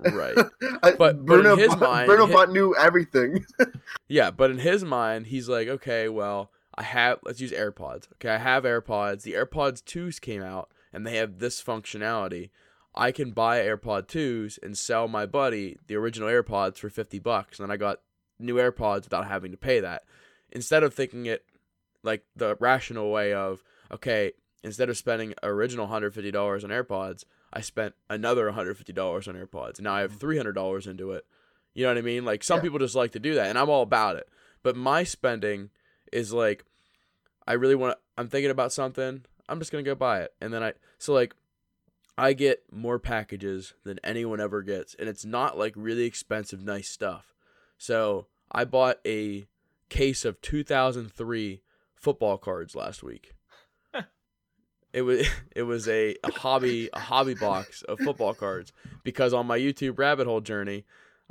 right. 0.00 0.36
I- 0.82 0.92
But- 0.92 0.98
but 0.98 1.16
in 1.16 1.24
Bruno, 1.24 1.56
his 1.56 1.68
bought, 1.68 1.80
mind, 1.80 2.06
Bruno 2.06 2.26
hi- 2.26 2.32
bought 2.32 2.50
new 2.50 2.74
everything. 2.76 3.44
Yeah, 4.08 4.30
but 4.30 4.50
in 4.50 4.58
his 4.58 4.84
mind, 4.84 5.26
he's 5.28 5.48
like, 5.48 5.68
okay, 5.68 6.08
well, 6.08 6.50
I 6.74 6.82
have 6.82 7.18
let's 7.24 7.40
use 7.40 7.52
AirPods. 7.52 8.08
Okay, 8.14 8.28
I 8.30 8.38
have 8.38 8.64
AirPods. 8.64 9.22
The 9.22 9.32
AirPods 9.34 9.82
2s 9.82 10.20
came 10.20 10.42
out 10.42 10.70
and 10.92 11.06
they 11.06 11.16
have 11.16 11.38
this 11.38 11.62
functionality. 11.62 12.50
I 12.94 13.10
can 13.12 13.30
buy 13.32 13.60
AirPod 13.60 14.06
2s 14.08 14.58
and 14.62 14.76
sell 14.76 15.08
my 15.08 15.24
buddy 15.26 15.78
the 15.86 15.96
original 15.96 16.28
AirPods 16.28 16.76
for 16.78 16.90
50 16.90 17.18
bucks 17.20 17.58
and 17.58 17.66
then 17.68 17.72
I 17.72 17.76
got 17.78 18.00
new 18.38 18.56
AirPods 18.56 19.04
without 19.04 19.26
having 19.28 19.50
to 19.50 19.56
pay 19.58 19.80
that. 19.80 20.02
Instead 20.50 20.82
of 20.82 20.92
thinking 20.92 21.24
it 21.26 21.44
like 22.02 22.24
the 22.36 22.56
rational 22.60 23.10
way 23.10 23.32
of, 23.32 23.62
okay, 23.90 24.32
instead 24.62 24.88
of 24.88 24.96
spending 24.96 25.34
original 25.42 25.88
$150 25.88 26.64
on 26.64 26.70
AirPods, 26.70 27.24
I 27.52 27.60
spent 27.60 27.94
another 28.08 28.50
$150 28.50 29.28
on 29.28 29.34
AirPods. 29.34 29.80
Now 29.80 29.94
I 29.94 30.00
have 30.00 30.18
mm-hmm. 30.18 30.48
$300 30.48 30.86
into 30.86 31.12
it. 31.12 31.26
You 31.74 31.84
know 31.84 31.90
what 31.90 31.98
I 31.98 32.02
mean? 32.02 32.24
Like 32.24 32.42
some 32.44 32.58
Yeah. 32.58 32.62
people 32.62 32.78
just 32.78 32.94
like 32.94 33.12
to 33.12 33.18
do 33.18 33.34
that, 33.34 33.48
and 33.48 33.58
I'm 33.58 33.70
all 33.70 33.82
about 33.82 34.16
it. 34.16 34.28
But 34.62 34.76
my 34.76 35.04
spending 35.04 35.70
is 36.12 36.32
like, 36.32 36.64
I 37.46 37.54
really 37.54 37.74
want 37.74 37.96
to. 37.96 37.98
I'm 38.16 38.28
thinking 38.28 38.50
about 38.50 38.72
something. 38.72 39.24
I'm 39.48 39.58
just 39.58 39.72
gonna 39.72 39.82
go 39.82 39.94
buy 39.94 40.20
it, 40.20 40.32
and 40.40 40.52
then 40.52 40.62
I. 40.62 40.74
So 40.98 41.12
like, 41.12 41.34
I 42.16 42.34
get 42.34 42.62
more 42.70 42.98
packages 42.98 43.74
than 43.84 43.98
anyone 44.04 44.40
ever 44.40 44.62
gets, 44.62 44.94
and 44.94 45.08
it's 45.08 45.24
not 45.24 45.58
like 45.58 45.72
really 45.76 46.04
expensive, 46.04 46.62
nice 46.62 46.88
stuff. 46.88 47.34
So 47.78 48.26
I 48.52 48.64
bought 48.64 48.98
a 49.06 49.46
case 49.88 50.24
of 50.24 50.40
2003 50.40 51.62
football 52.02 52.36
cards 52.36 52.74
last 52.74 53.02
week. 53.02 53.32
it 54.92 55.02
was 55.02 55.26
it 55.56 55.62
was 55.62 55.88
a, 55.88 56.16
a 56.24 56.32
hobby 56.32 56.90
a 56.92 56.98
hobby 56.98 57.34
box 57.34 57.82
of 57.82 57.98
football 58.00 58.34
cards 58.34 58.72
because 59.04 59.32
on 59.32 59.46
my 59.46 59.58
YouTube 59.58 59.98
rabbit 59.98 60.26
hole 60.26 60.40
journey, 60.40 60.84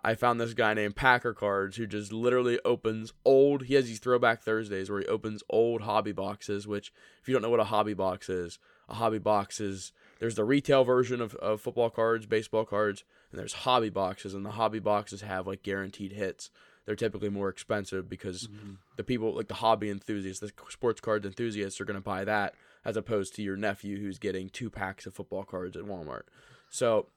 I 0.03 0.15
found 0.15 0.39
this 0.39 0.53
guy 0.53 0.73
named 0.73 0.95
Packer 0.95 1.33
Cards 1.33 1.77
who 1.77 1.85
just 1.85 2.11
literally 2.11 2.59
opens 2.65 3.13
old. 3.23 3.63
He 3.63 3.75
has 3.75 3.85
these 3.85 3.99
throwback 3.99 4.41
Thursdays 4.41 4.89
where 4.89 5.01
he 5.01 5.05
opens 5.05 5.43
old 5.49 5.81
hobby 5.81 6.13
boxes. 6.13 6.65
Which, 6.65 6.91
if 7.21 7.27
you 7.27 7.33
don't 7.33 7.43
know 7.43 7.49
what 7.49 7.59
a 7.59 7.65
hobby 7.65 7.93
box 7.93 8.29
is, 8.29 8.57
a 8.89 8.95
hobby 8.95 9.19
box 9.19 9.59
is 9.59 9.91
there's 10.19 10.35
the 10.35 10.45
retail 10.45 10.83
version 10.83 11.21
of, 11.21 11.35
of 11.35 11.61
football 11.61 11.89
cards, 11.89 12.25
baseball 12.25 12.65
cards, 12.65 13.03
and 13.31 13.39
there's 13.39 13.53
hobby 13.53 13.89
boxes, 13.89 14.33
and 14.33 14.45
the 14.45 14.51
hobby 14.51 14.79
boxes 14.79 15.21
have 15.21 15.47
like 15.47 15.63
guaranteed 15.63 16.13
hits. 16.13 16.49
They're 16.91 16.95
typically 16.97 17.29
more 17.29 17.47
expensive 17.47 18.09
because 18.09 18.49
Mm-hmm. 18.49 18.73
the 18.97 19.03
people 19.05 19.33
like 19.33 19.47
the 19.47 19.53
hobby 19.53 19.89
enthusiasts, 19.89 20.41
the 20.41 20.51
sports 20.69 20.99
cards 20.99 21.25
enthusiasts 21.25 21.79
are 21.79 21.85
going 21.85 21.95
to 21.95 22.01
buy 22.03 22.25
that 22.25 22.53
as 22.83 22.97
opposed 22.97 23.33
to 23.35 23.41
your 23.41 23.55
nephew 23.55 23.97
who's 23.97 24.19
getting 24.19 24.49
two 24.49 24.69
packs 24.69 25.05
of 25.05 25.13
football 25.13 25.43
cards 25.45 25.77
at 25.77 25.83
Walmart. 25.83 26.23
So 26.69 27.07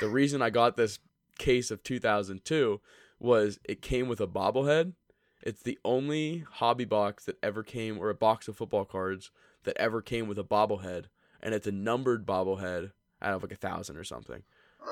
the 0.00 0.08
reason 0.08 0.42
I 0.42 0.50
got 0.50 0.76
this 0.76 0.98
case 1.38 1.70
of 1.70 1.84
2002 1.84 2.80
was 3.20 3.60
it 3.64 3.82
came 3.82 4.08
with 4.08 4.20
a 4.20 4.26
bobblehead. 4.26 4.94
It's 5.42 5.62
the 5.62 5.78
only 5.84 6.44
hobby 6.54 6.84
box 6.84 7.24
that 7.26 7.38
ever 7.40 7.62
came 7.62 7.98
or 7.98 8.10
a 8.10 8.14
box 8.14 8.48
of 8.48 8.56
football 8.56 8.84
cards 8.84 9.30
that 9.62 9.76
ever 9.76 10.02
came 10.02 10.26
with 10.26 10.40
a 10.40 10.44
bobblehead 10.44 11.04
and 11.40 11.54
it's 11.54 11.68
a 11.68 11.72
numbered 11.72 12.26
bobblehead 12.26 12.90
out 13.22 13.34
of 13.34 13.42
like 13.42 13.52
a 13.52 13.56
thousand 13.56 13.96
or 13.96 14.04
something. 14.04 14.42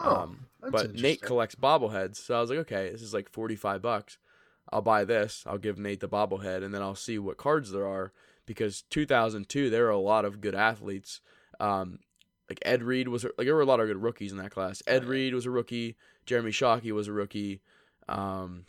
Oh, 0.02 0.16
um, 0.16 0.46
but 0.60 0.94
Nate 0.94 1.22
collects 1.22 1.54
bobbleheads, 1.54 2.16
so 2.16 2.36
I 2.36 2.40
was 2.42 2.50
like, 2.50 2.58
okay, 2.60 2.90
this 2.90 3.00
is 3.00 3.14
like 3.14 3.30
forty 3.30 3.56
five 3.56 3.80
bucks. 3.80 4.18
I'll 4.72 4.82
buy 4.82 5.04
this. 5.04 5.44
I'll 5.46 5.58
give 5.58 5.78
Nate 5.78 6.00
the 6.00 6.08
bobblehead, 6.08 6.62
and 6.62 6.74
then 6.74 6.82
I'll 6.82 6.94
see 6.94 7.18
what 7.18 7.36
cards 7.36 7.70
there 7.70 7.86
are 7.86 8.12
because 8.46 8.82
2002 8.90 9.68
there 9.70 9.84
were 9.84 9.90
a 9.90 9.98
lot 9.98 10.24
of 10.24 10.40
good 10.40 10.54
athletes. 10.54 11.20
Um, 11.60 12.00
like 12.48 12.60
Ed 12.62 12.82
Reed 12.82 13.08
was 13.08 13.24
like 13.24 13.46
there 13.46 13.54
were 13.54 13.60
a 13.60 13.66
lot 13.66 13.80
of 13.80 13.88
good 13.88 14.02
rookies 14.02 14.32
in 14.32 14.38
that 14.38 14.50
class. 14.50 14.82
Ed 14.86 15.04
Reed 15.04 15.34
was 15.34 15.46
a 15.46 15.50
rookie. 15.50 15.96
Jeremy 16.26 16.50
Shockey 16.50 16.92
was 16.92 17.08
a 17.08 17.12
rookie. 17.12 17.60
Um, 18.08 18.64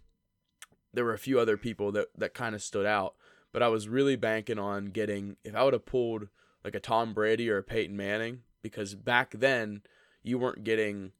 there 0.93 1.05
were 1.05 1.13
a 1.13 1.19
few 1.19 1.39
other 1.39 1.57
people 1.57 1.91
that 1.93 2.07
that 2.17 2.33
kind 2.33 2.55
of 2.55 2.61
stood 2.61 2.85
out, 2.85 3.15
but 3.51 3.63
I 3.63 3.69
was 3.69 3.87
really 3.87 4.15
banking 4.15 4.59
on 4.59 4.87
getting 4.87 5.37
if 5.43 5.55
I 5.55 5.63
would 5.63 5.73
have 5.73 5.85
pulled 5.85 6.27
like 6.63 6.75
a 6.75 6.79
Tom 6.79 7.13
Brady 7.13 7.49
or 7.49 7.57
a 7.57 7.63
Peyton 7.63 7.95
Manning 7.95 8.41
because 8.61 8.95
back 8.95 9.31
then 9.31 9.81
you 10.23 10.37
weren't 10.37 10.63
getting 10.63 11.13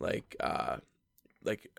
like 0.00 0.34
uh 0.40 0.78
like 1.44 1.70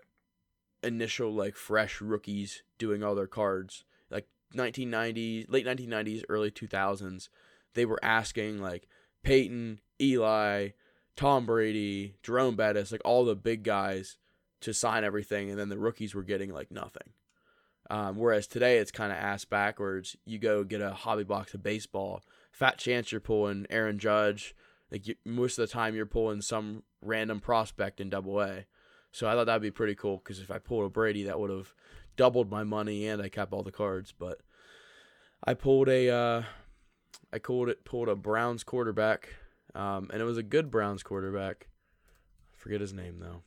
initial 0.82 1.32
like 1.32 1.56
fresh 1.56 2.00
rookies 2.00 2.62
doing 2.78 3.02
all 3.02 3.14
their 3.14 3.26
cards. 3.26 3.84
Like 4.10 4.26
1990s 4.54 5.46
late 5.48 5.66
1990s 5.66 6.22
early 6.28 6.50
2000s 6.50 7.28
they 7.74 7.84
were 7.84 8.02
asking 8.02 8.60
like 8.60 8.88
Peyton 9.22 9.80
Eli 10.00 10.70
Tom 11.16 11.46
Brady 11.46 12.16
Jerome 12.22 12.56
Bettis 12.56 12.92
like 12.92 13.02
all 13.04 13.24
the 13.24 13.36
big 13.36 13.62
guys 13.62 14.16
to 14.60 14.72
sign 14.72 15.04
everything 15.04 15.50
and 15.50 15.58
then 15.58 15.68
the 15.68 15.78
rookies 15.78 16.14
were 16.14 16.22
getting 16.22 16.52
like 16.52 16.70
nothing. 16.70 17.12
Um, 17.90 18.16
whereas 18.16 18.46
today 18.46 18.78
it's 18.78 18.90
kind 18.90 19.12
of 19.12 19.18
ass 19.18 19.44
backwards. 19.44 20.16
You 20.26 20.38
go 20.38 20.64
get 20.64 20.82
a 20.82 20.92
hobby 20.92 21.24
box 21.24 21.54
of 21.54 21.62
baseball 21.62 22.22
fat 22.58 22.76
chance 22.78 23.12
you're 23.12 23.20
pulling 23.20 23.66
Aaron 23.70 23.98
Judge 23.98 24.54
like 24.90 25.06
you, 25.06 25.14
most 25.24 25.58
of 25.58 25.68
the 25.68 25.72
time 25.72 25.94
you're 25.94 26.06
pulling 26.06 26.40
some 26.40 26.82
random 27.00 27.40
prospect 27.40 28.00
in 28.00 28.10
double 28.10 28.40
A. 28.40 28.64
So 29.18 29.26
I 29.26 29.32
thought 29.32 29.46
that'd 29.46 29.60
be 29.60 29.72
pretty 29.72 29.96
cool 29.96 30.18
because 30.18 30.38
if 30.38 30.48
I 30.48 30.58
pulled 30.58 30.86
a 30.86 30.88
Brady, 30.88 31.24
that 31.24 31.40
would 31.40 31.50
have 31.50 31.74
doubled 32.16 32.52
my 32.52 32.62
money 32.62 33.08
and 33.08 33.20
I 33.20 33.28
kept 33.28 33.52
all 33.52 33.64
the 33.64 33.72
cards. 33.72 34.14
But 34.16 34.38
I 35.42 35.54
pulled 35.54 35.88
a, 35.88 36.08
uh, 36.08 36.42
I 37.32 37.38
pulled 37.38 37.68
it, 37.68 37.84
pulled 37.84 38.08
a 38.08 38.14
Browns 38.14 38.62
quarterback, 38.62 39.30
um, 39.74 40.08
and 40.12 40.22
it 40.22 40.24
was 40.24 40.38
a 40.38 40.42
good 40.44 40.70
Browns 40.70 41.02
quarterback. 41.02 41.66
I 42.54 42.56
forget 42.58 42.80
his 42.80 42.92
name 42.92 43.18
though. 43.18 43.42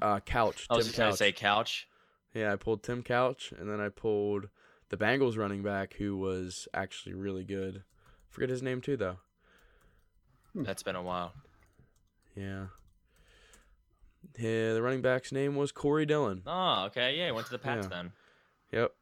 Uh, 0.00 0.20
Couch. 0.20 0.68
I 0.70 0.76
was 0.76 0.86
Tim 0.86 0.90
just 0.90 0.96
gonna 0.96 1.16
say 1.16 1.32
couch. 1.32 1.88
Yeah, 2.32 2.52
I 2.52 2.56
pulled 2.56 2.84
Tim 2.84 3.02
Couch, 3.02 3.52
and 3.58 3.68
then 3.68 3.80
I 3.80 3.88
pulled 3.88 4.48
the 4.90 4.96
Bengals 4.96 5.36
running 5.36 5.64
back 5.64 5.94
who 5.94 6.16
was 6.16 6.68
actually 6.72 7.14
really 7.14 7.42
good. 7.42 7.82
Forget 8.30 8.48
his 8.48 8.62
name 8.62 8.80
too 8.80 8.96
though. 8.96 9.16
That's 10.54 10.84
been 10.84 10.94
a 10.94 11.02
while. 11.02 11.32
Yeah. 12.36 12.66
Yeah, 14.38 14.72
the 14.74 14.82
running 14.82 15.02
back's 15.02 15.32
name 15.32 15.56
was 15.56 15.72
Corey 15.72 16.06
Dillon. 16.06 16.42
Oh, 16.46 16.84
okay. 16.86 17.16
Yeah, 17.16 17.26
he 17.26 17.32
went 17.32 17.46
to 17.46 17.52
the 17.52 17.58
Pats 17.58 17.86
Yeah. 17.90 17.96
then. 17.96 18.12
Yep. 18.72 18.92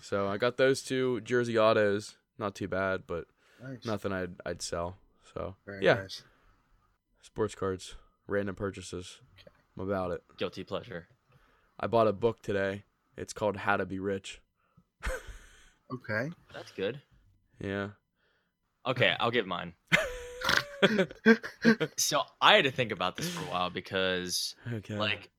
So 0.00 0.28
I 0.28 0.36
got 0.36 0.56
those 0.56 0.82
two 0.82 1.20
jersey 1.20 1.58
autos. 1.58 2.16
Not 2.38 2.54
too 2.54 2.66
bad, 2.68 3.02
but 3.06 3.26
Nice. 3.62 3.84
nothing 3.84 4.12
I'd 4.12 4.34
I'd 4.44 4.62
sell. 4.62 4.96
So 5.34 5.54
Very 5.64 5.84
yeah, 5.84 5.94
nice. 5.94 6.22
sports 7.22 7.54
cards, 7.54 7.94
random 8.26 8.54
purchases. 8.56 9.20
I'm 9.76 9.88
about 9.88 10.10
it. 10.10 10.22
Guilty 10.36 10.64
pleasure. 10.64 11.06
I 11.78 11.86
bought 11.86 12.08
a 12.08 12.12
book 12.12 12.42
today. 12.42 12.82
It's 13.16 13.32
called 13.32 13.56
How 13.58 13.76
to 13.76 13.86
Be 13.86 13.98
Rich. 13.98 14.40
Okay. 15.92 16.30
That's 16.54 16.72
good. 16.72 17.02
Yeah. 17.60 17.88
Okay, 18.86 19.14
I'll 19.20 19.30
give 19.30 19.46
mine. 19.46 19.74
So 21.98 22.22
I 22.40 22.54
had 22.54 22.64
to 22.64 22.70
think 22.70 22.92
about 22.92 23.16
this 23.16 23.28
for 23.28 23.42
a 23.42 23.48
while 23.48 23.70
because 23.70 24.54
Okay. 24.72 24.98
like 24.98 25.30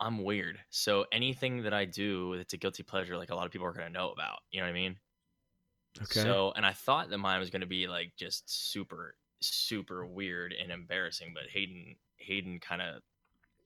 I'm 0.00 0.24
weird. 0.24 0.58
So 0.70 1.06
anything 1.12 1.62
that 1.64 1.74
I 1.74 1.84
do 1.84 2.36
that's 2.36 2.54
a 2.54 2.56
guilty 2.58 2.82
pleasure, 2.82 3.16
like 3.16 3.30
a 3.30 3.34
lot 3.34 3.46
of 3.46 3.52
people 3.52 3.66
are 3.66 3.72
gonna 3.72 3.90
know 3.90 4.10
about. 4.10 4.38
You 4.50 4.60
know 4.60 4.66
what 4.66 4.70
I 4.70 4.74
mean? 4.74 4.96
okay. 6.02 6.20
So 6.20 6.52
and 6.56 6.64
I 6.66 6.72
thought 6.72 7.10
that 7.10 7.18
mine 7.18 7.40
was 7.40 7.50
gonna 7.50 7.66
be 7.66 7.86
like 7.88 8.12
just 8.16 8.48
super, 8.48 9.14
super 9.40 10.06
weird 10.06 10.52
and 10.52 10.70
embarrassing, 10.72 11.32
but 11.34 11.44
Hayden 11.50 11.96
Hayden 12.16 12.60
kind 12.60 12.82
of 12.82 13.02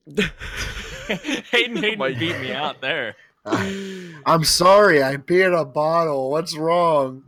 Hayden 1.51 1.77
Hayden 1.77 1.99
my 1.99 2.13
beat 2.13 2.39
me 2.39 2.53
out 2.53 2.81
there. 2.81 3.15
I'm 4.25 4.43
sorry, 4.43 5.03
I 5.03 5.17
pee 5.17 5.41
in 5.41 5.53
a 5.53 5.65
bottle. 5.65 6.29
What's 6.31 6.55
wrong? 6.55 7.23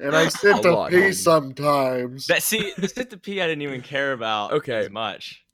And 0.00 0.16
I 0.16 0.28
sit 0.28 0.56
A 0.58 0.62
to 0.62 0.72
lot, 0.72 0.90
pee 0.90 0.96
Hayden. 0.96 1.08
Oh, 1.10 1.12
sometimes. 1.12 2.26
That 2.26 2.42
see 2.42 2.72
the 2.76 2.88
sit 2.88 3.10
to 3.10 3.16
pee 3.18 3.40
I 3.40 3.46
didn't 3.46 3.62
even 3.62 3.82
care 3.82 4.12
about 4.12 4.52
Okay. 4.52 4.74
as 4.76 4.90
much. 4.90 5.44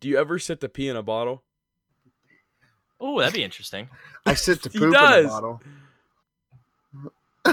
Do 0.00 0.08
you 0.08 0.16
ever 0.18 0.38
sit 0.38 0.60
to 0.60 0.68
pee 0.68 0.88
in 0.88 0.96
a 0.96 1.02
bottle? 1.02 1.42
Oh, 3.00 3.18
that'd 3.20 3.34
be 3.34 3.44
interesting. 3.44 3.88
I 4.26 4.34
sit 4.34 4.62
to 4.62 4.68
He 4.72 4.78
poop 4.78 4.94
in 4.94 5.24
a 5.24 5.28
bottle. 5.28 5.60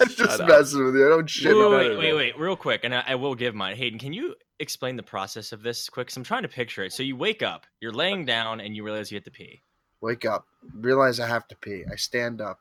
I'm 0.00 0.08
Shut 0.08 0.16
just 0.28 0.40
up. 0.40 0.48
messing 0.48 0.84
with 0.84 0.94
you. 0.94 1.06
I 1.06 1.08
don't 1.10 1.28
shit 1.28 1.56
Wait, 1.56 1.64
in 1.64 1.70
Wait, 1.70 1.98
wait, 1.98 2.14
wait, 2.14 2.38
real 2.38 2.56
quick, 2.56 2.82
and 2.84 2.94
I, 2.94 3.02
I 3.08 3.14
will 3.14 3.34
give 3.34 3.54
mine. 3.54 3.76
Hayden, 3.76 3.98
can 3.98 4.12
you 4.12 4.34
explain 4.60 4.96
the 4.96 5.02
process 5.02 5.52
of 5.52 5.62
this 5.62 5.88
quick? 5.88 6.08
'Cause 6.08 6.16
I'm 6.16 6.24
trying 6.24 6.42
to 6.42 6.48
picture 6.48 6.84
it. 6.84 6.92
So 6.92 7.02
you 7.02 7.16
wake 7.16 7.42
up, 7.42 7.66
you're 7.80 7.92
laying 7.92 8.24
down, 8.24 8.60
and 8.60 8.74
you 8.76 8.84
realize 8.84 9.10
you 9.10 9.16
have 9.16 9.24
to 9.24 9.30
pee. 9.30 9.62
Wake 10.00 10.24
up. 10.24 10.46
Realize 10.74 11.20
I 11.20 11.26
have 11.26 11.48
to 11.48 11.56
pee. 11.56 11.84
I 11.90 11.96
stand 11.96 12.40
up. 12.40 12.60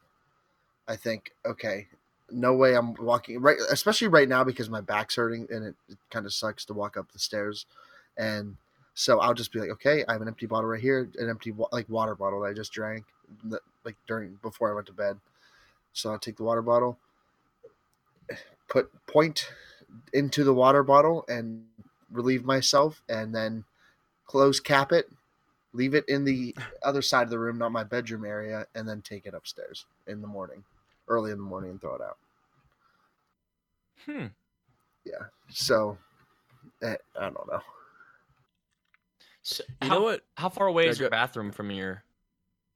I 0.88 0.95
think, 0.95 1.32
okay, 1.45 1.88
no 2.32 2.54
way 2.54 2.76
I'm 2.76 2.94
walking 2.96 3.40
right 3.42 3.58
especially 3.70 4.08
right 4.08 4.28
now 4.28 4.44
because 4.44 4.70
my 4.70 4.82
back's 4.82 5.16
hurting 5.16 5.48
and 5.50 5.66
it, 5.66 5.76
it 5.90 5.98
kind 6.12 6.26
of 6.26 6.34
sucks 6.34 6.66
to 6.66 6.74
walk 6.74 6.98
up 6.98 7.12
the 7.12 7.20
stairs. 7.20 7.66
And 8.18 8.58
so 8.94 9.20
I'll 9.20 9.34
just 9.34 9.52
be 9.52 9.60
like, 9.60 9.70
okay, 9.70 10.04
I 10.08 10.14
have 10.14 10.22
an 10.22 10.28
empty 10.28 10.46
bottle 10.46 10.70
right 10.70 10.82
here, 10.82 11.10
an 11.18 11.30
empty 11.30 11.54
like 11.72 11.88
water 11.90 12.16
bottle 12.16 12.42
that 12.42 12.48
I 12.48 12.54
just 12.54 12.74
drank 12.74 13.06
like 13.84 13.96
during 14.08 14.38
before 14.42 14.72
I 14.72 14.76
went 14.76 14.88
to 14.88 14.94
bed. 14.94 15.18
So 15.94 16.12
I'll 16.12 16.20
take 16.20 16.38
the 16.38 16.44
water 16.44 16.62
bottle, 16.62 16.98
put 18.68 18.92
point 19.08 19.50
into 20.14 20.44
the 20.44 20.54
water 20.54 20.84
bottle 20.84 21.26
and 21.28 21.64
relieve 22.12 22.46
myself 22.46 23.02
and 23.10 23.34
then 23.34 23.64
close 24.26 24.60
cap 24.60 24.92
it 24.92 25.10
leave 25.74 25.94
it 25.94 26.08
in 26.10 26.26
the 26.26 26.56
other 26.84 27.02
side 27.02 27.24
of 27.24 27.30
the 27.30 27.40
room, 27.40 27.58
not 27.58 27.72
my 27.72 27.84
bedroom 27.84 28.26
area, 28.26 28.66
and 28.76 28.88
then 28.88 29.02
take 29.02 29.26
it 29.26 29.34
upstairs 29.34 29.86
in 30.08 30.22
the 30.22 30.28
morning, 30.28 30.64
early 31.08 31.32
in 31.32 31.38
the 31.38 31.43
morning, 31.43 31.72
and 31.72 31.82
throw 31.82 31.95
it 31.95 32.01
out. 32.01 32.18
Hmm. 34.05 34.28
Yeah. 35.05 35.26
So, 35.49 35.97
eh, 36.82 36.95
I 37.20 37.22
don't 37.22 37.47
know. 37.47 37.62
So 39.41 39.64
You 39.82 39.88
how, 39.89 39.95
know 39.95 40.03
what? 40.03 40.22
How 40.36 40.49
far 40.49 40.68
away 40.68 40.88
is 40.88 40.99
your 40.99 41.10
go- 41.10 41.12
bathroom 41.16 41.51
from 41.51 41.72
your 41.72 42.03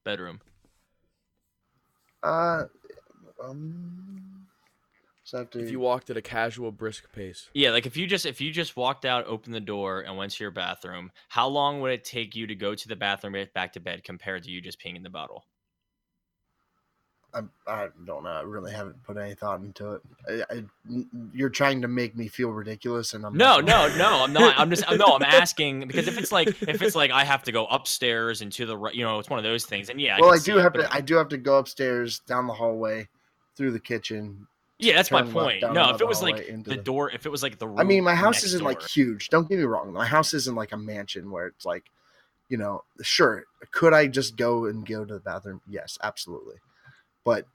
bedroom? 0.05 0.39
Uh, 2.23 2.65
um, 3.43 4.47
so 5.23 5.39
have 5.39 5.49
to. 5.51 5.59
If 5.59 5.71
you 5.71 5.79
walked 5.79 6.09
at 6.09 6.17
a 6.17 6.21
casual, 6.21 6.71
brisk 6.71 7.11
pace. 7.11 7.49
Yeah, 7.53 7.71
like 7.71 7.86
if 7.86 7.97
you 7.97 8.07
just 8.07 8.25
if 8.25 8.39
you 8.39 8.51
just 8.51 8.77
walked 8.77 9.05
out, 9.05 9.25
opened 9.27 9.53
the 9.55 9.59
door, 9.59 10.01
and 10.01 10.15
went 10.17 10.32
to 10.34 10.43
your 10.43 10.51
bathroom, 10.51 11.11
how 11.29 11.47
long 11.47 11.82
would 11.82 11.91
it 11.91 12.03
take 12.03 12.36
you 12.36 12.47
to 12.47 12.55
go 12.55 12.73
to 12.75 12.88
the 12.88 12.95
bathroom, 12.95 13.34
get 13.34 13.53
back 13.53 13.73
to 13.73 13.79
bed, 13.79 14.03
compared 14.03 14.43
to 14.43 14.51
you 14.51 14.61
just 14.61 14.79
peeing 14.79 14.95
in 14.95 15.03
the 15.03 15.09
bottle? 15.09 15.45
I, 17.34 17.41
I 17.67 17.88
don't 18.05 18.23
know. 18.23 18.29
I 18.29 18.41
really 18.41 18.73
haven't 18.73 19.01
put 19.03 19.17
any 19.17 19.34
thought 19.36 19.61
into 19.61 19.93
it. 19.93 20.01
I, 20.29 20.55
I, 20.55 20.63
you're 21.34 21.49
trying 21.49 21.82
to 21.82 21.88
make 21.88 22.15
me 22.15 22.27
feel 22.27 22.49
ridiculous, 22.49 23.13
and 23.13 23.25
I'm 23.25 23.38
No, 23.38 23.59
no, 23.59 23.88
no. 23.97 24.23
I'm 24.23 24.34
not. 24.34 24.59
I'm 24.59 24.69
just. 24.69 24.84
No, 24.91 25.15
I'm 25.15 25.23
asking 25.23 25.88
because 25.88 26.07
if 26.07 26.17
it's 26.17 26.32
like 26.32 26.49
if 26.61 26.82
it's 26.82 26.95
like 26.95 27.11
I 27.11 27.23
have 27.23 27.43
to 27.43 27.51
go 27.51 27.65
upstairs 27.67 28.41
and 28.41 28.51
to 28.53 28.65
the 28.65 28.77
right, 28.77 28.93
you 28.93 29.03
know, 29.03 29.19
it's 29.19 29.29
one 29.29 29.39
of 29.39 29.43
those 29.43 29.65
things. 29.65 29.89
And 29.89 30.01
yeah, 30.01 30.17
well, 30.19 30.34
I 30.34 30.39
do 30.39 30.57
have 30.57 30.73
but 30.73 30.82
to. 30.82 30.93
I 30.93 31.01
do 31.01 31.15
have 31.15 31.29
to 31.29 31.38
go 31.38 31.57
upstairs, 31.57 32.19
down 32.19 32.47
the 32.47 32.53
hallway, 32.53 33.07
through 33.55 33.71
the 33.71 33.79
kitchen. 33.79 34.47
Yeah, 34.77 34.95
that's 34.95 35.11
my 35.11 35.21
point. 35.21 35.61
No, 35.61 35.93
if 35.93 36.01
it 36.01 36.07
was 36.07 36.21
like 36.21 36.47
the 36.47 36.75
the- 36.75 36.77
door, 36.77 37.11
if 37.11 37.25
it 37.25 37.29
was 37.29 37.43
like 37.43 37.59
the 37.59 37.67
room 37.67 37.79
I 37.79 37.84
mean, 37.84 38.03
my 38.03 38.15
house 38.15 38.43
isn't 38.43 38.63
like 38.63 38.82
huge. 38.82 39.29
Don't 39.29 39.47
get 39.47 39.59
me 39.59 39.63
wrong. 39.63 39.93
My 39.93 40.07
house 40.07 40.34
isn't 40.34 40.55
like 40.55 40.71
a 40.71 40.77
mansion 40.77 41.29
where 41.29 41.45
it's 41.47 41.65
like, 41.65 41.86
you 42.49 42.57
know, 42.57 42.84
sure. 43.01 43.45
Could 43.69 43.93
I 43.93 44.07
just 44.07 44.36
go 44.36 44.65
and 44.65 44.86
go 44.86 45.05
to 45.05 45.13
the 45.13 45.19
bathroom? 45.19 45.61
Yes, 45.69 45.99
absolutely. 46.01 46.55
But 47.24 47.45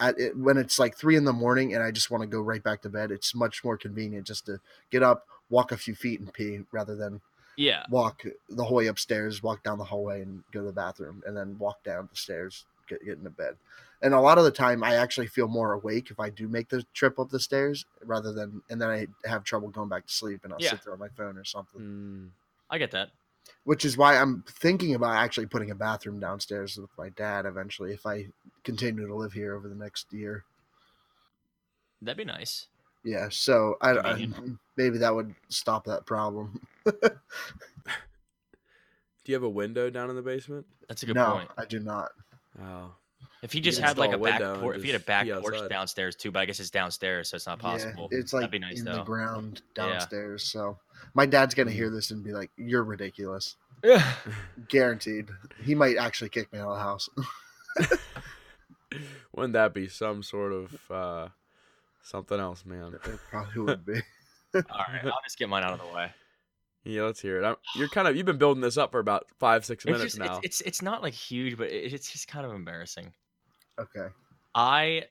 at 0.00 0.18
it, 0.18 0.36
when 0.36 0.56
it's 0.56 0.78
like 0.78 0.96
three 0.96 1.16
in 1.16 1.24
the 1.24 1.32
morning 1.32 1.74
and 1.74 1.82
I 1.82 1.90
just 1.90 2.10
want 2.10 2.22
to 2.22 2.26
go 2.28 2.40
right 2.40 2.62
back 2.62 2.82
to 2.82 2.88
bed, 2.88 3.10
it's 3.10 3.34
much 3.34 3.64
more 3.64 3.76
convenient 3.76 4.26
just 4.26 4.46
to 4.46 4.60
get 4.90 5.02
up, 5.02 5.26
walk 5.50 5.72
a 5.72 5.76
few 5.76 5.94
feet, 5.94 6.20
and 6.20 6.32
pee 6.32 6.60
rather 6.72 6.94
than 6.94 7.20
Yeah, 7.56 7.84
walk 7.90 8.22
the 8.48 8.64
whole 8.64 8.76
way 8.76 8.86
upstairs, 8.86 9.42
walk 9.42 9.62
down 9.64 9.78
the 9.78 9.84
hallway, 9.84 10.22
and 10.22 10.44
go 10.52 10.60
to 10.60 10.66
the 10.66 10.72
bathroom, 10.72 11.22
and 11.26 11.36
then 11.36 11.58
walk 11.58 11.82
down 11.82 12.08
the 12.10 12.16
stairs, 12.16 12.64
get, 12.88 13.04
get 13.04 13.18
into 13.18 13.30
bed. 13.30 13.56
And 14.00 14.14
a 14.14 14.20
lot 14.20 14.38
of 14.38 14.44
the 14.44 14.52
time, 14.52 14.84
I 14.84 14.94
actually 14.94 15.26
feel 15.26 15.48
more 15.48 15.72
awake 15.72 16.12
if 16.12 16.20
I 16.20 16.30
do 16.30 16.46
make 16.46 16.68
the 16.68 16.84
trip 16.94 17.18
up 17.18 17.30
the 17.30 17.40
stairs 17.40 17.84
rather 18.04 18.32
than, 18.32 18.62
and 18.70 18.80
then 18.80 18.88
I 18.88 19.08
have 19.28 19.42
trouble 19.42 19.68
going 19.70 19.88
back 19.88 20.06
to 20.06 20.12
sleep, 20.12 20.44
and 20.44 20.52
I'll 20.52 20.60
Yeah. 20.60 20.70
sit 20.70 20.84
there 20.84 20.92
on 20.92 21.00
my 21.00 21.08
phone 21.08 21.36
or 21.36 21.44
something. 21.44 21.80
Mm. 21.80 22.30
I 22.70 22.78
get 22.78 22.92
that. 22.92 23.10
Which 23.64 23.84
is 23.84 23.96
why 23.96 24.16
I'm 24.16 24.44
thinking 24.48 24.94
about 24.94 25.16
actually 25.16 25.46
putting 25.46 25.70
a 25.70 25.74
bathroom 25.74 26.20
downstairs 26.20 26.76
with 26.76 26.90
my 26.96 27.08
dad 27.10 27.46
eventually 27.46 27.92
if 27.92 28.06
I 28.06 28.28
continue 28.64 29.06
to 29.06 29.14
live 29.14 29.32
here 29.32 29.54
over 29.54 29.68
the 29.68 29.74
next 29.74 30.12
year. 30.12 30.44
That'd 32.00 32.16
be 32.16 32.24
nice. 32.24 32.68
Yeah, 33.04 33.28
so 33.30 33.76
I, 33.80 33.98
I 33.98 34.28
maybe 34.76 34.98
that 34.98 35.14
would 35.14 35.34
stop 35.48 35.84
that 35.84 36.06
problem. 36.06 36.60
Do 36.84 36.92
you 39.32 39.34
have 39.34 39.44
a 39.44 39.48
window 39.48 39.90
down 39.90 40.10
in 40.10 40.16
the 40.16 40.22
basement? 40.22 40.66
That's 40.88 41.02
a 41.02 41.06
good 41.06 41.16
no, 41.16 41.32
point. 41.32 41.50
I 41.58 41.66
do 41.66 41.80
not. 41.80 42.12
Oh, 42.62 42.92
If 43.42 43.52
he 43.52 43.58
You 43.58 43.64
just 43.64 43.78
could 43.78 43.86
had 43.86 43.98
like 43.98 44.10
a 44.10 44.14
install 44.14 44.28
a 44.28 44.38
back 44.54 44.60
porch, 44.60 44.76
if 44.78 44.82
he 44.82 44.90
had 44.90 45.00
a 45.00 45.04
back 45.04 45.26
porch 45.28 45.54
outside. 45.54 45.68
downstairs 45.70 46.16
too, 46.16 46.30
but 46.32 46.40
I 46.40 46.44
guess 46.46 46.58
it's 46.60 46.70
downstairs, 46.70 47.28
so 47.28 47.36
it's 47.36 47.46
not 47.46 47.58
possible. 47.60 48.08
Yeah, 48.10 48.18
it's 48.18 48.32
like 48.32 48.40
That'd 48.42 48.50
be 48.52 48.58
nice 48.58 48.80
in 48.80 48.84
the 48.84 48.92
though. 48.94 49.04
ground 49.04 49.62
Yeah. 49.76 49.84
Mm. 49.84 49.90
downstairs. 49.92 50.42
So 50.44 50.78
my 51.14 51.24
dad's 51.26 51.54
gonna 51.54 51.70
hear 51.70 51.88
this 51.90 52.10
and 52.10 52.24
be 52.24 52.32
like, 52.32 52.50
"You're 52.56 52.82
ridiculous." 52.84 53.56
Yeah. 53.84 54.04
Guaranteed. 54.68 55.28
He 55.62 55.74
might 55.76 55.96
actually 55.98 56.30
kick 56.30 56.52
me 56.52 56.58
out 56.58 56.68
of 56.70 56.76
the 56.78 56.82
house. 56.82 57.08
wouldn't 59.34 59.52
that 59.54 59.74
be 59.74 59.88
some 59.88 60.22
sort 60.22 60.52
of 60.52 60.90
uh, 60.90 61.28
something 62.02 62.38
else, 62.40 62.64
man? 62.66 62.94
it 62.94 63.18
probably 63.30 63.62
would 63.62 63.84
be. 63.86 63.94
All 64.54 64.62
right, 64.88 65.04
I'll 65.04 65.20
just 65.24 65.38
get 65.38 65.48
mine 65.48 65.62
out 65.62 65.74
of 65.74 65.80
the 65.80 65.94
way. 65.94 66.10
Yeah, 66.84 67.02
let's 67.02 67.20
hear 67.20 67.40
it. 67.40 67.44
I'm, 67.46 67.56
you're 67.76 67.88
kind 67.88 68.08
of 68.08 68.16
you've 68.16 68.24
been 68.26 68.38
building 68.38 68.62
this 68.62 68.78
up 68.78 68.90
for 68.92 68.98
about 68.98 69.26
five, 69.38 69.64
six 69.64 69.84
It's 69.84 69.92
minutes 69.92 70.14
just 70.14 70.18
now. 70.18 70.38
it's, 70.38 70.60
it's 70.60 70.60
it's 70.62 70.82
not 70.82 71.02
like 71.02 71.12
huge, 71.12 71.56
but 71.58 71.68
it, 71.68 71.92
it's 71.92 72.10
just 72.10 72.28
kind 72.28 72.46
of 72.46 72.52
embarrassing. 72.52 73.12
Okay. 73.78 74.08
I 74.54 75.04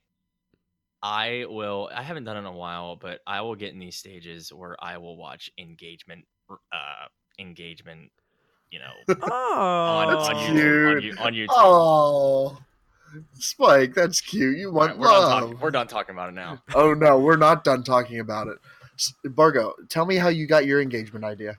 I 1.02 1.46
will 1.48 1.88
I 1.94 2.02
haven't 2.02 2.24
done 2.24 2.36
it 2.36 2.40
in 2.40 2.46
a 2.46 2.52
while, 2.52 2.96
but 2.96 3.20
I 3.26 3.40
will 3.40 3.54
get 3.54 3.72
in 3.72 3.78
these 3.78 3.96
stages 3.96 4.52
where 4.52 4.76
I 4.82 4.98
will 4.98 5.16
watch 5.16 5.50
engagement 5.58 6.24
uh 6.50 7.06
engagement, 7.38 8.10
you 8.70 8.78
know, 8.80 9.14
oh, 9.22 9.32
on, 9.32 10.08
That's 10.14 10.28
on 10.28 10.46
cute. 10.46 10.56
YouTube, 10.56 10.96
on, 10.96 11.02
You- 11.02 11.16
on 11.18 11.32
YouTube. 11.34 11.46
Oh, 11.50 12.58
Spike, 13.34 13.94
that's 13.94 14.20
cute. 14.20 14.58
You 14.58 14.70
want 14.72 14.90
right, 14.92 14.98
we're, 14.98 15.06
done 15.06 15.50
love. 15.50 15.62
we're 15.62 15.70
done 15.70 15.86
talking 15.86 16.14
about 16.14 16.28
it 16.28 16.32
now. 16.32 16.62
Oh 16.74 16.92
no, 16.94 17.18
we're 17.18 17.36
not 17.36 17.64
done 17.64 17.82
talking 17.82 18.20
about 18.20 18.48
it. 18.48 18.58
Bargo, 19.34 19.74
tell 19.88 20.04
me 20.04 20.16
how 20.16 20.28
you 20.28 20.46
got 20.46 20.66
your 20.66 20.80
engagement 20.82 21.24
idea. 21.24 21.56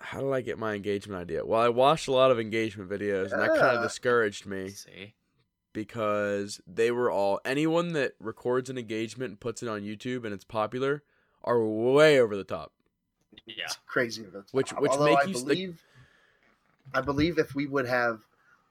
How 0.00 0.20
did 0.20 0.32
I 0.32 0.40
get 0.40 0.58
my 0.58 0.74
engagement 0.74 1.20
idea? 1.20 1.44
Well, 1.44 1.60
I 1.60 1.68
watched 1.68 2.08
a 2.08 2.12
lot 2.12 2.30
of 2.30 2.38
engagement 2.40 2.90
videos, 2.90 3.32
and 3.32 3.40
that 3.42 3.50
kind 3.50 3.76
of 3.76 3.82
discouraged 3.82 4.46
me 4.46 4.68
See, 4.70 5.14
because 5.84 6.60
they 6.66 6.90
were 6.90 7.10
all 7.10 7.40
anyone 7.44 7.92
that 7.92 8.12
records 8.18 8.68
an 8.68 8.76
engagement 8.78 9.30
and 9.30 9.40
puts 9.40 9.62
it 9.62 9.68
on 9.68 9.82
YouTube 9.82 10.24
and 10.24 10.34
it's 10.34 10.44
popular 10.44 11.02
are 11.44 11.64
way 11.64 12.18
over 12.20 12.36
the 12.36 12.44
top. 12.44 12.72
yeah, 13.46 13.64
It's 13.64 13.78
crazy. 13.86 14.24
of 14.24 14.34
a 14.34 14.44
Which- 14.52 14.70
top. 14.70 14.80
which 14.80 14.90
Although 14.92 15.04
make 15.04 15.18
I 15.18 15.22
you 15.24 15.30
s- 15.30 15.36
like- 15.36 15.44
believe, 15.46 15.82
I 16.94 17.00
believe 17.00 17.38
if 17.38 17.54
we 17.54 17.66
would 17.66 17.86
have 17.86 18.22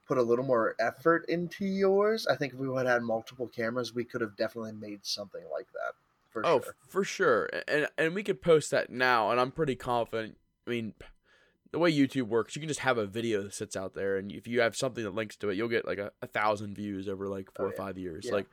put 0.05 0.17
a 0.17 0.21
little 0.21 0.43
more 0.45 0.75
effort 0.79 1.25
into 1.29 1.65
yours, 1.65 2.27
I 2.27 2.35
think 2.35 2.53
if 2.53 2.59
we 2.59 2.67
would 2.67 2.85
have 2.85 2.95
had 2.95 3.03
multiple 3.03 3.47
cameras, 3.47 3.93
we 3.93 4.03
could 4.03 4.21
have 4.21 4.35
definitely 4.35 4.73
made 4.73 5.05
something 5.05 5.43
like 5.51 5.71
that. 5.73 5.93
For 6.29 6.45
oh, 6.45 6.59
sure. 6.61 6.69
f- 6.69 6.89
for 6.89 7.03
sure. 7.03 7.49
And 7.67 7.87
and 7.97 8.13
we 8.13 8.21
could 8.23 8.41
post 8.41 8.69
that 8.71 8.89
now, 8.89 9.31
and 9.31 9.39
I'm 9.39 9.51
pretty 9.51 9.75
confident. 9.75 10.37
I 10.65 10.69
mean, 10.69 10.93
the 11.72 11.80
way 11.80 11.91
YouTube 11.91 12.28
works, 12.28 12.55
you 12.55 12.59
can 12.61 12.70
just 12.70 12.82
have 12.82 12.97
a 12.97 13.05
video 13.05 13.43
that 13.43 13.53
sits 13.53 13.76
out 13.76 13.93
there, 13.93 14.18
and 14.18 14.32
if 14.32 14.47
you 14.47 14.61
have 14.61 14.76
something 14.76 15.03
that 15.03 15.15
links 15.15 15.36
to 15.38 15.49
it, 15.49 15.55
you'll 15.55 15.68
get 15.68 15.86
like 15.88 15.97
a, 15.97 16.11
a 16.22 16.28
thousand 16.28 16.76
views 16.76 17.07
over 17.07 17.28
like 17.28 17.51
four 17.55 17.65
Oh, 17.65 17.70
or 17.70 17.72
yeah. 17.72 17.78
five 17.78 17.97
years. 17.97 18.26
Yeah. 18.26 18.34
Like, 18.34 18.47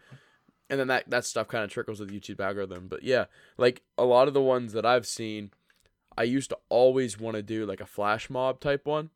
and 0.70 0.80
then 0.80 0.88
that 0.88 1.08
that 1.10 1.24
stuff 1.24 1.48
kind 1.48 1.64
of 1.64 1.70
trickles 1.70 2.00
with 2.00 2.10
YouTube 2.10 2.40
algorithm. 2.40 2.88
But 2.88 3.02
yeah, 3.02 3.26
like 3.58 3.82
a 3.98 4.04
lot 4.04 4.28
of 4.28 4.34
the 4.34 4.40
ones 4.42 4.72
that 4.72 4.86
I've 4.86 5.06
seen, 5.06 5.50
I 6.16 6.22
used 6.24 6.50
to 6.50 6.58
always 6.68 7.18
want 7.18 7.36
to 7.36 7.42
do 7.42 7.66
like 7.66 7.80
a 7.80 7.86
flash 7.86 8.30
mob 8.30 8.60
type 8.60 8.86
one. 8.86 9.10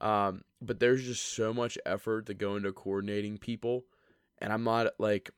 Um, 0.00 0.42
but 0.62 0.80
there's 0.80 1.04
just 1.04 1.34
so 1.34 1.52
much 1.52 1.76
effort 1.84 2.26
to 2.26 2.34
go 2.34 2.56
into 2.56 2.72
coordinating 2.72 3.36
people, 3.36 3.84
and 4.38 4.52
I'm 4.52 4.64
not 4.64 4.88
like, 4.98 5.30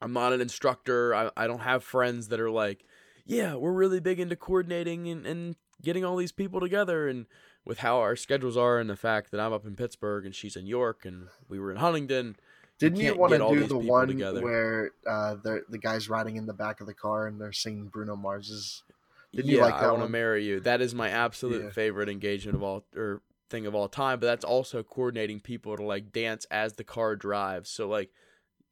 I'm 0.00 0.12
not 0.14 0.32
an 0.32 0.40
instructor. 0.40 1.14
I, 1.14 1.30
I 1.36 1.46
don't 1.46 1.60
have 1.60 1.84
friends 1.84 2.28
that 2.28 2.40
are 2.40 2.50
like, 2.50 2.84
yeah, 3.26 3.54
we're 3.54 3.72
really 3.72 4.00
big 4.00 4.20
into 4.20 4.36
coordinating 4.36 5.08
and, 5.08 5.26
and 5.26 5.56
getting 5.82 6.04
all 6.04 6.16
these 6.16 6.32
people 6.32 6.60
together. 6.60 7.08
And 7.08 7.26
with 7.64 7.78
how 7.78 7.98
our 7.98 8.16
schedules 8.16 8.56
are, 8.56 8.78
and 8.78 8.90
the 8.90 8.96
fact 8.96 9.30
that 9.30 9.40
I'm 9.40 9.52
up 9.52 9.64
in 9.66 9.74
Pittsburgh 9.76 10.26
and 10.26 10.34
she's 10.34 10.56
in 10.56 10.66
York, 10.66 11.04
and 11.04 11.28
we 11.48 11.58
were 11.58 11.70
in 11.70 11.78
Huntington, 11.78 12.36
Didn't 12.78 12.98
you 13.00 13.08
can't 13.08 13.18
want 13.18 13.32
to 13.32 13.38
do 13.38 13.66
the 13.66 13.78
one 13.78 14.08
together. 14.08 14.42
where 14.42 14.90
uh, 15.06 15.36
the 15.42 15.62
the 15.68 15.78
guy's 15.78 16.08
riding 16.08 16.36
in 16.36 16.46
the 16.46 16.52
back 16.52 16.80
of 16.80 16.86
the 16.86 16.94
car 16.94 17.26
and 17.26 17.40
they're 17.40 17.52
singing 17.52 17.86
Bruno 17.86 18.16
Mars's? 18.16 18.82
Didn't 19.32 19.50
yeah, 19.50 19.56
you 19.56 19.62
like 19.62 19.74
I 19.74 19.90
want 19.90 20.02
to 20.02 20.08
marry 20.08 20.44
you. 20.44 20.60
That 20.60 20.80
is 20.80 20.94
my 20.94 21.08
absolute 21.08 21.64
Yeah. 21.64 21.70
favorite 21.70 22.08
engagement 22.08 22.54
of 22.54 22.62
all 22.62 22.84
or 22.94 23.22
thing 23.50 23.66
of 23.66 23.74
all 23.74 23.88
time. 23.88 24.20
But 24.20 24.26
that's 24.26 24.44
also 24.44 24.82
coordinating 24.82 25.40
people 25.40 25.76
to 25.76 25.82
like 25.82 26.12
dance 26.12 26.44
as 26.50 26.74
the 26.74 26.84
car 26.84 27.16
drives. 27.16 27.68
So 27.70 27.88
like, 27.88 28.10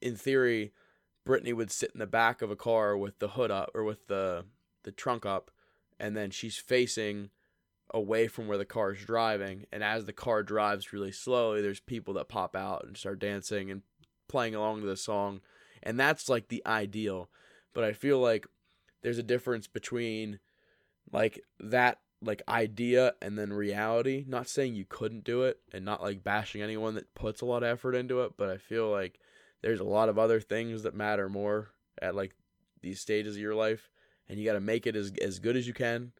in 0.01 0.15
theory, 0.17 0.73
Brittany 1.25 1.53
would 1.53 1.71
sit 1.71 1.91
in 1.95 1.99
the 1.99 2.07
back 2.07 2.43
of 2.43 2.51
a 2.51 2.57
car 2.57 2.97
with 2.97 3.19
the 3.19 3.29
hood 3.29 3.51
up 3.51 3.71
or 3.75 3.83
with 3.85 4.07
the 4.07 4.45
the 4.85 4.93
trunk 4.93 5.25
up, 5.27 5.51
and 6.03 6.17
then 6.17 6.33
she's 6.33 6.57
facing 6.57 7.31
away 7.95 8.27
from 8.27 8.49
where 8.49 8.59
the 8.59 8.65
car 8.65 8.93
is 8.93 9.05
driving. 9.05 9.67
And 9.73 9.85
as 9.85 10.05
the 10.05 10.13
car 10.13 10.43
drives 10.43 10.93
really 10.93 11.13
slowly, 11.13 11.63
there's 11.63 11.79
people 11.79 12.15
that 12.15 12.29
pop 12.29 12.57
out 12.57 12.85
and 12.85 12.97
start 12.97 13.21
dancing 13.21 13.71
and 13.71 13.83
playing 14.29 14.57
along 14.57 14.81
to 14.81 14.87
the 14.87 14.97
song, 14.97 15.41
and 15.83 15.99
that's 15.99 16.29
like 16.29 16.49
the 16.49 16.63
ideal. 16.67 17.31
But 17.73 17.85
I 17.85 17.93
feel 17.93 18.19
like 18.19 18.47
there's 19.03 19.19
a 19.19 19.23
difference 19.23 19.69
between 19.69 20.41
like 21.13 21.41
that 21.61 22.01
like 22.21 22.43
idea 22.49 23.15
and 23.21 23.37
then 23.37 23.53
reality 23.53 24.25
not 24.29 24.49
saying 24.49 24.75
you 24.75 24.85
couldn't 24.89 25.25
do 25.25 25.43
it 25.43 25.59
and 25.73 25.85
not 25.85 26.01
like 26.01 26.23
bashing 26.23 26.63
anyone 26.63 26.95
that 26.95 27.13
puts 27.15 27.41
a 27.41 27.45
lot 27.45 27.65
of 27.65 27.69
effort 27.69 27.97
into 27.97 28.21
it 28.21 28.35
but 28.37 28.49
i 28.49 28.57
feel 28.57 28.89
like 28.89 29.19
there's 29.61 29.81
a 29.81 29.85
lot 29.85 30.09
of 30.09 30.21
other 30.21 30.39
things 30.39 30.85
that 30.85 30.95
matter 30.95 31.29
more 31.29 31.71
at 32.01 32.15
like 32.15 32.33
these 32.81 33.01
stages 33.01 33.35
of 33.35 33.43
your 33.43 33.57
life 33.57 33.91
and 34.33 34.41
you 34.41 34.47
got 34.47 34.55
to 34.55 34.61
make 34.61 34.87
it 34.87 34.97
as 34.97 35.13
as 35.21 35.39
good 35.39 35.57
as 35.57 35.67
you 35.67 35.75
can 35.75 36.13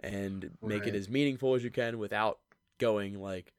and 0.00 0.50
make 0.62 0.80
Right. 0.84 0.88
it 0.88 0.94
as 0.94 1.08
meaningful 1.08 1.54
as 1.54 1.64
you 1.64 1.70
can 1.70 1.98
without 1.98 2.38
going 2.78 3.20
like 3.20 3.52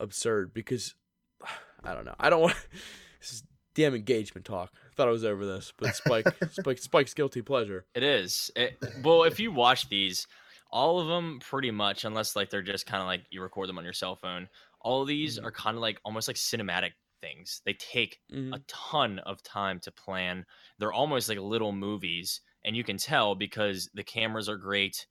absurd 0.00 0.54
because 0.54 0.94
i 1.84 1.92
don't 1.94 2.04
know 2.04 2.14
i 2.18 2.30
don't 2.30 2.40
want 2.40 2.54
this 3.20 3.32
is 3.32 3.42
damn 3.74 3.94
engagement 3.94 4.46
talk 4.46 4.70
i 4.74 4.94
thought 4.94 5.08
i 5.08 5.10
was 5.10 5.24
over 5.24 5.44
this 5.44 5.72
but 5.76 5.94
spike 5.94 6.26
spike 6.50 6.78
spike's 6.78 7.12
guilty 7.14 7.42
pleasure 7.42 7.84
it 7.94 8.02
is. 8.02 8.50
It, 8.56 8.78
well, 9.02 9.24
if 9.24 9.38
you 9.40 9.52
watch 9.52 9.88
these, 9.88 10.26
all 10.70 10.98
of 11.00 11.06
them 11.08 11.38
pretty 11.40 11.70
much, 11.70 12.04
unless 12.04 12.34
like 12.36 12.50
they're 12.50 12.62
just 12.62 12.86
kind 12.86 13.00
of 13.00 13.06
like 13.06 13.22
you 13.30 13.42
record 13.42 13.68
them 13.68 13.78
on 13.78 13.84
your 13.84 13.92
cell 13.92 14.16
phone. 14.16 14.48
All 14.80 15.02
of 15.02 15.08
these 15.08 15.38
Mhm. 15.38 15.44
are 15.44 15.50
kind 15.52 15.76
of 15.76 15.80
like 15.82 15.98
almost 16.04 16.28
like 16.28 16.36
cinematic 16.36 16.92
things. 17.20 17.60
They 17.64 17.74
take 17.74 18.18
Mhm. 18.32 18.54
a 18.54 18.60
ton 18.68 19.18
of 19.20 19.42
time 19.42 19.78
to 19.80 19.90
plan. 19.92 20.44
They're 20.78 20.92
almost 20.92 21.28
like 21.28 21.38
little 21.38 21.72
movies, 21.72 22.40
and 22.64 22.76
you 22.76 22.84
can 22.84 22.96
tell 22.96 23.34
because 23.34 23.90
the 23.94 24.02
cameras 24.04 24.48
are 24.48 24.56
great, 24.56 25.06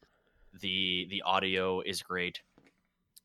the 0.62 1.08
the 1.10 1.22
audio 1.24 1.82
is 1.82 2.01
great, 2.01 2.41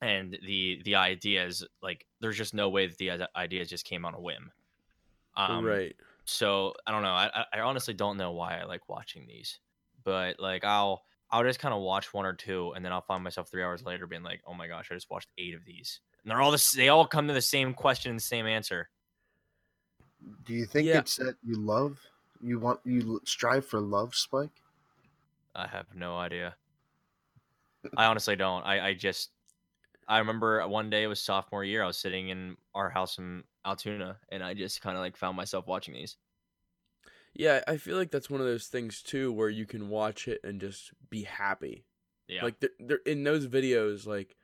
and 0.01 0.39
the 0.47 0.81
the 0.85 0.95
ideas 0.95 1.65
like 1.83 2.07
there's 2.21 2.37
just 2.37 2.55
no 2.55 2.69
way 2.69 2.87
that 2.87 2.99
the 2.99 3.11
i- 3.13 3.27
ideas 3.37 3.69
just 3.69 3.85
came 3.85 4.05
on 4.05 4.15
a 4.15 4.21
whim. 4.21 4.51
Um, 5.37 5.65
right 5.65 5.95
So 6.25 6.75
I 6.87 6.91
don't 6.93 7.03
know. 7.03 7.13
I 7.13 7.31
I- 7.35 7.47
I 7.55 7.61
honestly 7.61 7.95
don't 7.95 8.17
know 8.17 8.33
why 8.33 8.59
I 8.59 8.65
like 8.65 8.89
watching 8.89 9.27
these, 9.27 9.61
but 10.05 10.39
like 10.41 10.65
I'll 10.65 11.05
I'll 11.31 11.43
just 11.45 11.59
kind 11.61 11.75
of 11.75 11.81
watch 11.83 12.15
one 12.15 12.25
or 12.27 12.33
two, 12.33 12.73
and 12.75 12.83
then 12.85 12.93
I'll 12.93 13.03
find 13.03 13.23
myself 13.23 13.51
three 13.51 13.63
hours 13.63 13.83
later 13.85 14.07
being 14.07 14.23
like, 14.23 14.41
oh 14.47 14.55
my 14.55 14.67
gosh, 14.67 14.89
I 14.91 14.95
just 14.95 15.11
watched 15.11 15.29
eight 15.39 15.55
of 15.55 15.65
these, 15.67 16.01
and 16.23 16.31
they're 16.31 16.41
all 16.41 16.51
this. 16.51 16.73
They 16.73 16.89
all 16.89 17.07
come 17.07 17.29
to 17.29 17.35
the 17.35 17.43
same 17.43 17.75
question, 17.75 18.11
and 18.11 18.19
the 18.19 18.23
same 18.25 18.47
answer. 18.47 18.89
Do 20.45 20.55
you 20.55 20.65
think 20.67 20.87
Yeah. 20.89 20.99
it's 21.01 21.17
that 21.17 21.37
you 21.45 21.57
love? 21.57 21.99
You 22.41 22.59
want 22.59 22.81
you 22.85 23.21
strive 23.25 23.67
for 23.67 23.81
love, 23.81 24.15
Spike? 24.15 24.63
I 25.55 25.67
have 25.67 25.87
no 25.95 26.17
idea. 26.17 26.55
I 27.97 28.07
honestly 28.07 28.37
don't. 28.37 28.65
I, 28.65 28.89
I 28.89 28.95
just 28.95 29.31
I 30.09 30.19
remember 30.19 30.67
one 30.67 30.89
day 30.89 31.03
it 31.03 31.09
was 31.09 31.21
sophomore 31.21 31.65
year. 31.65 31.83
I 31.83 31.87
was 31.87 31.99
sitting 31.99 32.29
in 32.31 32.57
our 32.75 32.89
house 32.89 33.19
in 33.19 33.45
Altoona, 33.65 34.19
and 34.31 34.43
I 34.43 34.55
just 34.55 34.81
kind 34.81 34.97
of 34.97 35.03
like 35.03 35.17
found 35.17 35.37
myself 35.37 35.67
watching 35.67 35.95
these. 35.95 36.17
Yeah, 37.35 37.63
I 37.69 37.77
feel 37.77 37.97
like 37.97 38.11
that's 38.11 38.31
one 38.31 38.41
of 38.41 38.47
those 38.47 38.67
things 38.67 39.03
too 39.03 39.33
where 39.33 39.51
you 39.51 39.67
can 39.67 39.91
watch 39.91 40.27
it 40.27 40.41
and 40.43 40.61
just 40.61 40.93
be 41.11 41.25
happy. 41.25 41.85
Yeah. 42.27 42.43
Like 42.43 42.61
they're, 42.61 42.71
they're 42.81 43.01
in 43.07 43.23
those 43.23 43.47
videos, 43.47 44.07
like 44.07 44.37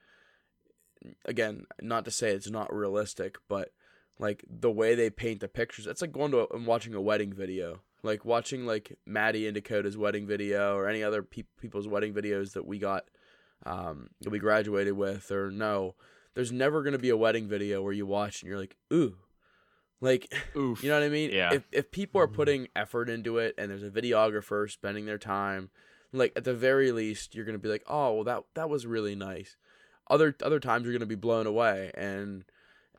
again, 1.24 1.66
not 1.80 2.04
to 2.04 2.10
say 2.10 2.30
it's 2.30 2.50
not 2.50 2.74
realistic, 2.74 3.36
but 3.48 3.70
like 4.18 4.44
the 4.48 4.70
way 4.70 4.94
they 4.94 5.10
paint 5.10 5.40
the 5.40 5.48
pictures, 5.48 5.86
it's 5.86 6.00
like 6.00 6.12
going 6.12 6.30
to 6.32 6.46
and 6.52 6.66
watching 6.66 6.94
a 6.94 7.00
wedding 7.00 7.32
video. 7.32 7.80
Like 8.02 8.24
watching 8.24 8.66
like 8.66 8.98
Maddie 9.06 9.46
and 9.46 9.54
Dakota's 9.54 9.96
wedding 9.96 10.26
video 10.26 10.76
or 10.76 10.88
any 10.88 11.02
other 11.02 11.22
pe- 11.22 11.44
people's 11.58 11.88
wedding 11.88 12.12
videos 12.12 12.52
that 12.52 12.66
we 12.66 12.78
got, 12.78 13.04
um, 13.64 14.08
that 14.20 14.30
we 14.30 14.38
graduated 14.38 14.92
with, 14.94 15.30
or 15.30 15.50
no, 15.50 15.94
there's 16.34 16.52
never 16.52 16.82
gonna 16.82 16.98
be 16.98 17.08
a 17.08 17.16
wedding 17.16 17.48
video 17.48 17.82
where 17.82 17.94
you 17.94 18.04
watch 18.04 18.42
and 18.42 18.48
you're 18.50 18.58
like, 18.58 18.76
ooh, 18.92 19.16
like 20.02 20.32
Oof. 20.56 20.82
you 20.82 20.90
know 20.90 20.98
what 21.00 21.06
I 21.06 21.08
mean? 21.08 21.30
Yeah. 21.32 21.54
If 21.54 21.66
if 21.72 21.90
people 21.90 22.20
are 22.20 22.28
putting 22.28 22.68
effort 22.76 23.08
into 23.08 23.38
it 23.38 23.54
and 23.56 23.70
there's 23.70 23.82
a 23.82 23.90
videographer 23.90 24.70
spending 24.70 25.06
their 25.06 25.18
time, 25.18 25.70
like 26.12 26.32
at 26.36 26.44
the 26.44 26.54
very 26.54 26.92
least, 26.92 27.34
you're 27.34 27.46
gonna 27.46 27.58
be 27.58 27.70
like, 27.70 27.84
oh, 27.86 28.12
well 28.14 28.24
that 28.24 28.44
that 28.54 28.68
was 28.68 28.86
really 28.86 29.14
nice. 29.14 29.56
Other 30.10 30.36
other 30.42 30.60
times 30.60 30.84
you're 30.84 30.92
gonna 30.92 31.06
be 31.06 31.14
blown 31.14 31.46
away, 31.46 31.90
and 31.94 32.44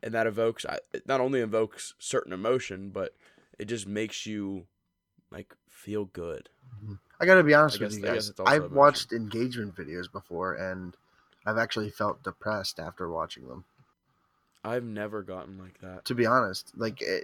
and 0.04 0.14
that 0.14 0.28
evokes 0.28 0.66
I- 0.66 0.80
it 0.94 1.08
not 1.08 1.22
only 1.22 1.40
evokes 1.42 1.94
certain 2.00 2.34
emotion, 2.34 2.90
but 2.90 3.16
it 3.60 3.66
just 3.66 3.88
makes 3.88 4.26
you 4.26 4.68
like 5.32 5.54
feel 5.70 6.06
good. 6.06 6.50
I 7.20 7.26
gotta 7.26 7.44
be 7.44 7.54
honest 7.54 7.80
with 7.80 7.94
you 7.94 8.02
guys. 8.02 8.14
guess 8.16 8.30
it's 8.30 8.40
also 8.40 8.52
I've 8.52 8.62
emotion. 8.64 8.76
watched 8.76 9.12
engagement 9.14 9.76
videos 9.76 10.12
before, 10.12 10.54
and 10.54 10.96
I've 11.46 11.58
actually 11.58 11.90
felt 11.90 12.24
depressed 12.24 12.80
after 12.80 13.10
watching 13.10 13.48
them. 13.48 13.64
I've 14.64 14.84
never 14.84 15.22
gotten 15.22 15.60
like 15.60 15.80
that. 15.82 16.06
To 16.06 16.16
be 16.16 16.26
honest, 16.26 16.72
like, 16.76 17.02
eh, 17.04 17.22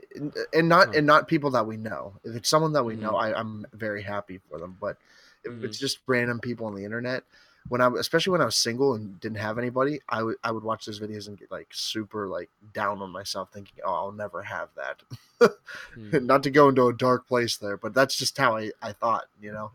and 0.54 0.70
not 0.70 0.96
and 0.96 1.08
not 1.08 1.28
people 1.28 1.50
that 1.52 1.66
we 1.66 1.76
know. 1.76 2.14
If 2.24 2.36
it's 2.36 2.50
someone 2.50 2.74
that 2.74 2.84
we 2.86 2.96
know, 2.96 3.14
Mhm. 3.14 3.22
I, 3.22 3.34
I'm 3.40 3.66
very 3.74 4.04
happy 4.04 4.38
for 4.48 4.60
them. 4.60 4.78
But 4.80 4.98
if 5.44 5.52
Mhm. 5.52 5.64
it's 5.64 5.80
just 5.80 6.00
random 6.06 6.40
people 6.40 6.68
on 6.68 6.76
the 6.76 6.86
internet, 6.86 7.24
when 7.70 7.80
I 7.82 7.90
especially 8.00 8.32
when 8.32 8.42
I 8.42 8.46
was 8.46 8.56
single 8.56 8.96
and 8.96 9.20
didn't 9.20 9.38
have 9.38 9.58
anybody, 9.58 10.00
I 10.10 10.24
would 10.24 10.38
I 10.44 10.52
would 10.52 10.64
watch 10.64 10.86
those 10.86 11.00
videos 11.00 11.28
and 11.28 11.38
get 11.38 11.52
like 11.52 11.68
super 11.72 12.28
like 12.28 12.50
down 12.74 13.02
on 13.02 13.12
myself, 13.12 13.50
thinking, 13.54 13.80
oh, 13.86 13.94
I'll 13.94 14.12
never 14.12 14.42
have 14.44 14.70
that. 14.76 15.02
Hmm. 15.96 16.26
not 16.28 16.44
to 16.44 16.52
go 16.52 16.70
into 16.70 16.86
a 16.88 16.94
dark 16.94 17.28
place 17.28 17.58
there, 17.58 17.76
but 17.78 17.94
that's 17.96 18.16
just 18.16 18.38
how 18.38 18.56
I 18.58 18.72
I 18.82 18.92
thought, 18.94 19.26
you 19.42 19.52
know. 19.52 19.72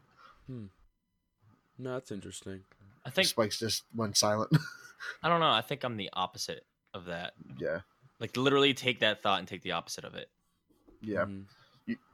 No, 1.78 1.92
that's 1.94 2.10
interesting. 2.12 2.60
I 3.04 3.10
think 3.10 3.28
Spikes 3.28 3.58
just 3.58 3.84
went 3.94 4.16
silent. 4.16 4.56
I 5.22 5.28
don't 5.28 5.40
know. 5.40 5.50
I 5.50 5.60
think 5.60 5.84
I'm 5.84 5.96
the 5.96 6.10
opposite 6.12 6.64
of 6.94 7.04
that. 7.06 7.34
yeah, 7.58 7.80
Like 8.20 8.36
literally 8.36 8.74
take 8.74 9.00
that 9.00 9.22
thought 9.22 9.38
and 9.40 9.48
take 9.48 9.62
the 9.62 9.72
opposite 9.72 10.04
of 10.04 10.14
it. 10.14 10.28
yeah. 11.02 11.24
Mhm. 11.26 11.44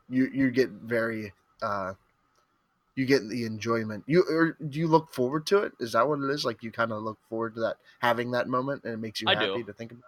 you 0.09 0.27
you 0.33 0.51
get 0.51 0.68
very 0.70 1.33
uh 1.62 1.95
you 2.97 3.07
get 3.07 3.26
the 3.28 3.45
enjoyment 3.45 4.05
you 4.07 4.22
or 4.28 4.53
do 4.68 4.78
you 4.78 4.86
look 4.88 5.12
forward 5.12 5.47
to 5.47 5.59
it 5.62 5.72
is 5.80 5.93
that 5.93 6.07
what 6.09 6.20
it 6.20 6.30
is 6.30 6.45
like 6.45 6.62
you 6.62 6.70
kind 6.72 6.93
of 6.93 7.03
look 7.03 7.18
forward 7.28 7.55
to 7.55 7.61
that 7.61 7.76
having 8.01 8.30
that 8.32 8.49
moment 8.49 8.84
and 8.84 8.93
it 8.95 8.99
makes 8.99 9.20
you 9.20 9.28
I 9.28 9.34
happy 9.34 9.62
do. 9.62 9.64
to 9.64 9.72
think 9.72 9.93
about 9.93 10.01
It? 10.01 10.05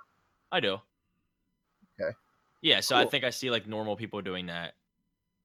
I 0.53 0.61
do. 0.61 0.81
Okay. 2.01 2.17
Yeah, 2.63 2.81
so 2.81 2.97
I 2.97 3.05
think 3.05 3.25
I 3.25 3.31
see 3.31 3.51
like 3.51 3.67
normal 3.67 3.97
people 3.97 4.23
doing 4.23 4.47
that 4.47 4.75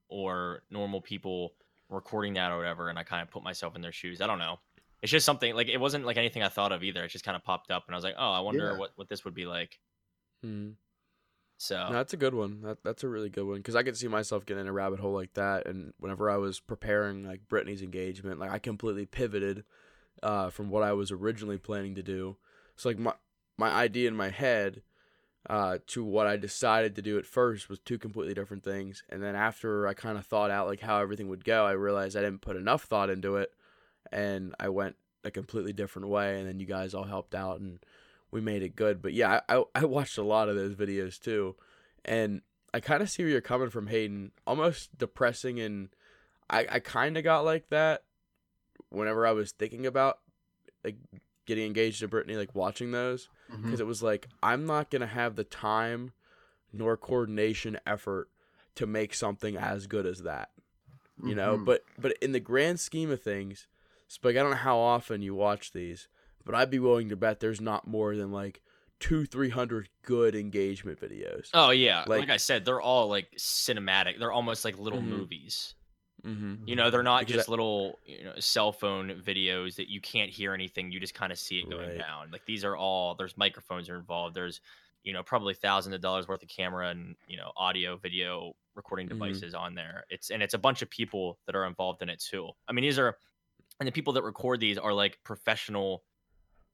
or 0.09 0.63
normal 0.71 1.01
people 1.01 1.55
recording 1.89 2.35
that 2.35 2.51
or 2.51 2.57
whatever 2.57 2.89
and 2.89 2.99
I 2.99 3.03
kind 3.03 3.23
of 3.23 3.31
put 3.31 3.43
myself 3.43 3.75
in 3.75 3.81
their 3.81 3.91
shoes. 3.93 4.21
I 4.21 4.27
don't 4.27 4.39
know. 4.39 4.59
It's 5.01 5.11
just 5.11 5.25
something 5.25 5.55
like 5.55 5.69
it 5.69 5.79
wasn't 5.79 6.05
like 6.05 6.17
anything 6.17 6.43
I 6.43 6.49
thought 6.49 6.73
of 6.73 6.83
either. 6.83 7.03
It 7.05 7.09
just 7.09 7.25
kind 7.25 7.37
of 7.37 7.43
popped 7.43 7.71
up 7.71 7.85
and 7.87 7.95
I 7.95 7.97
was 7.97 8.05
like, 8.05 8.15
"Oh, 8.17 8.31
I 8.33 8.41
wonder 8.41 8.73
Yeah. 8.73 8.75
what 8.75 8.91
what 8.97 9.09
this 9.09 9.25
would 9.25 9.35
be 9.35 9.45
like." 9.47 9.79
Mhm. 10.43 10.77
So, 11.62 11.89
No, 11.89 11.91
that's 11.91 12.14
a 12.14 12.18
good 12.18 12.34
one. 12.34 12.62
That 12.62 12.84
that's 12.86 13.03
a 13.03 13.10
really 13.10 13.30
good 13.30 13.43
one 13.43 13.57
because 13.57 13.76
I 13.76 13.84
could 13.84 13.97
see 13.97 14.07
myself 14.07 14.45
getting 14.45 14.62
in 14.62 14.68
a 14.68 14.74
rabbit 14.74 15.01
hole 15.01 15.14
like 15.14 15.34
that. 15.34 15.68
And 15.68 15.93
whenever 15.99 16.30
I 16.30 16.38
was 16.38 16.62
preparing 16.62 17.26
like 17.26 17.49
Brittany's 17.49 17.82
engagement, 17.82 18.39
like 18.39 18.49
I 18.49 18.60
completely 18.60 19.05
pivoted 19.05 19.66
uh, 20.24 20.51
from 20.51 20.70
what 20.70 20.84
I 20.84 20.93
was 20.93 21.12
originally 21.12 21.57
planning 21.57 21.95
to 21.95 22.01
do. 22.01 22.38
So 22.78 22.88
like 22.88 22.97
my 22.97 23.14
my 23.57 23.70
idea 23.72 24.07
in 24.07 24.16
my 24.16 24.30
head 24.30 24.84
uh, 25.49 25.80
to 25.88 26.03
what 26.05 26.28
I 26.28 26.38
decided 26.38 26.95
to 26.95 27.01
do 27.01 27.18
at 27.18 27.26
first 27.26 27.68
was 27.68 27.80
two 27.80 27.97
completely 27.97 28.34
different 28.34 28.64
things. 28.64 29.03
And 29.10 29.22
then 29.22 29.36
after 29.36 29.86
I 29.86 29.93
kind 29.93 30.18
of 30.18 30.26
thought 30.26 30.51
out 30.51 30.68
like 30.68 30.80
how 30.80 31.01
everything 31.01 31.28
would 31.28 31.43
go, 31.43 31.66
I 31.66 31.72
realized 31.72 32.16
I 32.16 32.22
didn't 32.22 32.41
put 32.41 32.55
enough 32.55 32.84
thought 32.84 33.10
into 33.10 33.36
it, 33.36 33.51
and 34.14 34.55
I 34.62 34.70
went 34.70 34.95
a 35.26 35.32
completely 35.32 35.74
different 35.74 36.07
way. 36.07 36.39
And 36.39 36.47
then 36.47 36.62
you 36.62 36.66
guys 36.66 36.93
all 36.93 37.03
helped 37.03 37.36
out 37.36 37.60
and 37.60 37.80
we 38.32 38.41
made 38.41 38.61
it 38.63 38.75
good. 38.75 39.01
But 39.01 39.13
yeah, 39.13 39.41
I, 39.49 39.63
I, 39.75 39.86
watched 39.86 40.17
a 40.17 40.23
lot 40.23 40.49
of 40.49 40.55
those 40.55 40.75
videos 40.75 41.19
too, 41.19 41.55
and 42.05 42.41
I 42.73 42.80
kind 42.80 43.01
of 43.01 43.09
see 43.09 43.23
where 43.23 43.32
you're 43.32 43.41
coming 43.41 43.69
from, 43.69 43.88
Hayden. 43.88 44.32
Almost 44.45 44.97
depressing, 44.97 45.59
and 45.59 45.89
I 46.49 46.65
I 46.69 46.80
kind 46.80 47.17
of 47.17 47.23
got 47.23 47.45
like 47.45 47.69
that 47.69 48.03
whenever 48.89 49.25
I 49.25 49.32
was 49.32 49.51
thinking 49.51 49.86
about 49.86 50.19
like 50.84 50.97
getting 51.45 51.65
engaged 51.65 51.99
to 51.99 52.07
Brittany, 52.07 52.36
like 52.36 52.53
watching 52.55 52.91
those, 52.91 53.30
because 53.63 53.80
it 53.80 53.88
was 53.88 54.03
like 54.03 54.27
I'm 54.43 54.65
not 54.65 54.89
gonna 54.91 55.07
have 55.07 55.36
the 55.36 55.43
time 55.43 56.11
nor 56.71 56.95
coordination 56.95 57.80
effort 57.86 58.30
to 58.75 58.86
make 58.86 59.13
something 59.13 59.57
as 59.57 59.88
good 59.88 60.05
as 60.05 60.21
that 60.21 60.49
you 61.21 61.36
know 61.36 61.57
Mhm. 61.57 61.65
but 61.65 61.84
but 61.97 62.15
in 62.21 62.32
the 62.32 62.39
grand 62.39 62.80
scheme 62.80 63.11
of 63.11 63.21
things 63.21 63.67
spike 64.07 64.38
i 64.38 64.39
don't 64.39 64.51
know 64.51 64.55
how 64.55 64.77
often 64.77 65.21
you 65.21 65.36
watch 65.36 65.73
these 65.73 66.07
but 66.49 66.57
i'd 66.57 66.71
be 66.71 66.79
willing 66.79 67.09
to 67.09 67.15
bet 67.15 67.39
there's 67.39 67.61
not 67.61 67.85
more 67.87 68.15
than 68.15 68.31
like 68.31 68.61
two 68.99 69.25
three 69.25 69.49
hundred 69.49 69.87
good 70.03 70.33
engagement 70.35 70.99
videos 70.99 71.49
oh 71.53 71.69
yeah, 71.69 71.99
like, 72.07 72.21
Like- 72.21 72.29
I 72.31 72.37
said, 72.37 72.65
they're 72.65 72.81
all 72.81 73.07
like 73.07 73.29
cinematic. 73.37 74.19
They're 74.19 74.31
almost 74.33 74.65
like 74.65 74.77
little 74.77 74.99
Mhm. 74.99 75.05
movies. 75.07 75.75
mm-hmm. 76.25 76.67
You 76.67 76.75
know, 76.75 76.89
they're 76.89 77.01
not 77.01 77.21
Because 77.21 77.35
just 77.35 77.49
I- 77.49 77.51
little, 77.51 77.97
you 78.03 78.25
know, 78.25 78.33
cell 78.39 78.73
phone 78.73 79.21
videos 79.25 79.75
that 79.77 79.87
you 79.89 80.01
can't 80.01 80.29
hear 80.29 80.53
anything. 80.53 80.91
You 80.91 80.99
just 80.99 81.13
kind 81.13 81.31
of 81.31 81.39
see 81.39 81.59
it 81.59 81.69
going 81.69 81.87
Right. 81.91 81.97
down. 81.97 82.29
Like 82.31 82.43
these 82.45 82.65
are 82.65 82.75
all. 82.75 83.15
There's 83.15 83.37
microphones 83.37 83.87
are 83.89 83.95
involved. 83.95 84.35
There's, 84.35 84.59
you 85.03 85.13
know, 85.13 85.23
probably 85.23 85.53
thousands 85.53 85.95
of 85.95 86.01
dollars 86.01 86.27
worth 86.27 86.43
of 86.43 86.49
camera 86.49 86.89
and 86.89 87.15
you 87.27 87.37
know 87.37 87.53
audio, 87.55 87.95
video 87.95 88.53
recording 88.75 89.05
Mhm. 89.07 89.11
devices 89.11 89.53
on 89.53 89.75
there. 89.75 90.03
It's 90.09 90.29
and 90.29 90.43
it's 90.43 90.55
a 90.55 90.57
bunch 90.59 90.81
of 90.81 90.89
people 90.89 91.39
that 91.45 91.55
are 91.55 91.63
involved 91.65 92.01
in 92.01 92.09
it 92.09 92.19
too. 92.19 92.49
I 92.67 92.73
mean, 92.73 92.83
these 92.83 92.99
are, 92.99 93.17
and 93.79 93.87
the 93.87 93.93
people 93.93 94.11
that 94.11 94.23
record 94.23 94.59
these 94.59 94.77
are 94.77 94.91
like 94.93 95.17
professional 95.23 96.03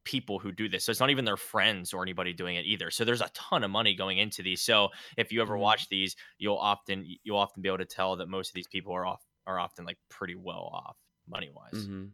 people 0.06 0.40
who 0.40 0.52
do 0.54 0.70
this. 0.70 0.86
So 0.86 0.92
it's 0.92 1.00
not 1.02 1.10
even 1.10 1.26
their 1.26 1.36
friends 1.38 1.94
or 1.94 2.02
anybody 2.02 2.32
doing 2.32 2.56
it 2.56 2.66
either. 2.66 2.90
So 2.92 3.04
there's 3.04 3.22
a 3.22 3.30
ton 3.34 3.64
of 3.64 3.72
money 3.72 3.94
going 3.96 4.18
into 4.20 4.42
these. 4.42 4.62
So 4.62 4.90
if 5.18 5.32
you 5.34 5.42
ever 5.42 5.56
Mhm. 5.56 5.60
watch 5.60 5.90
these, 5.90 6.16
you'll 6.38 6.58
often 6.58 7.06
you'll 7.24 7.38
often 7.40 7.62
be 7.62 7.68
able 7.70 7.80
to 7.80 7.86
tell 7.86 8.16
that 8.16 8.30
most 8.30 8.50
of 8.50 8.54
these 8.54 8.68
people 8.68 8.94
are 8.94 9.06
off 9.06 9.26
are 9.46 9.60
often 9.60 9.84
like 9.86 9.98
pretty 10.10 10.36
well 10.36 10.70
off 10.74 10.98
money 11.28 11.50
wise. 11.54 11.74
Mm-hmm. 11.74 12.06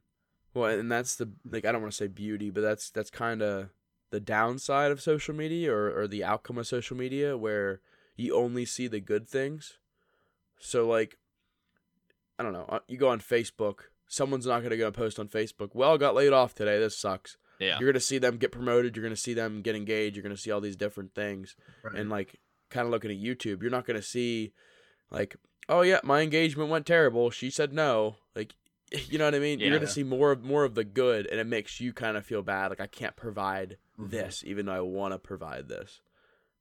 Well, 0.53 0.71
and 0.79 0.91
that's 0.91 1.15
the 1.15 1.31
like 1.45 1.65
I 1.65 1.71
don't 1.71 1.81
want 1.81 1.93
to 1.93 1.97
say 1.97 2.07
beauty, 2.07 2.49
but 2.49 2.61
that's 2.61 2.89
that's 2.89 3.09
kind 3.11 3.41
of 3.41 3.69
the 4.09 4.19
downside 4.19 4.91
of 4.91 5.01
social 5.01 5.35
media 5.35 5.71
or 5.73 5.97
or 5.97 6.07
the 6.07 6.23
outcome 6.23 6.57
of 6.57 6.67
social 6.67 6.97
media 6.97 7.37
where 7.37 7.81
you 8.17 8.35
only 8.35 8.65
see 8.65 8.87
the 8.87 8.99
good 8.99 9.27
things. 9.29 9.77
So 10.59 10.87
like 10.87 11.17
I 12.39 12.43
don't 12.43 12.53
know, 12.53 12.65
uh, 12.69 12.79
you 12.87 12.97
go 12.97 13.09
on 13.09 13.19
Facebook, 13.21 13.81
someone's 14.07 14.45
not 14.47 14.59
going 14.59 14.71
to 14.71 14.77
go 14.77 14.91
post 14.91 15.19
on 15.19 15.27
Facebook, 15.27 15.75
"Well, 15.75 15.93
I 15.93 15.97
got 15.97 16.15
laid 16.15 16.33
off 16.33 16.55
today. 16.55 16.79
This 16.79 16.97
sucks." 16.97 17.37
Yeah. 17.61 17.77
You're 17.79 17.87
going 17.91 17.93
to 17.93 17.99
see 17.99 18.17
them 18.17 18.37
get 18.37 18.51
promoted, 18.51 18.95
you're 18.95 19.03
going 19.03 19.15
to 19.15 19.21
see 19.21 19.33
them 19.33 19.61
get 19.61 19.75
engaged, 19.75 20.15
you're 20.15 20.23
going 20.23 20.35
to 20.35 20.41
see 20.41 20.51
all 20.51 20.61
these 20.61 20.75
different 20.75 21.13
things 21.15 21.55
Right. 21.83 21.95
and 21.95 22.09
like 22.09 22.39
kind 22.69 22.85
of 22.85 22.91
looking 22.91 23.11
at 23.11 23.17
YouTube, 23.17 23.61
you're 23.61 23.71
not 23.71 23.85
going 23.85 23.97
to 23.99 24.03
see 24.05 24.53
like, 25.11 25.35
oh 25.69 25.81
yeah, 25.81 25.99
my 26.03 26.21
engagement 26.21 26.69
went 26.69 26.85
terrible. 26.85 27.29
She 27.29 27.49
said 27.49 27.71
no. 27.73 28.15
Like, 28.35 28.55
you 29.09 29.17
know 29.17 29.25
what 29.25 29.35
I 29.35 29.39
mean? 29.39 29.59
You're 29.59 29.69
going 29.69 29.81
to 29.81 29.87
see 29.87 30.03
more 30.03 30.31
of 30.31 30.43
more 30.43 30.63
of 30.65 30.75
the 30.75 30.83
good, 30.83 31.27
and 31.27 31.39
it 31.39 31.47
makes 31.47 31.79
you 31.79 31.93
kind 31.93 32.17
of 32.17 32.25
feel 32.25 32.41
bad. 32.41 32.69
Like 32.71 32.81
I 32.81 32.87
can't 32.87 33.15
provide 33.15 33.77
Mhm. 33.99 34.09
this, 34.09 34.43
even 34.45 34.65
though 34.65 34.73
I 34.73 34.81
want 34.81 35.13
to 35.13 35.19
provide 35.19 35.67
this. 35.69 36.01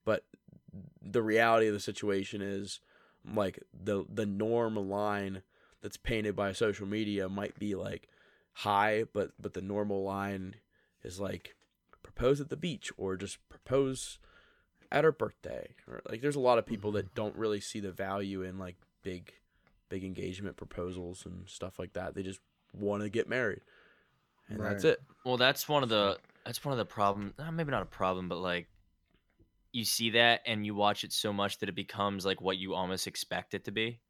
But 0.04 0.24
the 1.02 1.22
reality 1.22 1.66
of 1.68 1.74
the 1.74 1.80
situation 1.80 2.42
is, 2.42 2.80
like 3.24 3.58
the 3.72 4.04
the 4.12 4.26
norm 4.26 4.76
line 4.76 5.42
that's 5.82 5.96
painted 5.96 6.36
by 6.36 6.52
social 6.52 6.86
media 6.86 7.28
might 7.28 7.58
be 7.58 7.74
like 7.74 8.08
high, 8.52 9.04
but 9.12 9.30
but 9.40 9.54
the 9.54 9.60
normal 9.62 10.02
line 10.02 10.56
is 11.02 11.20
like 11.20 11.54
propose 12.02 12.40
at 12.40 12.48
the 12.48 12.56
beach 12.56 12.90
or 12.96 13.16
just 13.16 13.38
propose 13.48 14.18
at 14.90 15.04
her 15.04 15.12
birthday 15.12 15.74
or 15.86 16.00
like 16.10 16.20
there's 16.20 16.36
a 16.36 16.40
lot 16.40 16.58
of 16.58 16.66
people 16.66 16.92
that 16.92 17.14
don't 17.14 17.36
really 17.36 17.60
see 17.60 17.80
the 17.80 17.92
value 17.92 18.42
in 18.42 18.58
like 18.58 18.76
big 19.02 19.32
big 19.88 20.04
engagement 20.04 20.56
proposals 20.56 21.24
and 21.26 21.48
stuff 21.48 21.78
like 21.78 21.92
that 21.92 22.14
they 22.14 22.22
just 22.22 22.40
want 22.72 23.02
to 23.02 23.08
get 23.08 23.28
married 23.28 23.60
and 24.50 24.60
that's 24.60 24.84
it 24.84 25.00
Well, 25.24 25.36
that's 25.36 25.68
one 25.68 25.82
of 25.82 25.88
the 25.88 26.18
that's 26.44 26.64
one 26.64 26.72
of 26.72 26.78
the 26.78 26.84
problem. 26.84 27.34
uh, 27.38 27.50
Maybe 27.52 27.70
not 27.70 27.82
a 27.82 27.86
problem, 27.86 28.28
but 28.28 28.38
like 28.38 28.68
you 29.72 29.84
see 29.84 30.10
that 30.10 30.40
and 30.46 30.66
you 30.66 30.74
watch 30.74 31.04
it 31.04 31.12
so 31.12 31.32
much 31.32 31.58
that 31.58 31.68
it 31.68 31.74
becomes 31.74 32.26
like 32.26 32.40
what 32.40 32.58
you 32.58 32.74
almost 32.74 33.06
expect 33.06 33.54
it 33.54 33.64
to 33.64 33.70
be. 33.70 34.00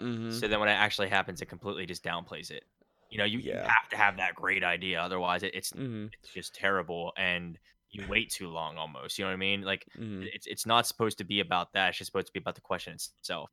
mm-hmm. 0.00 0.30
So 0.30 0.48
then 0.48 0.60
when 0.60 0.68
it 0.68 0.72
actually 0.72 1.08
happens, 1.08 1.42
it 1.42 1.46
completely 1.46 1.84
just 1.84 2.02
downplays 2.02 2.50
it. 2.50 2.64
You 3.12 3.18
know, 3.18 3.24
you, 3.24 3.38
you 3.40 3.52
have 3.52 3.88
to 3.90 3.96
have 3.96 4.16
that 4.16 4.34
great 4.34 4.64
idea, 4.64 5.00
otherwise 5.00 5.42
it, 5.42 5.54
it's 5.54 5.70
Mm-hmm. 5.72 6.06
it's 6.12 6.32
just 6.32 6.54
terrible 6.54 7.12
and 7.16 7.58
you 7.90 8.04
wait 8.08 8.30
too 8.30 8.48
long 8.48 8.78
almost. 8.78 9.18
You 9.18 9.24
know 9.24 9.30
what 9.30 9.34
I 9.34 9.36
mean? 9.36 9.62
Like 9.62 9.86
Mm-hmm. 9.98 10.24
it's 10.34 10.46
it's 10.46 10.66
not 10.66 10.86
supposed 10.86 11.18
to 11.18 11.24
be 11.24 11.40
about 11.40 11.72
that. 11.74 11.90
It's 11.90 11.98
just 11.98 12.10
supposed 12.10 12.28
to 12.28 12.32
be 12.32 12.40
about 12.40 12.54
the 12.54 12.60
question 12.62 12.94
itself. 12.94 13.50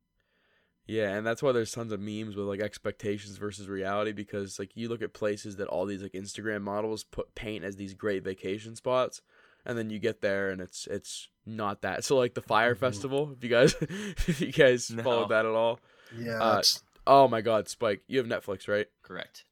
Yeah, 0.87 1.09
and 1.15 1.27
that's 1.27 1.43
why 1.43 1.51
there's 1.51 1.71
tons 1.71 1.91
of 1.91 1.99
memes 1.99 2.35
with 2.35 2.47
like 2.47 2.61
expectations 2.61 3.37
versus 3.37 3.67
reality 3.67 4.11
because 4.11 4.57
like 4.57 4.71
you 4.75 4.89
look 4.89 5.01
at 5.03 5.13
places 5.13 5.57
that 5.57 5.67
all 5.67 5.85
these 5.85 6.01
like 6.01 6.13
Instagram 6.13 6.61
models 6.63 7.03
put 7.03 7.35
paint 7.35 7.63
as 7.63 7.75
these 7.75 7.93
great 7.93 8.23
vacation 8.23 8.75
spots 8.75 9.21
and 9.65 9.77
then 9.77 9.89
you 9.91 9.99
get 9.99 10.21
there 10.21 10.49
and 10.49 10.61
it's 10.61 10.87
it's 10.87 11.27
not 11.45 11.81
that. 11.81 12.03
So 12.05 12.17
like 12.17 12.33
the 12.33 12.41
fire 12.41 12.73
Mhm. 12.75 12.79
festival, 12.79 13.33
if 13.37 13.43
you 13.43 13.49
guys 13.49 13.75
if 13.81 14.41
you 14.41 14.51
guys 14.51 14.89
No. 14.89 15.03
followed 15.03 15.29
that 15.29 15.45
at 15.45 15.51
all. 15.53 15.79
Yeah, 16.17 16.39
Uh, 16.41 16.61
Oh 17.07 17.27
my 17.27 17.41
god, 17.41 17.67
Spike, 17.67 18.01
you 18.07 18.17
have 18.19 18.27
Netflix, 18.27 18.67
right? 18.67 18.85
Correct. 19.03 19.43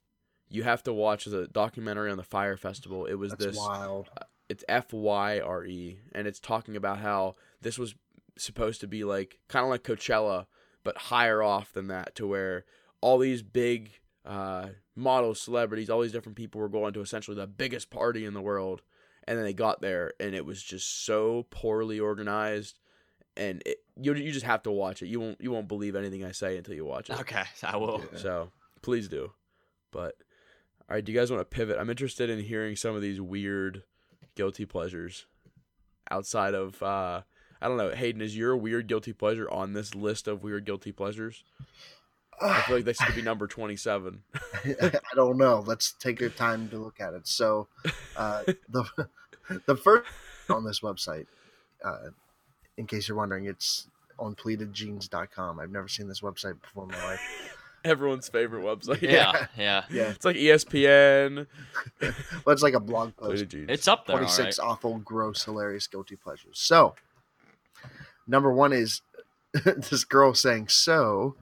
You 0.49 0.63
have 0.63 0.83
to 0.83 0.93
watch 0.93 1.25
the 1.25 1.47
documentary 1.47 2.09
on 2.09 2.17
the 2.17 2.23
fire 2.23 2.57
festival. 2.57 3.05
It 3.05 3.15
was 3.15 3.31
that's 3.31 3.45
this 3.45 3.57
wild. 3.57 4.09
it's 4.49 4.63
F 4.69 4.93
Y 4.93 5.39
R 5.39 5.65
E, 5.65 5.99
and 6.13 6.27
it's 6.27 6.39
talking 6.39 6.75
about 6.75 6.99
how 6.99 7.35
this 7.61 7.77
was 7.77 7.95
supposed 8.37 8.81
to 8.81 8.87
be 8.87 9.03
like 9.03 9.39
kind 9.47 9.63
of 9.63 9.69
like 9.69 9.83
Coachella, 9.83 10.45
but 10.83 10.97
higher 10.97 11.43
off 11.43 11.73
than 11.73 11.87
that, 11.87 12.15
to 12.15 12.27
where 12.27 12.65
all 13.01 13.17
these 13.17 13.43
big 13.43 13.91
uh, 14.25 14.69
models, 14.95 15.41
celebrities, 15.41 15.89
all 15.89 16.01
these 16.01 16.11
different 16.11 16.35
people 16.35 16.61
were 16.61 16.69
going 16.69 16.93
to 16.93 17.01
essentially 17.01 17.35
the 17.35 17.47
biggest 17.47 17.89
party 17.89 18.25
in 18.25 18.33
the 18.33 18.41
world, 18.41 18.81
and 19.25 19.37
then 19.37 19.43
they 19.43 19.53
got 19.53 19.81
there, 19.81 20.13
and 20.19 20.33
it 20.33 20.45
was 20.45 20.61
just 20.63 21.05
so 21.05 21.45
poorly 21.49 21.99
organized, 21.99 22.79
and 23.35 23.61
it, 23.65 23.79
you 23.95 24.13
you 24.13 24.31
just 24.31 24.45
have 24.45 24.63
to 24.63 24.71
watch 24.71 25.01
it. 25.01 25.07
You 25.07 25.19
won't 25.19 25.41
you 25.41 25.51
won't 25.51 25.67
believe 25.67 25.95
anything 25.95 26.23
I 26.23 26.31
say 26.31 26.57
until 26.57 26.75
you 26.75 26.85
watch 26.85 27.09
it. 27.09 27.19
Okay, 27.19 27.43
I 27.63 27.77
will. 27.77 28.01
Yeah. 28.13 28.19
So 28.19 28.51
please 28.81 29.07
do. 29.09 29.31
But 29.91 30.15
all 30.89 30.95
right, 30.95 31.03
do 31.03 31.11
you 31.11 31.17
guys 31.17 31.31
want 31.31 31.41
to 31.41 31.45
pivot? 31.55 31.77
I'm 31.79 31.89
interested 31.89 32.29
in 32.29 32.39
hearing 32.39 32.75
some 32.75 32.95
of 32.95 33.01
these 33.01 33.19
weird 33.19 33.83
guilty 34.35 34.65
pleasures 34.65 35.25
outside 36.09 36.53
of 36.53 36.81
uh 36.81 37.21
I 37.61 37.67
don't 37.67 37.77
know, 37.77 37.89
Hayden, 37.89 38.21
is 38.21 38.37
your 38.37 38.55
weird 38.55 38.87
guilty 38.87 39.13
pleasure 39.13 39.49
on 39.49 39.73
this 39.73 39.95
list 39.95 40.27
of 40.27 40.43
weird 40.43 40.65
guilty 40.65 40.91
pleasures? 40.91 41.43
I 42.39 42.61
feel 42.61 42.75
like 42.75 42.85
this 42.85 42.99
could 42.99 43.15
be 43.15 43.23
number 43.23 43.47
27. 43.47 44.21
I 44.63 44.99
don't 45.15 45.37
know. 45.37 45.63
Let's 45.65 45.93
take 45.93 46.21
our 46.21 46.29
time 46.29 46.69
to 46.69 46.77
look 46.77 47.01
at 47.01 47.15
it. 47.15 47.27
So, 47.27 47.67
uh, 48.15 48.43
the 48.69 48.85
the 49.65 49.75
first 49.75 50.07
on 50.49 50.63
this 50.63 50.81
website, 50.81 51.25
uh, 51.83 52.09
in 52.77 52.85
case 52.85 53.07
you're 53.07 53.17
wondering, 53.17 53.45
it's 53.45 53.87
on 54.19 54.35
pleatedjeans.com. 54.35 55.59
I've 55.59 55.71
never 55.71 55.87
seen 55.87 56.07
this 56.07 56.21
website 56.21 56.61
before 56.61 56.83
in 56.83 56.89
my 56.89 57.03
life. 57.05 57.56
Everyone's 57.87 58.29
favorite 58.29 58.63
website. 58.63 59.01
Yeah, 59.01 59.47
yeah. 59.57 59.83
Yeah, 59.89 60.09
It's 60.09 60.25
like 60.25 60.35
ESPN. 60.35 61.47
but 61.99 62.51
it's 62.51 62.61
like 62.63 62.73
a 62.73 62.79
blog 62.79 63.15
post. 63.15 63.53
It's 63.53 63.87
up 63.87 64.05
there. 64.05 64.17
26 64.17 64.59
right. 64.59 64.65
awful, 64.65 64.97
gross, 64.99 65.43
hilarious, 65.45 65.87
guilty 65.87 66.15
pleasures. 66.15 66.59
So, 66.59 66.95
number 68.27 68.51
one 68.51 68.73
is 68.73 69.01
this 69.65 70.03
girl 70.03 70.33
saying, 70.33 70.67
So, 70.67 71.35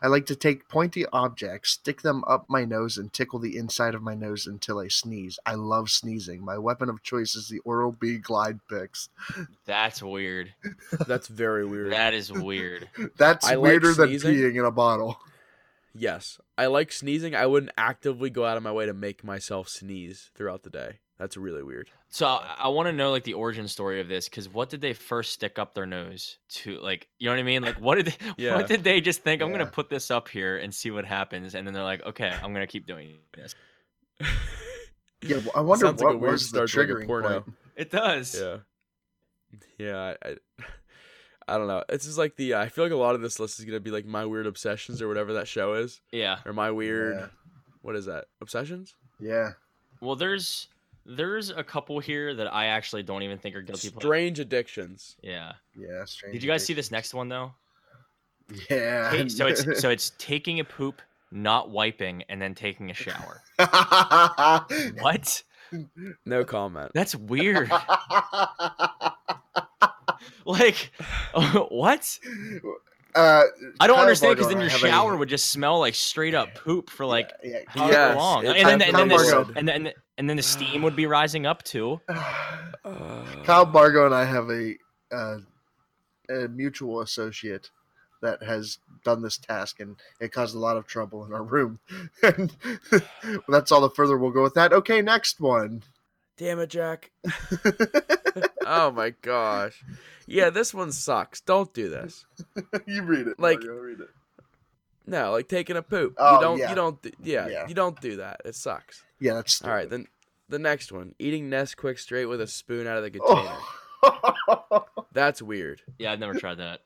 I 0.00 0.06
like 0.06 0.26
to 0.26 0.36
take 0.36 0.68
pointy 0.68 1.04
objects, 1.12 1.70
stick 1.70 2.02
them 2.02 2.24
up 2.26 2.46
my 2.48 2.64
nose, 2.64 2.96
and 2.96 3.12
tickle 3.12 3.38
the 3.38 3.56
inside 3.56 3.94
of 3.94 4.02
my 4.02 4.14
nose 4.14 4.46
until 4.46 4.78
I 4.78 4.88
sneeze. 4.88 5.38
I 5.44 5.54
love 5.54 5.90
sneezing. 5.90 6.44
My 6.44 6.58
weapon 6.58 6.88
of 6.88 7.02
choice 7.02 7.34
is 7.34 7.48
the 7.48 7.58
Oral 7.60 7.92
B 7.92 8.18
Glide 8.18 8.60
Picks. 8.68 9.08
That's 9.66 10.02
weird. 10.02 10.54
That's 11.06 11.28
very 11.28 11.66
weird. 11.66 11.92
That 11.92 12.14
is 12.14 12.32
weird. 12.32 12.88
That's 13.16 13.46
I 13.46 13.54
like 13.54 13.62
weirder 13.62 13.94
than 13.94 14.08
sneezing. 14.08 14.34
peeing 14.34 14.58
in 14.58 14.64
a 14.64 14.70
bottle. 14.70 15.18
Yes. 15.94 16.40
I 16.56 16.66
like 16.66 16.92
sneezing. 16.92 17.34
I 17.34 17.46
wouldn't 17.46 17.72
actively 17.76 18.30
go 18.30 18.44
out 18.44 18.56
of 18.56 18.62
my 18.62 18.72
way 18.72 18.86
to 18.86 18.94
make 18.94 19.24
myself 19.24 19.68
sneeze 19.68 20.30
throughout 20.34 20.62
the 20.62 20.70
day. 20.70 21.00
That's 21.18 21.36
really 21.36 21.64
weird. 21.64 21.90
So 22.10 22.26
I, 22.26 22.54
I 22.58 22.68
want 22.68 22.86
to 22.86 22.92
know 22.92 23.10
like 23.10 23.24
the 23.24 23.34
origin 23.34 23.66
story 23.66 24.00
of 24.00 24.06
this 24.06 24.28
because 24.28 24.48
what 24.48 24.70
did 24.70 24.80
they 24.80 24.92
first 24.92 25.32
stick 25.32 25.58
up 25.58 25.74
their 25.74 25.86
nose 25.86 26.38
to? 26.50 26.78
Like, 26.80 27.08
you 27.18 27.26
know 27.26 27.32
what 27.32 27.40
I 27.40 27.42
mean? 27.42 27.62
Like, 27.62 27.80
what 27.80 27.96
did 27.96 28.06
they, 28.06 28.16
Yeah. 28.38 28.54
what 28.54 28.68
did 28.68 28.84
they 28.84 29.00
just 29.00 29.22
think? 29.22 29.42
I'm 29.42 29.50
gonna 29.50 29.66
put 29.66 29.90
this 29.90 30.10
up 30.12 30.28
here 30.28 30.56
and 30.58 30.72
see 30.72 30.92
what 30.92 31.04
happens, 31.04 31.56
and 31.56 31.66
then 31.66 31.74
they're 31.74 31.82
like, 31.82 32.06
okay, 32.06 32.32
I'm 32.42 32.52
gonna 32.52 32.68
keep 32.68 32.86
doing 32.86 33.18
this. 33.34 33.54
Yeah, 35.20 35.38
well, 35.38 35.50
I 35.56 35.60
wonder 35.62 35.86
Sounds 35.86 36.00
like 36.00 36.06
what 36.06 36.14
a 36.14 36.18
weird 36.18 36.32
was 36.34 36.50
the 36.52 36.68
start 36.68 36.70
to, 36.70 36.78
like, 36.78 36.88
triggering 37.08 37.42
point. 37.44 37.54
It 37.74 37.90
does. 37.90 38.40
Yeah. 38.40 38.58
Yeah, 39.76 40.14
I, 40.22 40.28
I 40.30 40.36
I 41.48 41.58
don't 41.58 41.66
know. 41.68 41.82
It's 41.88 42.04
just 42.04 42.18
like 42.18 42.36
the 42.36 42.54
I 42.54 42.68
feel 42.68 42.84
like 42.84 42.92
a 42.92 42.96
lot 42.96 43.14
of 43.14 43.20
this 43.20 43.40
list 43.40 43.58
is 43.58 43.64
gonna 43.64 43.80
be 43.80 43.90
like 43.90 44.04
my 44.06 44.24
weird 44.26 44.46
obsessions 44.46 45.00
or 45.02 45.08
whatever 45.08 45.32
that 45.34 45.48
show 45.48 45.74
is. 45.74 46.00
Yeah. 46.12 46.38
Or 46.46 46.52
my 46.52 46.70
weird 46.70 47.16
Yeah. 47.16 47.26
what 47.82 47.96
is 47.96 48.06
that? 48.06 48.26
Obsessions? 48.40 48.94
Yeah. 49.20 49.52
Well, 50.00 50.14
there's 50.16 50.68
there's 51.06 51.50
a 51.50 51.64
couple 51.64 51.98
here 52.00 52.34
that 52.34 52.52
I 52.52 52.66
actually 52.66 53.02
don't 53.02 53.22
even 53.22 53.38
think 53.38 53.56
are 53.56 53.62
guilty. 53.62 53.88
pleasures. 53.88 54.02
Strange 54.02 54.38
addictions. 54.40 55.16
Yeah. 55.22 55.52
Yeah. 55.74 56.04
Strange 56.04 56.34
Did 56.34 56.42
you 56.42 56.48
guys 56.50 56.64
see 56.64 56.74
this 56.74 56.90
next 56.90 57.14
one 57.14 57.28
though? 57.28 57.52
Yeah. 58.70 59.10
Hey, 59.10 59.28
so 59.28 59.46
it's 59.46 59.64
so 59.80 59.90
it's 59.90 60.12
taking 60.18 60.60
a 60.60 60.64
poop, 60.64 61.00
not 61.32 61.70
wiping, 61.70 62.22
and 62.28 62.40
then 62.40 62.54
taking 62.54 62.90
a 62.90 62.94
shower. 62.94 63.42
What? 65.00 65.42
No 66.24 66.44
comment. 66.44 66.92
That's 66.94 67.14
weird. 67.14 67.70
Like, 70.48 70.90
what? 71.68 72.18
Uh, 73.14 73.42
I 73.78 73.86
don't 73.86 73.96
Kyle 73.96 74.02
understand 74.02 74.36
because 74.36 74.48
then 74.48 74.60
your 74.60 74.70
I 74.70 74.72
have 74.72 74.82
a- 74.82 74.88
shower 74.88 75.14
would 75.14 75.28
just 75.28 75.50
smell 75.50 75.78
like 75.78 75.94
straight 75.94 76.34
up 76.34 76.54
poop 76.54 76.88
for 76.88 77.04
like 77.04 77.30
yeah, 77.44 77.58
yeah, 77.76 77.88
Yes, 77.88 78.16
long, 78.16 78.46
and 78.46 78.66
then, 78.66 78.80
and, 78.80 78.96
then 78.96 79.08
this, 79.08 79.32
and 79.56 79.68
then 79.68 79.92
and 80.16 80.28
then 80.28 80.38
the 80.38 80.42
steam 80.42 80.80
would 80.82 80.96
be 80.96 81.04
rising 81.06 81.44
up 81.44 81.62
too. 81.64 82.00
Uh, 82.08 83.24
Kyle 83.44 83.66
Bargo 83.66 84.06
and 84.06 84.14
I 84.14 84.24
have 84.24 84.48
a, 84.48 84.74
uh, 85.12 85.38
a 86.30 86.48
mutual 86.48 87.02
associate 87.02 87.70
that 88.22 88.42
has 88.42 88.78
done 89.04 89.20
this 89.20 89.36
task, 89.36 89.80
and 89.80 89.96
it 90.18 90.32
caused 90.32 90.56
a 90.56 90.58
lot 90.58 90.78
of 90.78 90.86
trouble 90.86 91.26
in 91.26 91.32
our 91.34 91.44
room. 91.44 91.78
and 92.22 92.56
that's 93.48 93.70
all 93.70 93.82
the 93.82 93.90
further 93.90 94.16
we'll 94.16 94.30
go 94.30 94.42
with 94.42 94.54
that. 94.54 94.72
Okay, 94.72 95.02
next 95.02 95.40
one. 95.40 95.82
Damn 96.38 96.58
it, 96.60 96.70
Jack. 96.70 97.10
oh 98.68 98.90
my 98.90 99.10
gosh. 99.22 99.82
Yeah, 100.26 100.50
this 100.50 100.74
one 100.74 100.92
sucks. 100.92 101.40
Don't 101.40 101.72
do 101.72 101.88
this. 101.88 102.26
you 102.86 103.02
read 103.02 103.26
it. 103.26 103.40
Like- 103.40 103.60
Bargo, 103.60 103.74
read 103.74 104.00
it. 104.00 104.08
No, 105.06 105.32
like 105.32 105.48
taking 105.48 105.76
a 105.76 105.82
poop. 105.82 106.14
Oh, 106.18 106.34
you 106.34 106.40
don't 106.42 106.58
yeah. 106.58 106.68
you 106.68 106.74
don't 106.74 107.00
do, 107.00 107.10
yeah, 107.22 107.48
Yeah. 107.48 107.66
you 107.66 107.74
don't 107.74 107.98
do 107.98 108.16
that. 108.16 108.42
It 108.44 108.54
sucks. 108.54 109.02
Yeah, 109.18 109.34
that's 109.34 109.62
All 109.62 109.70
right, 109.70 109.88
then 109.88 110.06
the 110.50 110.58
next 110.58 110.92
one. 110.92 111.14
Eating 111.18 111.48
Nesquik 111.48 111.98
straight 111.98 112.26
with 112.26 112.42
a 112.42 112.46
spoon 112.46 112.86
out 112.86 112.98
of 112.98 113.10
the 113.10 113.18
oh. 113.22 113.34
container. 113.34 113.56
Oh. 113.56 114.84
That's 115.12 115.42
weird. 115.42 115.82
Yeah, 115.98 116.12
I've 116.12 116.20
never 116.20 116.34
tried 116.34 116.58
that. 116.58 116.80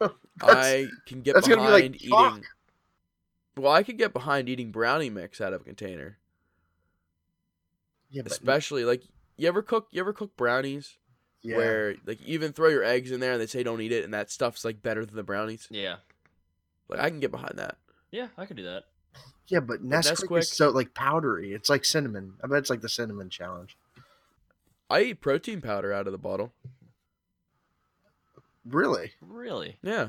I 0.42 0.86
can 1.06 1.22
get 1.22 1.34
that's 1.34 1.48
gonna 1.48 1.62
be 1.62 1.66
behind 1.66 1.92
like 1.92 2.00
chalk. 2.00 2.32
eating 2.34 2.44
Well, 3.56 3.72
I 3.72 3.82
could 3.82 3.98
get 3.98 4.12
behind 4.12 4.48
eating 4.48 4.70
brownie 4.70 5.10
mix 5.10 5.40
out 5.40 5.52
of 5.52 5.62
a 5.62 5.64
container. 5.64 6.18
yeah, 8.10 8.22
but, 8.22 8.32
Especially 8.32 8.84
like 8.84 9.02
you 9.36 9.48
ever 9.48 9.62
cook 9.62 9.88
you 9.90 10.00
ever 10.00 10.12
cook 10.12 10.36
brownies 10.36 10.98
yeah. 11.42 11.56
where 11.56 11.94
like 12.06 12.20
you 12.26 12.34
even 12.34 12.52
throw 12.52 12.68
your 12.68 12.84
eggs 12.84 13.10
in 13.10 13.20
there 13.20 13.32
and 13.32 13.40
they 13.40 13.46
say 13.46 13.62
don't 13.62 13.80
eat 13.80 13.92
it 13.92 14.04
and 14.04 14.14
that 14.14 14.30
stuff's 14.30 14.64
like 14.64 14.82
better 14.82 15.04
than 15.04 15.16
the 15.16 15.22
brownies. 15.22 15.66
Yeah, 15.70 15.96
Like 16.88 17.00
I 17.00 17.10
can 17.10 17.20
get 17.20 17.30
behind 17.30 17.54
that. 17.58 17.76
yeah, 18.10 18.28
I 18.36 18.46
could 18.46 18.56
do 18.56 18.64
that. 18.64 18.84
yeah, 19.48 19.60
but 19.60 19.82
Nesquik, 19.84 20.28
Nesquik- 20.28 20.38
is 20.38 20.52
so 20.52 20.70
like 20.70 20.94
powdery. 20.94 21.52
It's 21.52 21.68
like 21.70 21.84
cinnamon. 21.84 22.34
I 22.42 22.46
bet 22.46 22.58
it's 22.58 22.70
like 22.70 22.80
the 22.82 22.88
cinnamon 22.88 23.30
challenge. 23.30 23.76
I 24.90 25.02
eat 25.02 25.20
protein 25.20 25.60
powder 25.62 25.92
out 25.92 26.06
of 26.06 26.12
the 26.12 26.18
bottle. 26.18 26.52
Really? 28.64 29.12
Really? 29.20 29.78
Yeah. 29.82 30.08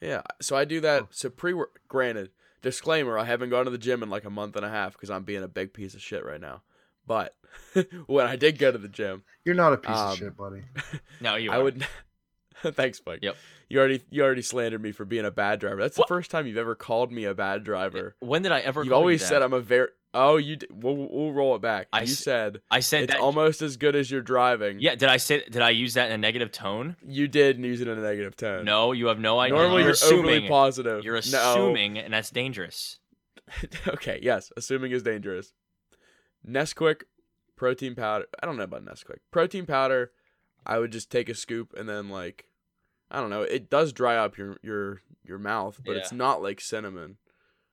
Yeah. 0.00 0.22
So 0.40 0.56
I 0.56 0.64
do 0.64 0.80
that. 0.80 1.08
So 1.10 1.28
pre 1.30 1.54
granted, 1.88 2.30
disclaimer, 2.62 3.18
I 3.18 3.24
haven't 3.24 3.50
gone 3.50 3.64
to 3.64 3.70
the 3.70 3.78
gym 3.78 4.02
in 4.02 4.10
like 4.10 4.24
a 4.24 4.30
month 4.30 4.56
and 4.56 4.64
a 4.64 4.70
half 4.70 4.92
because 4.92 5.10
I'm 5.10 5.24
being 5.24 5.42
a 5.42 5.48
big 5.48 5.72
piece 5.72 5.94
of 5.94 6.00
shit 6.02 6.24
right 6.24 6.40
now. 6.40 6.62
But 7.06 7.34
when 8.06 8.26
I 8.26 8.36
did 8.36 8.58
go 8.58 8.72
to 8.72 8.78
the 8.78 8.88
gym, 8.88 9.24
You're 9.44 9.54
not 9.54 9.72
a 9.72 9.76
piece 9.76 9.96
Um, 9.96 10.12
of 10.12 10.18
shit, 10.18 10.36
buddy. 10.36 10.62
No, 11.20 11.36
you. 11.36 11.50
I 11.50 11.58
would 11.58 11.86
Thanks, 12.62 13.00
Mike. 13.06 13.18
Yep. 13.22 13.36
You 13.68 13.78
already 13.78 14.02
you 14.10 14.22
already 14.22 14.42
slandered 14.42 14.82
me 14.82 14.92
for 14.92 15.04
being 15.04 15.24
a 15.24 15.30
bad 15.30 15.58
driver. 15.60 15.80
That's 15.82 15.98
What? 15.98 16.08
the 16.08 16.14
first 16.14 16.30
time 16.30 16.46
you've 16.46 16.56
ever 16.56 16.74
called 16.74 17.12
me 17.12 17.24
a 17.24 17.34
bad 17.34 17.64
driver. 17.64 18.14
When 18.20 18.42
did 18.42 18.52
I 18.52 18.60
ever? 18.60 18.82
You've 18.82 18.90
call 18.90 18.98
you 19.00 19.02
always 19.02 19.20
that? 19.20 19.26
said 19.28 19.42
I'm 19.42 19.52
a 19.52 19.60
very 19.60 19.88
Oh, 20.16 20.36
you 20.36 20.54
d- 20.56 20.68
we'll, 20.70 20.94
we'll 21.10 21.32
roll 21.32 21.56
it 21.56 21.60
back. 21.62 21.88
I 21.92 22.02
you 22.02 22.04
s- 22.12 22.18
said 22.20 22.60
I 22.70 22.78
said 22.80 23.02
it's 23.04 23.14
that. 23.14 23.20
almost 23.20 23.62
as 23.62 23.76
good 23.76 23.96
as 23.96 24.08
your 24.10 24.20
driving. 24.22 24.78
yeah. 24.78 24.94
Did 24.94 25.08
I 25.08 25.16
say? 25.16 25.42
Did 25.50 25.60
I 25.60 25.70
use 25.70 25.94
that 25.94 26.06
in 26.06 26.12
a 26.12 26.18
negative 26.18 26.52
tone? 26.52 26.94
You 27.04 27.26
did 27.26 27.58
use 27.58 27.80
it 27.80 27.88
in 27.88 27.98
a 27.98 28.02
negative 28.02 28.36
tone. 28.36 28.64
No, 28.64 28.92
you 28.92 29.06
have 29.08 29.18
no 29.18 29.40
idea. 29.40 29.58
Normally 29.58 29.82
you're, 29.82 29.94
you're, 29.94 30.14
overly 30.18 30.34
assuming. 30.34 30.48
positive. 30.48 31.04
You're 31.04 31.14
No. 31.14 31.20
assuming, 31.20 31.98
and 31.98 32.14
that's 32.14 32.30
dangerous. 32.30 32.98
okay, 33.88 34.20
yes, 34.22 34.52
assuming 34.56 34.92
is 34.92 35.02
dangerous. 35.02 35.52
Nesquik, 36.46 37.02
protein 37.56 37.94
powder. 37.94 38.26
I 38.42 38.46
don't 38.46 38.56
know 38.56 38.64
about 38.64 38.84
Nesquik. 38.84 39.18
Protein 39.30 39.66
powder, 39.66 40.12
I 40.66 40.78
would 40.78 40.92
just 40.92 41.10
take 41.10 41.28
a 41.28 41.34
scoop 41.34 41.74
and 41.76 41.88
then 41.88 42.08
like 42.08 42.46
I 43.10 43.20
don't 43.20 43.30
know, 43.30 43.42
it 43.42 43.70
does 43.70 43.92
dry 43.92 44.16
up 44.16 44.36
your 44.36 44.56
your 44.62 45.00
your 45.24 45.38
mouth, 45.38 45.80
but 45.84 45.96
it's 45.96 46.12
not 46.12 46.42
like 46.42 46.60
cinnamon. 46.60 47.16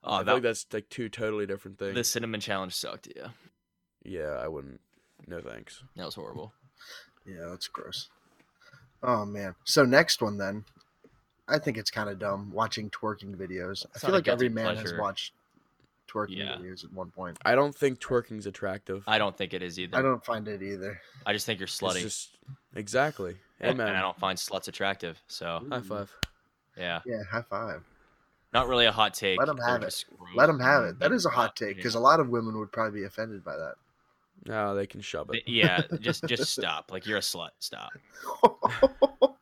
Oh, 0.04 0.14
I 0.14 0.18
feel 0.18 0.26
that, 0.26 0.34
like 0.34 0.44
that's 0.44 0.66
like 0.72 0.90
two 0.90 1.10
totally 1.10 1.46
different 1.46 1.78
things. 1.78 1.96
the 1.96 2.04
cinnamon 2.04 2.40
challenge 2.40 2.74
sucked. 2.74 3.08
Yeah, 3.16 3.30
Yeah, 4.04 4.38
I 4.42 4.48
wouldn't. 4.48 4.82
No 5.28 5.40
thanks. 5.42 5.84
that 5.96 6.06
was 6.06 6.16
horrible. 6.16 6.54
Yeah, 7.26 7.48
that's 7.50 7.68
gross. 7.68 8.10
Oh 9.04 9.26
man. 9.26 9.56
So 9.64 9.84
next 9.84 10.22
one 10.22 10.38
then. 10.38 10.66
I 11.48 11.60
think 11.60 11.78
it's 11.78 11.92
kind 11.92 12.10
of 12.10 12.18
dumb 12.18 12.52
watching 12.54 12.90
twerking 12.90 13.36
videos. 13.36 13.86
It's 13.86 14.04
I 14.04 14.08
feel 14.08 14.16
like 14.16 14.28
every 14.28 14.48
guilty 14.48 14.64
man 14.64 14.76
has 14.78 14.94
watched 14.98 15.34
twerking 16.12 16.38
Yeah. 16.38 16.56
videos 16.58 16.84
at 16.84 16.92
one 16.92 17.10
point. 17.12 17.38
I 17.46 17.56
don't 17.56 17.74
think 17.76 18.00
twerking's 18.00 18.46
attractive. 18.46 19.04
I 19.08 19.18
don't 19.18 19.38
think 19.38 19.54
it 19.54 19.62
is 19.64 19.80
either. 19.80 19.98
I 19.98 20.02
don't 20.02 20.24
find 20.26 20.48
it 20.48 20.62
either. 20.62 21.00
I 21.26 21.34
just 21.34 21.46
think 21.46 21.60
you're 21.60 21.66
It's 21.68 21.80
slutty. 21.80 22.02
just 22.02 22.38
exactly. 22.76 23.38
and 23.60 23.80
Amen. 23.80 23.96
I 23.96 24.02
don't 24.02 24.18
find 24.20 24.38
sluts 24.38 24.68
attractive. 24.68 25.22
So 25.28 25.66
High 25.70 25.82
five. 25.82 26.12
yeah, 26.78 27.02
Yeah, 27.06 27.24
high 27.30 27.44
five. 27.44 27.84
not 28.54 28.68
really 28.68 28.86
a 28.86 28.92
hot 28.92 29.14
take. 29.14 29.40
Let 29.40 29.48
'em 29.50 29.58
They're 29.58 29.68
have 29.68 29.84
it. 29.84 30.06
Let 30.36 30.48
them 30.48 30.60
have 30.60 30.84
it. 30.84 31.00
That 31.00 31.12
is 31.12 31.26
a 31.26 31.30
hot 31.30 31.56
take 31.56 31.76
because 31.78 31.96
a 31.96 32.00
lot 32.00 32.20
of 32.20 32.30
women 32.30 32.58
would 32.60 32.72
probably 32.72 33.02
be 33.02 33.06
offended 33.06 33.44
by 33.44 33.56
that. 33.56 33.76
No, 34.46 34.74
they 34.76 34.88
can 34.88 35.02
shove 35.02 35.30
it. 35.34 35.44
yeah, 35.48 35.84
just 36.00 36.26
just 36.26 36.52
stop. 36.52 36.92
Like 36.92 37.06
you're 37.06 37.18
a 37.20 37.22
slut. 37.22 37.52
Stop. 37.60 37.92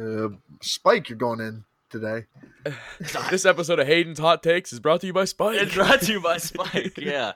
uh, 0.00 0.28
Spike, 0.60 1.08
you're 1.08 1.18
going 1.18 1.40
in 1.40 1.64
today. 1.94 2.24
this 3.30 3.46
episode 3.46 3.78
of 3.78 3.86
Hayden's 3.86 4.18
Hot 4.18 4.42
Takes 4.42 4.72
is 4.72 4.80
brought 4.80 5.00
to 5.02 5.06
you 5.06 5.12
by 5.12 5.24
Spike. 5.26 5.60
It's 5.60 5.74
brought 5.74 6.00
to 6.02 6.12
you 6.12 6.20
by 6.20 6.36
Spike. 6.38 6.98
Yeah. 6.98 7.32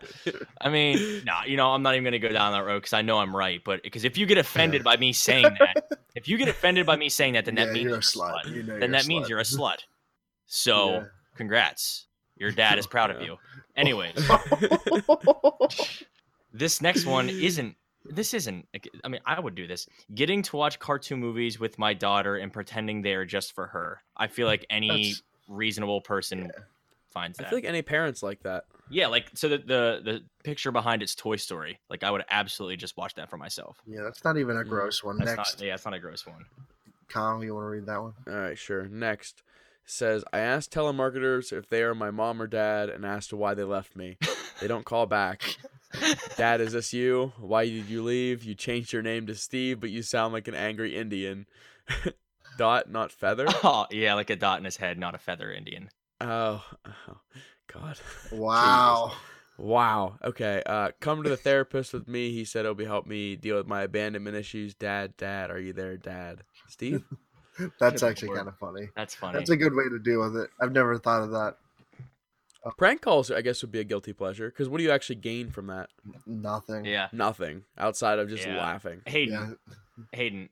I 0.61 0.69
mean, 0.69 1.23
no, 1.25 1.35
you 1.47 1.57
know, 1.57 1.69
I'm 1.71 1.83
not 1.83 1.95
even 1.95 2.05
gonna 2.05 2.19
go 2.19 2.29
down 2.31 2.53
that 2.53 2.65
road 2.65 2.79
because 2.81 2.93
I 2.93 3.03
know 3.03 3.19
I'm 3.19 3.35
right. 3.35 3.63
But 3.65 3.83
because 3.85 4.05
if 4.05 4.19
you 4.19 4.27
get 4.27 4.37
offended 4.39 4.83
by 4.83 4.97
me 4.97 5.13
saying 5.13 5.45
that, 5.45 5.89
if 6.17 6.29
you 6.29 6.37
get 6.39 6.49
offended 6.49 6.87
by 6.87 6.97
me 6.97 7.09
saying 7.09 7.35
that, 7.35 7.45
then 7.45 7.55
that 7.55 7.69
means 7.71 7.85
you're 7.85 7.91
you're 7.91 7.99
a 7.99 8.03
slut. 8.03 8.45
You 8.53 8.63
know 8.65 8.79
Then 8.79 8.91
you're 8.91 8.99
a 8.99 9.03
that 9.03 9.07
means 9.07 9.29
you're 9.29 9.39
a 9.39 9.45
slut. 9.45 9.79
So 10.47 10.91
Yeah. 10.91 11.05
congrats. 11.37 12.07
Your 12.37 12.51
dad 12.51 12.79
is 12.79 12.87
proud 12.87 13.11
of 13.11 13.23
you. 13.23 13.37
Anyways, 13.77 14.15
this 16.53 16.83
next 16.83 17.07
one 17.07 17.29
isn't. 17.29 17.77
This 18.09 18.35
isn't. 18.35 18.67
I 19.05 19.09
mean, 19.09 19.21
I 19.27 19.39
would 19.39 19.55
do 19.55 19.67
this. 19.67 19.87
Getting 20.15 20.43
to 20.43 20.57
watch 20.57 20.79
cartoon 20.79 21.21
movies 21.21 21.61
with 21.61 21.79
my 21.79 21.95
daughter 21.95 22.37
and 22.37 22.53
pretending 22.53 23.03
they 23.03 23.15
are 23.15 23.25
just 23.25 23.53
for 23.55 23.67
her. 23.69 24.03
I 24.17 24.27
feel 24.29 24.47
like 24.47 24.65
any 24.71 24.89
That's- 24.89 25.23
reasonable 25.49 26.01
person 26.01 26.47
Yeah. 26.55 26.63
finds 27.11 27.39
that 27.39 27.47
I 27.47 27.51
feel 27.51 27.59
like 27.59 27.65
any 27.67 27.83
parents 27.83 28.23
like 28.23 28.43
that. 28.43 28.65
yeah, 28.91 29.07
like 29.09 29.29
so 29.35 29.49
the, 29.49 29.59
the 29.59 30.01
the 30.05 30.25
picture 30.45 30.71
behind 30.73 31.03
it's 31.03 31.15
Toy 31.15 31.37
Story. 31.37 31.79
Like 31.91 32.03
I 32.05 32.11
would 32.11 32.25
absolutely 32.31 32.77
just 32.77 32.97
watch 32.97 33.15
that 33.15 33.29
for 33.31 33.37
myself. 33.37 33.79
yeah, 33.87 34.03
that's 34.03 34.25
not 34.25 34.37
even 34.39 34.57
a 34.57 34.65
Mm, 34.65 34.69
gross 34.69 35.03
one. 35.05 35.19
That's 35.19 35.37
Next, 35.37 35.59
not. 35.61 35.67
Yeah, 35.67 35.75
it's 35.75 35.85
not 35.85 35.95
a 35.95 35.99
gross 35.99 36.27
one. 36.27 36.45
Kyle, 37.09 37.43
you 37.43 37.55
want 37.55 37.65
to 37.65 37.69
read 37.71 37.87
that 37.87 38.03
one? 38.03 38.13
All 38.27 38.35
right, 38.35 38.59
sure. 38.59 38.85
Next 38.89 39.43
says 39.87 40.23
I 40.35 40.41
asked 40.41 40.71
telemarketers 40.71 41.51
if 41.53 41.69
they 41.71 41.83
are 41.83 41.95
my 41.95 42.11
mom 42.11 42.43
or 42.43 42.47
dad 42.47 42.91
and 42.91 43.07
asked 43.07 43.33
why 43.33 43.55
they 43.55 43.65
left 43.65 43.97
me. 43.97 44.19
They 44.61 44.67
don't 44.69 44.85
call 44.85 45.07
back. 45.07 45.57
Dad, 46.37 46.61
is 46.61 46.73
this 46.73 46.93
you? 46.93 47.33
Why 47.39 47.65
did 47.65 47.89
you 47.89 48.03
leave? 48.03 48.45
You 48.45 48.55
changed 48.55 48.93
your 48.93 49.03
name 49.03 49.27
to 49.27 49.35
Steve, 49.35 49.81
but 49.81 49.91
you 49.91 50.03
sound 50.03 50.33
like 50.33 50.49
an 50.49 50.55
angry 50.55 50.97
Indian. 50.97 51.47
Dot, 52.59 52.91
not 52.91 53.13
feather. 53.13 53.47
oh 53.65 53.87
yeah, 53.91 54.15
like 54.15 54.31
a 54.31 54.37
dot 54.37 54.59
in 54.59 54.65
his 54.65 54.77
head, 54.77 54.99
not 54.99 55.15
a 55.15 55.19
feather 55.19 55.53
Indian. 55.53 55.91
Oh, 56.21 56.65
oh 56.87 57.21
God. 57.73 57.97
Wow. 58.33 59.13
Wow. 59.57 60.19
Okay. 60.25 60.63
Uh, 60.67 60.91
come 61.01 61.23
to 61.23 61.31
the 61.31 61.37
therapist 61.37 61.93
with 61.93 62.09
me. 62.09 62.33
He 62.33 62.45
said 62.45 62.61
it'll 62.61 62.75
be 62.75 62.85
help 62.85 63.07
me 63.07 63.37
deal 63.37 63.57
with 63.57 63.67
my 63.67 63.83
abandonment 63.83 64.37
issues. 64.37 64.75
Dad, 64.75 65.17
Dad, 65.17 65.51
are 65.51 65.59
you 65.61 65.73
there, 65.73 65.97
Dad? 65.97 66.43
Steve. 66.69 67.05
That's 67.81 68.03
Good 68.03 68.11
actually 68.11 68.37
kind 68.37 68.49
of 68.49 68.57
funny. 68.59 68.89
That's 68.95 69.15
funny. 69.15 69.39
That's 69.39 69.51
a 69.51 69.57
good 69.57 69.75
way 69.75 69.89
to 69.89 69.99
deal 69.99 70.21
with 70.21 70.37
it. 70.37 70.51
I've 70.61 70.73
never 70.73 70.97
thought 70.99 71.23
of 71.23 71.31
that. 71.31 71.57
Uh, 72.65 72.71
Prank 72.77 73.01
calls, 73.03 73.31
I 73.31 73.41
guess, 73.41 73.63
would 73.63 73.71
be 73.73 73.81
a 73.81 73.85
guilty 73.85 74.13
pleasure. 74.13 74.49
Because 74.51 74.69
what 74.69 74.79
do 74.79 74.85
you 74.85 74.91
actually 74.91 75.17
gain 75.17 75.51
from 75.51 75.69
that? 75.69 75.91
Nothing. 76.27 76.85
yeah. 76.85 77.09
Nothing 77.13 77.65
outside 77.77 78.19
of 78.19 78.29
just 78.29 78.47
Yeah. 78.47 78.59
laughing. 78.59 79.03
Hayden, 79.07 79.57
Yeah. 79.69 80.05
Hayden, 80.13 80.49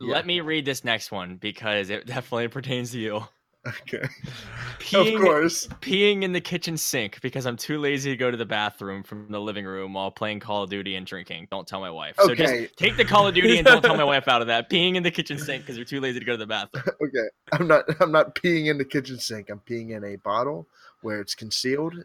Yeah. 0.00 0.12
let 0.14 0.26
me 0.26 0.40
read 0.40 0.64
this 0.64 0.84
next 0.84 1.12
one 1.12 1.36
because 1.36 1.88
it 1.90 2.06
definitely 2.06 2.48
pertains 2.60 2.90
to 2.92 2.98
you. 2.98 3.22
Okay. 3.66 4.06
Peeing, 4.78 5.16
Of 5.16 5.20
course. 5.22 5.66
peeing 5.80 6.22
in 6.22 6.32
the 6.32 6.40
kitchen 6.40 6.76
sink 6.76 7.20
because 7.20 7.46
I'm 7.46 7.56
too 7.56 7.78
lazy 7.80 8.10
to 8.10 8.16
go 8.16 8.30
to 8.30 8.36
the 8.36 8.46
bathroom 8.46 9.02
from 9.02 9.28
the 9.32 9.40
living 9.40 9.64
room 9.64 9.92
while 9.94 10.12
playing 10.12 10.38
Call 10.38 10.62
of 10.62 10.70
Duty 10.70 10.94
and 10.94 11.04
drinking. 11.04 11.48
Don't 11.50 11.66
tell 11.66 11.80
my 11.80 11.90
wife. 11.90 12.14
So 12.16 12.30
Okay. 12.30 12.66
just 12.66 12.76
take 12.76 12.96
the 12.96 13.04
Call 13.04 13.26
of 13.26 13.34
Duty 13.34 13.58
and 13.58 13.66
don't 13.66 13.82
tell 13.82 13.96
my 13.96 14.04
wife 14.14 14.28
out 14.28 14.40
of 14.40 14.46
that. 14.46 14.70
Peeing 14.70 14.94
in 14.94 15.02
the 15.02 15.10
kitchen 15.10 15.36
sink 15.38 15.62
because 15.64 15.76
you're 15.76 15.84
too 15.84 16.00
lazy 16.00 16.20
to 16.20 16.24
go 16.24 16.32
to 16.32 16.38
the 16.38 16.46
bathroom. 16.46 16.84
Okay. 17.02 17.28
I'm 17.52 17.66
not. 17.66 17.84
I'm 18.00 18.12
not 18.12 18.36
peeing 18.36 18.66
in 18.66 18.78
the 18.78 18.84
kitchen 18.84 19.18
sink. 19.18 19.50
I'm 19.50 19.58
peeing 19.60 19.90
in 19.96 20.04
a 20.04 20.14
bottle 20.16 20.68
where 21.02 21.20
it's 21.20 21.34
concealed. 21.34 22.04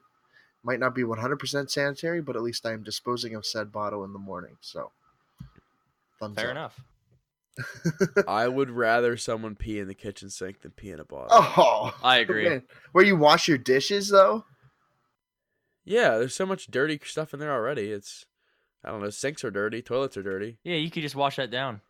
Might 0.64 0.80
not 0.80 0.94
be 0.94 1.02
100% 1.04 1.70
sanitary, 1.72 2.22
but 2.22 2.36
at 2.36 2.44
least 2.44 2.66
I 2.66 2.74
am 2.74 2.84
disposing 2.84 3.34
of 3.34 3.46
said 3.46 3.72
bottle 3.72 4.04
in 4.04 4.14
the 4.14 4.20
morning. 4.20 4.58
So. 4.62 4.92
Thumbs 6.20 6.36
Fair 6.36 6.52
up. 6.52 6.52
enough. 6.52 6.80
I 8.28 8.48
would 8.48 8.70
rather 8.70 9.18
someone 9.18 9.56
pee 9.56 9.80
in 9.80 9.88
the 9.88 9.96
kitchen 9.96 10.30
sink 10.30 10.62
than 10.62 10.72
pee 10.72 10.92
in 10.92 11.00
a 11.00 11.04
bottle. 11.04 11.30
Oh. 11.32 11.94
I 12.04 12.18
agree. 12.18 12.48
man. 12.48 12.64
Where 12.92 13.04
you 13.04 13.18
wash 13.18 13.48
your 13.48 13.58
dishes 13.58 14.10
though? 14.10 14.46
Yeah, 15.84 16.20
there's 16.20 16.36
so 16.36 16.46
much 16.46 16.68
dirty 16.68 17.00
stuff 17.04 17.34
in 17.34 17.40
there 17.40 17.52
already. 17.52 17.92
It's, 17.92 18.26
I 18.86 18.92
don't 18.92 19.02
know, 19.02 19.10
sinks 19.10 19.44
are 19.44 19.52
dirty, 19.52 19.82
toilets 19.82 20.16
are 20.16 20.24
dirty. 20.24 20.60
Yeah, 20.64 20.76
you 20.76 20.92
could 20.92 21.02
just 21.02 21.16
wash 21.16 21.38
that 21.38 21.50
down. 21.52 21.82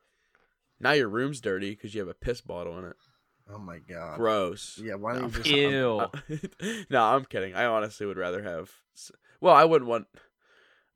Now 0.80 0.94
your 0.94 1.10
room's 1.10 1.42
dirty 1.42 1.72
because 1.72 1.94
you 1.94 2.00
have 2.00 2.10
a 2.10 2.14
piss 2.14 2.42
bottle 2.42 2.80
in 2.80 2.86
it. 2.86 2.96
Oh 3.54 3.58
my 3.60 3.80
god. 3.80 4.18
Gross. 4.18 4.80
Yeah. 4.82 4.96
Why 4.96 5.14
don't 5.14 5.22
No. 5.22 5.28
you 5.28 5.34
just? 5.34 5.50
Ew. 5.50 6.82
no, 6.90 7.04
I'm 7.04 7.26
kidding. 7.26 7.54
I 7.56 7.66
honestly 7.66 8.06
would 8.06 8.18
rather 8.18 8.42
have. 8.44 8.72
Well, 9.40 9.54
I 9.56 9.66
wouldn't 9.66 9.90
want. 9.90 10.08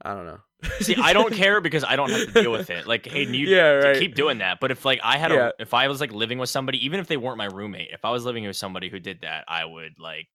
I 0.01 0.13
don't 0.13 0.25
know. 0.25 0.39
See, 0.79 0.95
I 1.01 1.13
don't 1.13 1.33
care 1.43 1.61
because 1.61 1.83
I 1.83 1.95
don't 1.95 2.09
have 2.11 2.33
to 2.33 2.41
deal 2.43 2.51
with 2.51 2.69
it. 2.69 2.85
Like, 2.85 3.05
Hayden, 3.07 3.33
you 3.33 3.47
Yeah, 3.47 3.61
right. 3.71 3.97
keep 3.97 4.13
doing 4.15 4.39
that. 4.39 4.59
But 4.59 4.71
if 4.71 4.85
like 4.85 4.99
I 5.03 5.17
had 5.17 5.31
Yeah. 5.31 5.47
a, 5.47 5.51
if 5.61 5.73
I 5.73 5.87
was 5.87 5.99
like 6.01 6.11
living 6.11 6.37
with 6.37 6.49
somebody, 6.49 6.83
even 6.85 6.99
if 6.99 7.07
they 7.07 7.17
weren't 7.17 7.37
my 7.37 7.45
roommate, 7.45 7.89
if 7.91 8.03
I 8.05 8.11
was 8.11 8.25
living 8.25 8.45
with 8.45 8.55
somebody 8.55 8.89
who 8.89 8.99
did 8.99 9.21
that, 9.21 9.45
I 9.47 9.65
would 9.65 9.93
like 9.99 10.27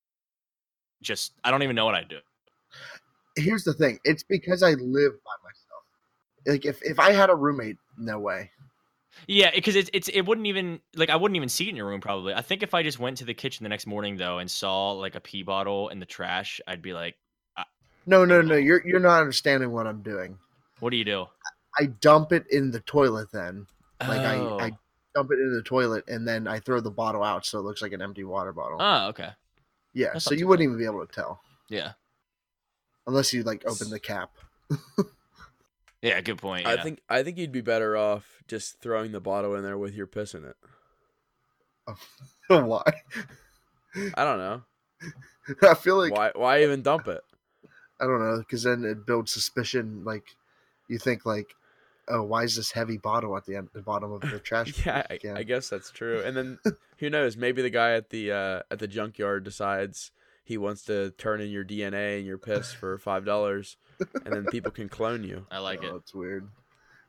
just 1.02 1.32
I 1.44 1.50
don't 1.50 1.62
even 1.62 1.76
know 1.76 1.84
what 1.84 1.94
I'd 1.94 2.08
do. 2.08 2.18
Here's 3.36 3.64
the 3.64 3.72
thing. 3.74 3.98
It's 4.04 4.22
because 4.22 4.62
I 4.62 4.70
live 4.70 5.12
by 5.12 5.36
myself. 5.44 5.84
Like 6.46 6.64
if 6.64 6.82
if 6.82 6.98
I 6.98 7.12
had 7.12 7.30
a 7.30 7.34
roommate, 7.34 7.76
no 7.98 8.18
way. 8.18 8.50
Yeah, 9.26 9.50
because 9.54 9.76
it's 9.76 9.90
it's 9.92 10.08
it 10.08 10.22
wouldn't 10.22 10.46
even 10.46 10.80
like 10.94 11.10
I 11.10 11.16
wouldn't 11.16 11.36
even 11.36 11.48
see 11.48 11.66
it 11.66 11.70
in 11.70 11.76
your 11.76 11.86
room 11.86 12.00
probably. 12.00 12.34
I 12.34 12.42
think 12.42 12.62
if 12.62 12.74
I 12.74 12.82
just 12.82 12.98
went 12.98 13.18
to 13.18 13.24
the 13.24 13.34
kitchen 13.34 13.64
the 13.64 13.68
next 13.68 13.86
morning 13.86 14.16
though 14.16 14.38
and 14.38 14.50
saw 14.50 14.92
like 14.92 15.14
a 15.14 15.20
pee 15.20 15.42
bottle 15.42 15.88
in 15.88 16.00
the 16.00 16.06
trash, 16.06 16.60
I'd 16.66 16.82
be 16.82 16.92
like, 16.92 17.16
No, 18.06 18.24
no, 18.24 18.40
no. 18.40 18.56
You're 18.56 18.86
you're 18.86 19.00
not 19.00 19.20
understanding 19.20 19.72
what 19.72 19.86
I'm 19.86 20.02
doing. 20.02 20.38
"What 20.80 20.90
do 20.90 20.96
you 20.96 21.04
do?" 21.04 21.26
I 21.78 21.86
dump 21.86 22.32
it 22.32 22.46
in 22.50 22.70
the 22.70 22.80
toilet 22.80 23.30
then. 23.32 23.66
Like 24.00 24.20
oh. 24.20 24.58
I, 24.58 24.64
I 24.64 24.70
oh. 24.70 24.78
dump 25.14 25.30
it 25.30 25.38
into 25.38 25.56
the 25.56 25.62
toilet 25.62 26.04
and 26.08 26.26
then 26.26 26.48
I 26.48 26.58
throw 26.58 26.80
the 26.80 26.90
bottle 26.90 27.22
out 27.22 27.44
so 27.46 27.58
it 27.58 27.62
looks 27.62 27.82
like 27.82 27.92
an 27.92 28.02
empty 28.02 28.24
water 28.24 28.52
bottle. 28.52 28.78
oh, 28.80 29.08
okay, 29.08 29.30
yeah, 29.92 30.10
that's 30.12 30.24
so 30.24 30.34
you 30.34 30.48
wouldn't 30.48 30.64
even 30.64 30.78
be 30.78 30.86
able 30.86 31.06
to 31.06 31.12
tell 31.12 31.40
yeah, 31.68 31.92
unless 33.06 33.32
you 33.32 33.42
like 33.42 33.64
open 33.66 33.90
the 33.90 34.00
cap. 34.00 34.30
yeah, 36.02 36.20
good 36.20 36.38
point. 36.38 36.66
I 36.66 36.82
think 36.82 37.00
I 37.08 37.22
think 37.22 37.38
you'd 37.38 37.52
be 37.52 37.60
better 37.60 37.96
off 37.96 38.42
just 38.48 38.80
throwing 38.80 39.12
the 39.12 39.20
bottle 39.20 39.54
in 39.54 39.62
there 39.62 39.78
with 39.78 39.94
your 39.94 40.06
piss 40.06 40.34
in 40.34 40.44
it. 40.44 40.56
Why? 42.48 42.82
I 44.14 44.24
don't 44.24 44.38
know. 44.38 44.62
I 45.62 45.74
feel 45.74 45.96
like 45.96 46.12
why 46.12 46.30
why 46.34 46.62
even 46.62 46.82
dump 46.82 47.08
it? 47.08 47.22
I 48.00 48.04
don't 48.04 48.20
know 48.20 48.38
because 48.38 48.62
then 48.62 48.84
it 48.84 49.06
builds 49.06 49.32
suspicion. 49.32 50.04
Like 50.04 50.24
you 50.88 50.98
think 50.98 51.26
like, 51.26 51.54
oh, 52.08 52.22
why 52.22 52.44
is 52.44 52.56
this 52.56 52.72
heavy 52.72 52.98
bottle 52.98 53.36
at 53.36 53.46
the 53.46 53.56
end, 53.56 53.68
the 53.72 53.82
bottom 53.82 54.12
of 54.12 54.20
the 54.20 54.38
trash? 54.44 54.84
Yeah, 54.84 55.04
I, 55.08 55.16
can? 55.16 55.36
I 55.36 55.42
guess 55.42 55.68
that's 55.68 55.90
true. 55.90 56.22
And 56.22 56.36
then 56.36 56.58
who 56.98 57.10
knows? 57.10 57.36
Maybe 57.36 57.62
the 57.62 57.70
guy 57.70 57.92
at 57.92 58.10
the 58.10 58.32
uh, 58.32 58.62
at 58.70 58.78
the 58.78 58.88
junkyard 58.88 59.44
decides 59.44 60.12
he 60.44 60.56
wants 60.56 60.84
to 60.84 61.10
turn 61.12 61.40
in 61.40 61.50
your 61.50 61.64
DNA 61.64 62.18
and 62.18 62.26
your 62.26 62.38
piss 62.38 62.72
for 62.72 62.98
five 62.98 63.24
dollars, 63.24 63.76
and 64.24 64.32
then 64.32 64.46
people 64.46 64.70
can 64.70 64.88
clone 64.88 65.24
you. 65.24 65.46
I 65.50 65.58
like 65.58 65.80
oh, 65.84 65.96
it. 65.96 65.96
It's 65.96 66.14
weird. 66.14 66.48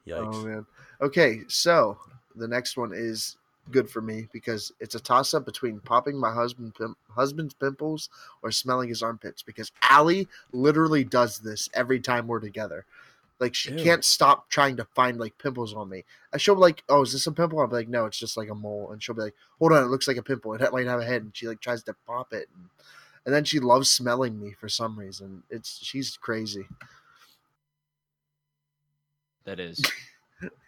Yikes! 0.08 0.36
Oh 0.36 0.46
man. 0.46 0.66
Okay, 1.02 1.42
so 1.48 1.98
the 2.36 2.48
next 2.48 2.78
one 2.78 2.92
is 2.94 3.38
good 3.70 3.90
for 3.90 4.02
me 4.02 4.28
because 4.34 4.72
it's 4.80 4.96
a 4.96 5.00
toss 5.00 5.34
up 5.34 5.46
between 5.46 5.80
popping 5.80 6.18
my 6.18 6.34
husband 6.34 6.74
pim- 6.76 6.96
husband's 7.10 7.54
pimples 7.54 8.10
or 8.42 8.52
smelling 8.52 8.90
his 8.90 9.04
armpits 9.04 9.44
because 9.44 9.72
Allie 9.90 10.28
literally 10.52 11.04
does 11.04 11.40
this 11.40 11.70
every 11.74 12.00
time 12.00 12.28
we're 12.28 12.40
together. 12.40 12.86
Like 13.40 13.56
she 13.56 13.72
Ew. 13.72 13.84
can't 13.84 14.04
stop 14.04 14.50
trying 14.50 14.78
to 14.78 14.86
find 14.86 15.20
like 15.20 15.38
pimples 15.40 15.74
on 15.74 15.90
me. 15.90 16.04
I 16.32 16.38
she'll 16.38 16.56
be 16.56 16.62
like, 16.62 16.84
"Oh, 16.88 17.02
is 17.02 17.12
this 17.12 17.26
a 17.26 17.32
pimple?" 17.32 17.60
I'll 17.60 17.68
be 17.68 17.76
like, 17.76 17.90
"No, 17.90 18.06
it's 18.06 18.20
just 18.20 18.38
like 18.38 18.50
a 18.50 18.56
mole." 18.56 18.92
And 18.92 19.02
she'll 19.02 19.16
be 19.16 19.24
like, 19.24 19.36
"Hold 19.58 19.74
on, 19.74 19.84
it 19.84 19.88
looks 19.88 20.08
like 20.08 20.18
a 20.18 20.24
pimple. 20.24 20.54
It 20.54 20.72
might 20.72 20.86
have 20.86 21.00
a 21.00 21.06
head." 21.06 21.24
And 21.24 21.36
she 21.36 21.48
like 21.48 21.60
tries 21.60 21.82
to 21.84 21.96
pop 22.06 22.34
it, 22.34 22.48
and, 22.56 22.70
and 23.26 23.34
then 23.34 23.44
she 23.44 23.60
loves 23.60 23.90
smelling 23.90 24.40
me 24.40 24.52
for 24.60 24.70
some 24.70 24.98
reason. 24.98 25.44
It's 25.50 25.80
she's 25.84 26.18
crazy. 26.18 26.66
That 29.46 29.60
is. 29.60 29.82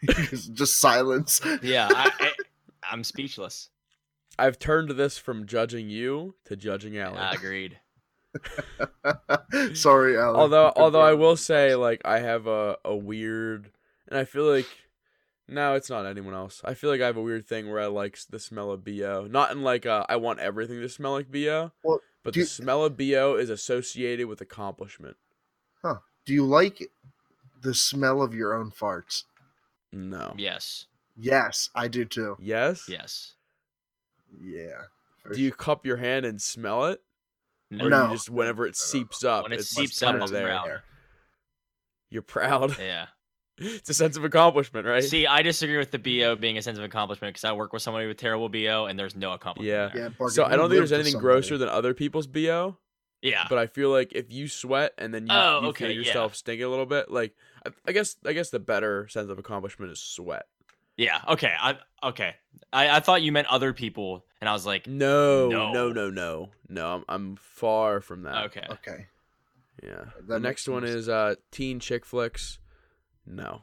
just 0.52 0.80
silence. 0.80 1.40
Yeah, 1.62 1.88
I, 1.90 2.10
I, 2.20 2.30
I'm 2.90 3.04
speechless. 3.04 3.70
I've 4.38 4.58
turned 4.58 4.90
this 4.90 5.16
from 5.18 5.46
judging 5.46 5.88
you 5.90 6.34
to 6.44 6.56
judging 6.56 6.98
Allie. 6.98 7.18
I 7.18 7.32
agreed. 7.32 7.78
Sorry, 9.74 10.18
Alan. 10.18 10.36
although 10.36 10.72
although 10.74 11.00
I 11.00 11.14
will 11.14 11.36
say 11.36 11.76
like 11.76 12.00
I 12.04 12.18
have 12.18 12.46
a, 12.48 12.76
a 12.84 12.96
weird 12.96 13.70
and 14.08 14.18
I 14.18 14.24
feel 14.24 14.44
like 14.44 14.66
No, 15.46 15.74
it's 15.74 15.90
not 15.90 16.06
anyone 16.06 16.34
else. 16.34 16.60
I 16.64 16.74
feel 16.74 16.90
like 16.90 17.00
I 17.00 17.06
have 17.06 17.16
a 17.16 17.22
weird 17.22 17.46
thing 17.46 17.70
where 17.70 17.80
I 17.80 17.86
like 17.86 18.18
the 18.30 18.40
smell 18.40 18.72
of 18.72 18.84
bo. 18.84 19.28
Not 19.30 19.52
in 19.52 19.62
like 19.62 19.86
uh, 19.86 20.04
I 20.08 20.16
want 20.16 20.40
everything 20.40 20.80
to 20.80 20.88
smell 20.88 21.12
like 21.12 21.30
bo. 21.30 21.70
Well, 21.84 22.00
but 22.24 22.34
do 22.34 22.40
the 22.40 22.44
you- 22.44 22.46
smell 22.46 22.84
of 22.84 22.96
bo 22.96 23.36
is 23.36 23.50
associated 23.50 24.26
with 24.26 24.40
accomplishment. 24.40 25.16
Huh? 25.82 25.98
Do 26.24 26.32
you 26.32 26.44
like 26.44 26.90
the 27.60 27.74
smell 27.74 28.20
of 28.22 28.34
your 28.34 28.54
own 28.54 28.70
farts? 28.72 29.24
No. 29.92 30.34
Yes. 30.36 30.86
Yes, 31.16 31.70
I 31.76 31.86
do 31.86 32.04
too. 32.04 32.36
Yes. 32.40 32.88
Yes. 32.88 33.34
Yeah. 34.42 34.82
Do 35.32 35.40
you 35.40 35.52
cup 35.52 35.86
your 35.86 35.98
hand 35.98 36.26
and 36.26 36.42
smell 36.42 36.86
it, 36.86 37.00
or 37.80 37.88
No. 37.88 38.06
you 38.08 38.12
just 38.14 38.28
whenever 38.28 38.66
it 38.66 38.74
seeps 38.76 39.22
up, 39.22 39.44
When 39.44 39.52
it 39.52 39.60
it's 39.60 39.68
seeps 39.68 40.02
up, 40.02 40.16
of 40.20 40.30
there. 40.30 40.48
around. 40.48 40.80
You're 42.10 42.22
proud. 42.22 42.76
Yeah. 42.78 43.06
It's 43.58 43.88
a 43.90 43.94
sense 43.94 44.16
of 44.16 44.24
accomplishment, 44.24 44.86
right? 44.86 45.02
See, 45.04 45.26
I 45.26 45.42
disagree 45.42 45.76
with 45.78 45.90
the 45.90 45.98
BO 45.98 46.36
being 46.36 46.58
a 46.58 46.62
sense 46.62 46.78
of 46.78 46.84
accomplishment 46.84 47.34
because 47.34 47.44
I 47.44 47.52
work 47.52 47.72
with 47.72 47.82
somebody 47.82 48.06
with 48.06 48.16
terrible 48.16 48.48
BO 48.48 48.86
and 48.86 48.98
there's 48.98 49.14
no 49.16 49.32
accomplishment. 49.32 49.68
Yeah. 49.68 49.88
there. 49.94 50.12
Yeah, 50.20 50.28
so 50.28 50.44
I 50.44 50.56
don't 50.56 50.68
think 50.70 50.78
there's 50.78 50.92
anything 50.92 51.12
somebody. 51.12 51.34
grosser 51.34 51.58
than 51.58 51.68
other 51.68 51.94
people's 51.94 52.26
bo. 52.26 52.76
Yeah. 53.22 53.46
But 53.48 53.58
I 53.58 53.66
feel 53.66 53.90
like 53.90 54.12
if 54.12 54.30
you 54.32 54.48
sweat 54.48 54.92
and 54.98 55.14
then 55.14 55.26
you, 55.26 55.32
Oh, 55.32 55.60
you 55.62 55.68
okay, 55.68 55.84
feel 55.86 55.92
yeah. 55.92 55.98
yourself 55.98 56.34
stinking 56.36 56.64
a 56.64 56.68
little 56.68 56.84
bit, 56.86 57.10
like 57.10 57.34
I, 57.64 57.70
I 57.86 57.92
guess 57.92 58.16
I 58.26 58.32
guess 58.34 58.50
the 58.50 58.58
better 58.58 59.08
sense 59.08 59.30
of 59.30 59.38
accomplishment 59.38 59.92
is 59.92 60.00
sweat. 60.00 60.44
Yeah. 60.96 61.20
Okay. 61.28 61.52
I 61.58 61.78
okay. 62.02 62.34
I, 62.72 62.96
I 62.96 63.00
thought 63.00 63.22
you 63.22 63.32
meant 63.32 63.48
other 63.48 63.72
people, 63.72 64.24
and 64.40 64.48
I 64.48 64.52
was 64.52 64.66
like, 64.66 64.86
No, 64.86 65.48
No. 65.48 65.72
no, 65.72 65.90
no, 65.90 66.10
no, 66.10 66.50
no. 66.68 66.86
I'm, 66.94 67.04
I'm 67.08 67.36
far 67.36 68.00
from 68.00 68.22
that. 68.24 68.44
okay. 68.46 68.66
Okay. 68.70 69.06
Yeah. 69.82 70.04
That 70.16 70.26
the 70.28 70.34
makes 70.40 70.42
next 70.42 70.68
one 70.68 70.82
sense. 70.82 70.94
is 70.94 71.08
uh 71.08 71.34
teen 71.50 71.80
chick 71.80 72.04
flicks. 72.04 72.58
No. 73.26 73.62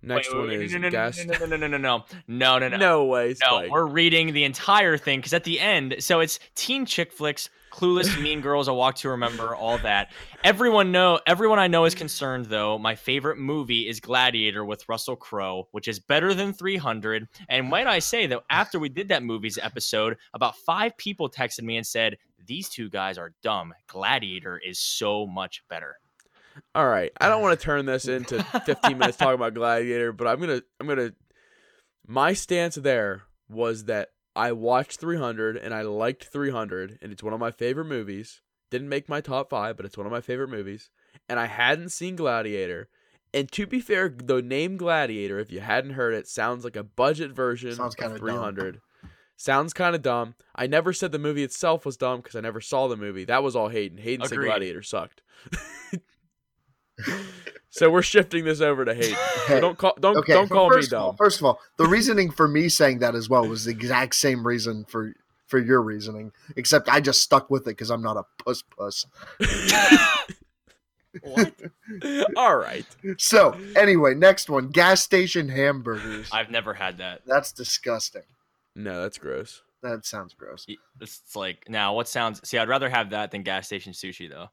Next 0.00 0.28
Wait, 0.28 0.34
wait, 0.36 0.40
one 0.40 0.48
wait, 0.50 0.62
is 0.62 0.72
no, 0.72 0.78
no, 0.78 0.88
no, 0.88 0.90
gas. 0.90 1.18
no, 1.24 1.24
no, 1.24 1.46
no, 1.46 1.56
no, 1.56 1.66
no, 1.66 1.66
no, 1.66 2.04
no, 2.28 2.58
no, 2.58 2.68
no. 2.68 2.76
No 2.78 3.04
way, 3.06 3.34
No, 3.42 3.66
we're 3.68 3.86
reading 3.86 4.32
the 4.32 4.44
entire 4.44 4.96
thing 4.96 5.18
because 5.18 5.32
at 5.34 5.42
the 5.42 5.58
end, 5.58 5.96
so 5.98 6.20
it's 6.20 6.38
teen 6.54 6.86
chick 6.86 7.12
flicks, 7.12 7.50
Clueless, 7.72 8.16
Mean 8.22 8.40
Girls, 8.40 8.68
A 8.68 8.74
Walk 8.74 8.94
to 8.96 9.08
Remember, 9.08 9.56
all 9.56 9.76
that. 9.78 10.12
Everyone 10.44 10.92
know, 10.92 11.18
everyone 11.26 11.58
I 11.58 11.66
know 11.66 11.84
is 11.84 11.96
concerned 11.96 12.46
though. 12.46 12.78
My 12.78 12.94
favorite 12.94 13.38
movie 13.38 13.88
is 13.88 13.98
Gladiator 13.98 14.64
with 14.64 14.88
Russell 14.88 15.16
Crowe, 15.16 15.66
which 15.72 15.88
is 15.88 15.98
better 15.98 16.32
than 16.32 16.52
300. 16.52 17.26
And 17.48 17.68
might 17.68 17.88
I 17.88 17.98
say 17.98 18.28
that 18.28 18.44
after 18.50 18.78
we 18.78 18.88
did 18.88 19.08
that 19.08 19.24
movies 19.24 19.58
episode, 19.60 20.16
about 20.32 20.56
five 20.58 20.96
people 20.96 21.28
texted 21.28 21.62
me 21.62 21.76
and 21.76 21.86
said 21.86 22.18
these 22.46 22.68
two 22.68 22.88
guys 22.88 23.18
are 23.18 23.34
dumb. 23.42 23.74
Gladiator 23.88 24.58
is 24.64 24.78
so 24.78 25.26
much 25.26 25.64
better. 25.68 25.96
All 26.74 26.88
right. 26.88 27.12
I 27.20 27.28
don't 27.28 27.42
want 27.42 27.58
to 27.58 27.64
turn 27.64 27.86
this 27.86 28.06
into 28.08 28.42
15 28.42 28.98
minutes 28.98 29.16
talking 29.18 29.34
about 29.34 29.54
Gladiator, 29.54 30.12
but 30.12 30.26
I'm 30.26 30.38
going 30.38 30.60
to 30.60 30.64
I'm 30.80 30.86
going 30.86 30.98
to 30.98 31.14
my 32.06 32.32
stance 32.32 32.74
there 32.76 33.22
was 33.48 33.84
that 33.84 34.10
I 34.34 34.52
watched 34.52 35.00
300 35.00 35.56
and 35.56 35.74
I 35.74 35.82
liked 35.82 36.24
300 36.24 36.98
and 37.02 37.12
it's 37.12 37.22
one 37.22 37.34
of 37.34 37.40
my 37.40 37.50
favorite 37.50 37.86
movies. 37.86 38.40
Didn't 38.70 38.88
make 38.88 39.08
my 39.08 39.20
top 39.20 39.50
5, 39.50 39.76
but 39.76 39.86
it's 39.86 39.96
one 39.96 40.06
of 40.06 40.12
my 40.12 40.20
favorite 40.20 40.50
movies. 40.50 40.90
And 41.28 41.40
I 41.40 41.46
hadn't 41.46 41.90
seen 41.90 42.16
Gladiator. 42.16 42.88
And 43.32 43.50
to 43.52 43.66
be 43.66 43.80
fair, 43.80 44.08
the 44.08 44.42
name 44.42 44.76
Gladiator, 44.76 45.38
if 45.38 45.50
you 45.50 45.60
hadn't 45.60 45.92
heard 45.92 46.14
it, 46.14 46.28
sounds 46.28 46.64
like 46.64 46.76
a 46.76 46.82
budget 46.82 47.32
version 47.32 47.72
Sounds 47.74 47.94
of 47.94 47.98
kinda 47.98 48.18
dumb. 48.18 48.28
300. 48.28 48.80
Sounds 49.36 49.72
kind 49.72 49.94
of 49.94 50.02
dumb. 50.02 50.34
I 50.54 50.66
never 50.66 50.92
said 50.92 51.12
the 51.12 51.18
movie 51.18 51.44
itself 51.44 51.86
was 51.86 51.96
dumb 51.96 52.20
because 52.20 52.34
I 52.34 52.40
never 52.40 52.60
saw 52.60 52.88
the 52.88 52.96
movie. 52.96 53.24
That 53.24 53.42
was 53.42 53.54
all 53.54 53.68
Hayden. 53.68 53.98
Hayden 53.98 54.26
said 54.26 54.34
Agreed. 54.34 54.48
Gladiator 54.48 54.82
sucked. 54.82 55.22
so 57.70 57.90
we're 57.90 58.02
shifting 58.02 58.44
this 58.44 58.60
over 58.60 58.84
to 58.84 58.94
Hayden. 58.94 59.16
So 59.46 59.60
don't 59.60 59.78
call 59.78 59.94
don't 60.00 60.16
okay. 60.18 60.32
don't 60.32 60.48
so 60.48 60.54
call 60.54 60.70
me 60.70 60.76
first 60.76 60.92
Of 60.92 61.02
all, 61.02 61.12
first 61.14 61.40
of 61.40 61.46
all, 61.46 61.60
the 61.76 61.86
reasoning 61.86 62.30
for 62.30 62.48
me 62.48 62.68
saying 62.68 62.98
that 63.00 63.14
as 63.14 63.28
well 63.28 63.46
was 63.46 63.64
the 63.64 63.70
exact 63.70 64.14
same 64.14 64.46
reason 64.46 64.84
for 64.88 65.14
for 65.46 65.58
your 65.58 65.82
reasoning, 65.82 66.32
except 66.56 66.88
I 66.88 67.00
just 67.00 67.22
stuck 67.22 67.50
with 67.50 67.62
it 67.62 67.70
because 67.70 67.90
I'm 67.90 68.02
not 68.02 68.16
a 68.16 68.24
puss 68.44 68.62
puss. 68.62 69.06
What? 71.22 71.54
all 72.36 72.56
right. 72.56 72.86
So 73.18 73.56
anyway, 73.76 74.14
next 74.14 74.50
one: 74.50 74.68
gas 74.68 75.02
station 75.02 75.48
hamburgers. 75.48 76.28
I've 76.32 76.50
never 76.50 76.74
had 76.74 76.98
that. 76.98 77.22
That's 77.26 77.52
disgusting. 77.52 78.22
No, 78.74 79.02
that's 79.02 79.18
gross. 79.18 79.62
That 79.82 80.04
sounds 80.04 80.34
gross. 80.34 80.64
It's 80.68 81.22
it's 81.24 81.36
like 81.36 81.68
now 81.68 81.94
what 81.94 82.08
sounds 82.08 82.46
see 82.48 82.58
I'd 82.58 82.68
rather 82.68 82.88
have 82.88 83.10
that 83.10 83.30
than 83.30 83.42
gas 83.42 83.66
station 83.66 83.92
sushi 83.92 84.28
though. 84.30 84.48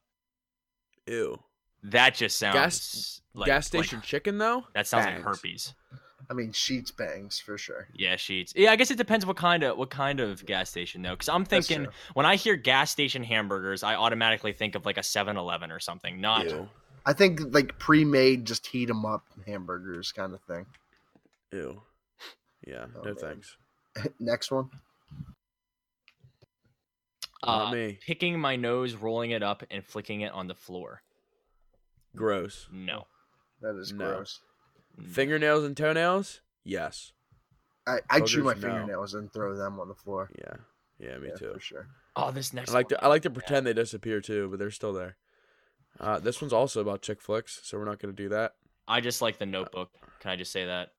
Ew. 1.06 1.38
That 1.82 2.14
just 2.14 2.38
sounds 2.38 2.54
Gas- 2.54 3.20
like 3.34 3.46
Gas 3.46 3.72
like- 3.74 3.84
station 3.84 4.00
chicken 4.02 4.38
though? 4.38 4.64
that 4.74 4.86
sounds 4.86 5.06
like 5.06 5.14
Bangs. 5.22 5.24
herpes. 5.24 5.74
I 6.28 6.34
mean, 6.34 6.50
Sheetz 6.50 6.96
bangs 6.96 7.38
for 7.38 7.56
sure. 7.56 7.86
Yeah, 7.94 8.16
Sheetz. 8.16 8.52
Yeah, 8.56 8.72
I 8.72 8.76
guess 8.76 8.90
it 8.90 8.96
depends 8.98 9.24
what 9.24 9.36
kind 9.36 9.62
of 9.62 9.78
what 9.78 9.90
kind 9.90 10.18
of 10.18 10.44
gas 10.44 10.68
station 10.70 11.02
though. 11.02 11.12
Because 11.12 11.28
I'm 11.28 11.44
thinking 11.44 11.86
when 12.14 12.26
I 12.26 12.34
hear 12.34 12.56
gas 12.56 12.90
station 12.90 13.22
hamburgers, 13.22 13.84
I 13.84 13.94
automatically 13.94 14.52
think 14.52 14.74
of 14.74 14.84
like 14.84 14.96
a 14.96 15.02
7-Eleven 15.02 15.70
or 15.70 15.78
something. 15.78 16.20
Not 16.20 16.46
Ew. 16.46 16.68
I 17.04 17.12
think 17.12 17.40
like 17.54 17.78
pre-made, 17.78 18.44
just 18.44 18.66
heat 18.66 18.86
them 18.86 19.06
up 19.06 19.22
hamburgers 19.46 20.10
kind 20.10 20.34
of 20.34 20.40
thing. 20.42 20.66
Ew. 21.52 21.80
Yeah, 22.66 22.86
Oh, 22.96 23.02
no 23.02 23.04
man. 23.04 23.14
thanks. 23.16 23.56
next 24.18 24.50
one. 24.50 24.68
Uh, 27.42 27.70
me. 27.70 27.98
picking 28.04 28.40
my 28.40 28.56
nose, 28.56 28.94
rolling 28.94 29.30
it 29.30 29.42
up, 29.44 29.62
and 29.70 29.84
flicking 29.84 30.22
it 30.22 30.32
on 30.32 30.48
the 30.48 30.54
floor. 30.54 31.02
Gross. 32.16 32.68
No. 32.72 33.06
That 33.60 33.76
is 33.78 33.92
No. 33.92 34.06
gross. 34.16 34.40
Fingernails 35.08 35.64
and 35.64 35.76
toenails? 35.76 36.40
Yes. 36.64 37.12
I, 37.86 38.00
I 38.10 38.20
chew 38.20 38.42
my 38.42 38.54
Boogers, 38.54 38.62
no. 38.62 38.68
fingernails 38.68 39.14
and 39.14 39.32
throw 39.32 39.56
them 39.56 39.78
on 39.78 39.88
the 39.88 39.94
floor. 39.94 40.30
Yeah. 40.38 40.54
Yeah, 40.98 41.18
me 41.18 41.28
Yeah, 41.28 41.34
too. 41.34 41.52
for 41.54 41.60
sure. 41.60 41.88
Oh, 42.16 42.30
this 42.30 42.52
next. 42.52 42.70
I 42.70 42.74
like 42.74 42.86
one. 42.90 42.98
to 42.98 43.04
I 43.04 43.08
like 43.08 43.22
to 43.22 43.30
pretend 43.30 43.66
they 43.66 43.74
disappear 43.74 44.20
too, 44.20 44.48
but 44.48 44.58
they're 44.58 44.70
still 44.70 44.92
there. 44.94 45.16
Uh, 46.00 46.18
this 46.18 46.40
one's 46.40 46.52
also 46.52 46.80
about 46.80 47.02
chick 47.02 47.20
flicks, 47.20 47.60
so 47.62 47.78
we're 47.78 47.84
not 47.84 47.98
gonna 47.98 48.12
do 48.14 48.30
that. 48.30 48.54
I 48.88 49.00
just 49.00 49.20
like 49.22 49.38
the 49.38 49.46
Notebook. 49.46 49.90
Can 50.20 50.30
I 50.30 50.36
just 50.36 50.52
say 50.52 50.64
that? 50.66 50.90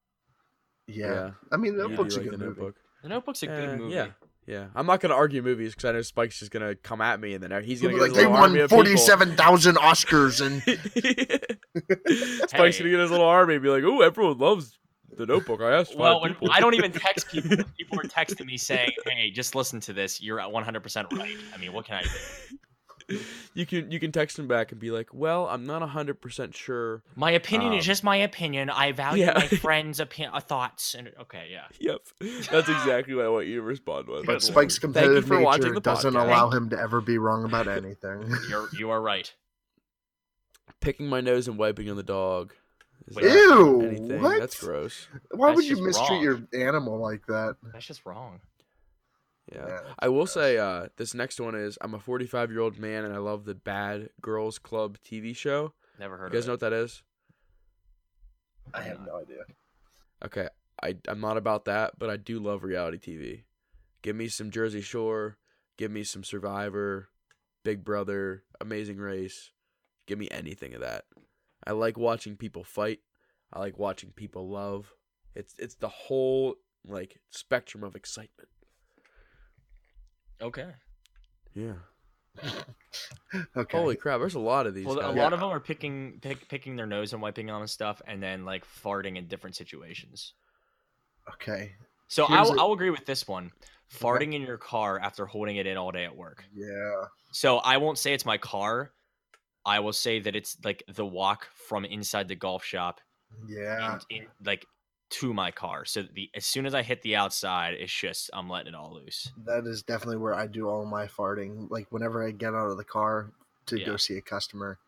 Yeah. 0.87 1.31
I 1.51 1.57
mean, 1.57 1.73
You 1.73 1.81
that 1.83 1.87
do 1.89 1.95
book's 1.97 2.15
a 2.15 2.19
like 2.19 2.29
good 2.29 2.39
the 2.39 2.45
movie. 2.45 2.61
Notebook. 2.61 2.75
The 3.03 3.09
Notebook's 3.09 3.43
a 3.43 3.49
Eh, 3.51 3.55
good 3.65 3.79
movie. 3.79 3.93
Yeah, 3.95 4.07
yeah. 4.47 4.67
I'm 4.73 4.85
not 4.87 4.99
gonna 5.01 5.13
argue 5.13 5.41
movies 5.43 5.75
because 5.75 5.85
I 5.85 5.91
know 5.91 6.01
Spike's 6.01 6.39
just 6.39 6.51
gonna 6.51 6.73
come 6.75 7.01
at 7.01 7.19
me, 7.19 7.33
and 7.35 7.43
then 7.43 7.63
he's 7.63 7.81
gonna 7.81 7.93
be 7.93 7.99
get 7.99 8.01
like, 8.01 8.09
his 8.11 8.17
they 8.17 8.23
little 8.23 8.37
army 8.37 8.53
won 8.55 8.61
of 8.63 8.69
people. 8.69 8.77
forty-seven 8.85 9.35
thousand 9.35 9.75
Oscars, 9.75 10.41
and 10.45 10.61
Spike's 12.49 12.77
Hey. 12.77 12.83
gonna 12.83 12.89
get 12.91 12.99
his 12.99 13.11
little 13.11 13.25
army 13.25 13.55
and 13.55 13.63
be 13.63 13.69
like, 13.69 13.83
"Oh, 13.83 14.01
everyone 14.01 14.37
loves 14.37 14.77
the 15.15 15.25
Notebook." 15.25 15.61
I 15.61 15.71
asked 15.79 15.91
five 15.91 15.99
Well, 15.99 16.21
when, 16.21 16.33
people. 16.33 16.49
I 16.51 16.59
don't 16.59 16.73
even 16.75 16.91
text 16.91 17.27
people. 17.31 17.57
People 17.77 17.99
are 17.99 18.03
texting 18.03 18.45
me 18.45 18.57
saying, 18.57 18.91
"Hey, 19.05 19.31
just 19.31 19.55
listen 19.55 19.79
to 19.81 19.93
this. 19.93 20.21
You're 20.21 20.39
at 20.39 20.49
100% 20.49 21.11
right." 21.17 21.35
I 21.53 21.57
mean, 21.57 21.73
what 21.73 21.85
can 21.85 21.95
I 21.95 22.01
do? 22.03 22.09
you 23.53 23.65
can 23.65 23.89
you 23.91 23.99
can 23.99 24.11
text 24.11 24.37
him 24.37 24.47
back 24.47 24.71
and 24.71 24.81
be 24.81 24.91
like, 24.91 25.13
"Well, 25.13 25.47
I'm 25.47 25.65
not 25.65 25.81
hundred 25.87 26.19
percent 26.21 26.55
sure." 26.55 27.01
My 27.15 27.31
opinion 27.31 27.71
Um, 27.73 27.77
is 27.79 27.85
just 27.85 28.03
my 28.03 28.17
opinion. 28.17 28.69
I 28.69 28.91
value 28.91 29.25
yeah. 29.25 29.33
my 29.35 29.47
friends' 29.61 29.99
opi- 29.99 30.29
uh, 30.31 30.39
thoughts. 30.39 30.93
And 30.93 31.11
okay, 31.21 31.47
yeah. 31.51 31.65
Yep, 31.79 32.01
that's 32.51 32.67
exactly 32.69 33.13
what 33.15 33.25
I 33.25 33.29
want 33.29 33.47
you 33.47 33.55
to 33.55 33.61
respond 33.61 34.07
with. 34.07 34.25
but 34.25 34.33
Good 34.33 34.41
Spike's 34.43 34.75
Thank 34.75 34.81
competitive 34.93 35.25
for 35.25 35.39
nature 35.39 35.73
doesn't 35.79 36.13
podcast. 36.13 36.21
allow 36.25 36.49
him 36.49 36.69
to 36.71 36.79
ever 36.79 36.99
be 37.01 37.17
wrong 37.17 37.45
about 37.45 37.67
anything. 37.69 38.29
You're 38.49 38.67
you 38.77 38.89
are 38.89 39.01
right. 39.01 39.33
Picking 40.81 41.07
my 41.07 41.21
nose 41.21 41.47
and 41.47 41.57
wiping 41.57 41.89
on 41.89 41.95
the 41.95 42.03
dog. 42.03 42.53
Is 43.07 43.15
Wait, 43.15 43.23
that 43.23 43.33
Ew! 43.33 43.81
anything? 43.83 44.21
What? 44.21 44.39
That's 44.39 44.59
gross. 44.61 45.07
Why 45.31 45.47
That's 45.47 45.55
would 45.55 45.65
you 45.65 45.81
mistreat 45.83 46.09
wrong. 46.09 46.21
your 46.21 46.41
animal 46.67 46.99
like 46.99 47.25
that? 47.27 47.55
That's 47.71 47.85
just 47.85 48.05
wrong. 48.05 48.41
Yeah. 49.53 49.65
Yeah, 49.67 49.79
I 49.99 50.09
will 50.09 50.27
say 50.27 50.57
uh, 50.57 50.87
this 50.97 51.13
next 51.13 51.39
one 51.39 51.55
is 51.55 51.77
I'm 51.81 51.93
a 51.93 51.99
45 51.99 52.51
year 52.51 52.59
old 52.59 52.77
man 52.77 53.05
and 53.05 53.13
I 53.13 53.17
love 53.17 53.45
the 53.45 53.55
Bad 53.55 54.09
Girls 54.21 54.59
Club 54.59 54.97
TV 55.05 55.35
show. 55.35 55.73
Never 55.99 56.17
heard 56.17 56.27
of 56.27 56.31
that. 56.31 56.37
You 56.37 56.41
guys 56.41 56.47
know 56.47 56.53
it. 56.53 56.61
what 56.61 56.71
that 56.71 56.73
is? 56.73 57.03
I 58.73 58.81
have 58.81 58.99
no 59.05 59.17
idea. 59.21 59.43
Okay, 60.25 60.47
I 60.81 60.95
I'm 61.07 61.21
not 61.21 61.37
about 61.37 61.65
that, 61.65 61.93
but 61.97 62.09
I 62.09 62.17
do 62.17 62.39
love 62.39 62.63
reality 62.63 62.97
TV. 62.97 63.43
Give 64.01 64.15
me 64.15 64.27
some 64.27 64.51
Jersey 64.51 64.81
Shore, 64.81 65.37
give 65.77 65.91
me 65.91 66.03
some 66.03 66.23
Survivor, 66.23 67.09
Big 67.63 67.83
Brother, 67.83 68.43
Amazing 68.59 68.97
Race. 68.97 69.51
Give 70.05 70.17
me 70.19 70.27
anything 70.31 70.73
of 70.73 70.81
that. 70.81 71.05
I 71.65 71.71
like 71.71 71.97
watching 71.97 72.35
people 72.35 72.63
fight. 72.63 72.99
I 73.51 73.59
like 73.59 73.77
watching 73.77 74.11
people 74.11 74.49
love. 74.49 74.93
It's 75.35 75.53
it's 75.57 75.75
the 75.75 75.89
whole 75.89 76.55
like 76.85 77.19
spectrum 77.29 77.83
of 77.83 77.95
excitement. 77.95 78.49
Okay. 80.41 80.69
Yeah. 81.53 81.73
Okay. 83.57 83.77
Holy 83.77 83.95
crap, 83.97 84.19
there's 84.19 84.35
a 84.35 84.39
lot 84.39 84.67
of 84.67 84.73
these. 84.73 84.85
Well, 84.85 84.99
a 84.99 85.01
guys. 85.01 85.15
lot 85.17 85.33
of 85.33 85.39
them 85.41 85.49
are 85.49 85.59
picking 85.59 86.19
pick, 86.21 86.47
picking 86.47 86.75
their 86.77 86.85
nose 86.87 87.11
and 87.11 87.21
wiping 87.21 87.49
on 87.51 87.59
and 87.61 87.69
stuff, 87.69 88.01
and 88.07 88.23
then 88.23 88.45
like 88.45 88.63
farting 88.65 89.17
in 89.17 89.27
different 89.27 89.55
situations. 89.55 90.33
Okay. 91.33 91.73
So 92.07 92.25
Here's 92.25 92.49
I'll, 92.51 92.55
a- 92.57 92.61
I'll 92.67 92.71
agree 92.71 92.89
with 92.89 93.05
this 93.05 93.27
one. 93.27 93.51
Farting 93.93 94.33
in 94.33 94.41
your 94.41 94.57
car 94.57 94.97
after 94.99 95.25
holding 95.25 95.57
it 95.57 95.67
in 95.67 95.75
all 95.77 95.91
day 95.91 96.05
at 96.05 96.15
work. 96.15 96.45
Yeah. 96.53 97.03
So 97.31 97.57
I 97.57 97.77
won't 97.77 97.97
say 97.97 98.13
it's 98.13 98.25
my 98.25 98.37
car. 98.37 98.91
I 99.65 99.79
will 99.81 99.93
say 99.93 100.19
that 100.21 100.35
it's 100.35 100.57
like 100.63 100.83
the 100.87 101.05
walk 101.05 101.47
from 101.67 101.83
inside 101.83 102.29
the 102.29 102.35
golf 102.35 102.63
shop 102.63 103.01
Yeah. 103.45 103.99
in, 104.09 104.17
in 104.21 104.27
like 104.45 104.65
to 105.09 105.33
my 105.33 105.51
car. 105.51 105.85
So 105.85 106.03
the 106.03 106.29
as 106.35 106.45
soon 106.45 106.65
as 106.65 106.75
I 106.75 106.81
hit 106.83 107.01
the 107.01 107.15
outside, 107.15 107.75
it's 107.75 107.93
just 107.93 108.29
I'm 108.33 108.49
letting 108.49 108.73
it 108.73 108.75
all 108.75 108.93
loose. 108.93 109.31
That 109.45 109.65
is 109.65 109.83
definitely 109.83 110.17
where 110.17 110.33
I 110.33 110.47
do 110.47 110.67
all 110.67 110.85
my 110.85 111.05
farting. 111.07 111.69
Like 111.69 111.91
whenever 111.91 112.25
I 112.25 112.31
get 112.31 112.53
out 112.53 112.69
of 112.69 112.77
the 112.77 112.83
car 112.83 113.31
to 113.67 113.83
go 113.83 113.97
see 113.97 114.17
a 114.17 114.21
customer, 114.21 114.79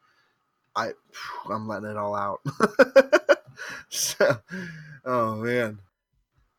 I 0.76 0.92
I'm 1.50 1.68
letting 1.68 1.90
it 1.90 1.98
all 1.98 2.16
out. 2.16 2.42
so, 3.90 4.40
oh 5.06 5.36
man, 5.36 5.80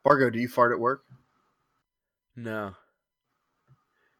Fargo, 0.05 0.31
do 0.31 0.39
you 0.39 0.49
fart 0.49 0.73
at 0.73 0.81
work? 0.81 1.05
No. 2.37 2.75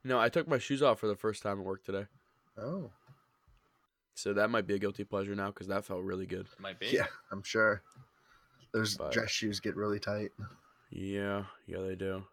No, 0.03 0.19
I 0.19 0.29
took 0.29 0.49
my 0.49 0.59
shoes 0.59 0.83
off 0.83 0.99
for 0.99 1.09
the 1.09 1.17
first 1.17 1.43
time 1.43 1.59
at 1.59 1.65
work 1.65 1.85
today. 1.85 2.07
Oh, 2.59 2.91
So 4.15 4.33
that 4.35 4.49
might 4.51 4.67
be 4.67 4.75
a 4.75 4.79
guilty 4.79 5.05
pleasure 5.05 5.35
now 5.35 5.49
because 5.49 5.69
that 5.69 5.85
felt 5.85 6.03
really 6.03 6.27
good. 6.27 6.47
Might 6.59 6.79
be. 6.79 6.89
yeah, 6.89 7.07
I'm 7.31 7.43
sure. 7.43 7.83
Those 8.73 8.97
But- 8.97 9.13
dress 9.13 9.31
shoes 9.31 9.61
get 9.61 9.77
really 9.77 9.99
tight. 10.01 10.31
Yeah, 10.91 11.45
yeah, 11.67 11.79
they 11.83 11.95
do. 11.95 12.25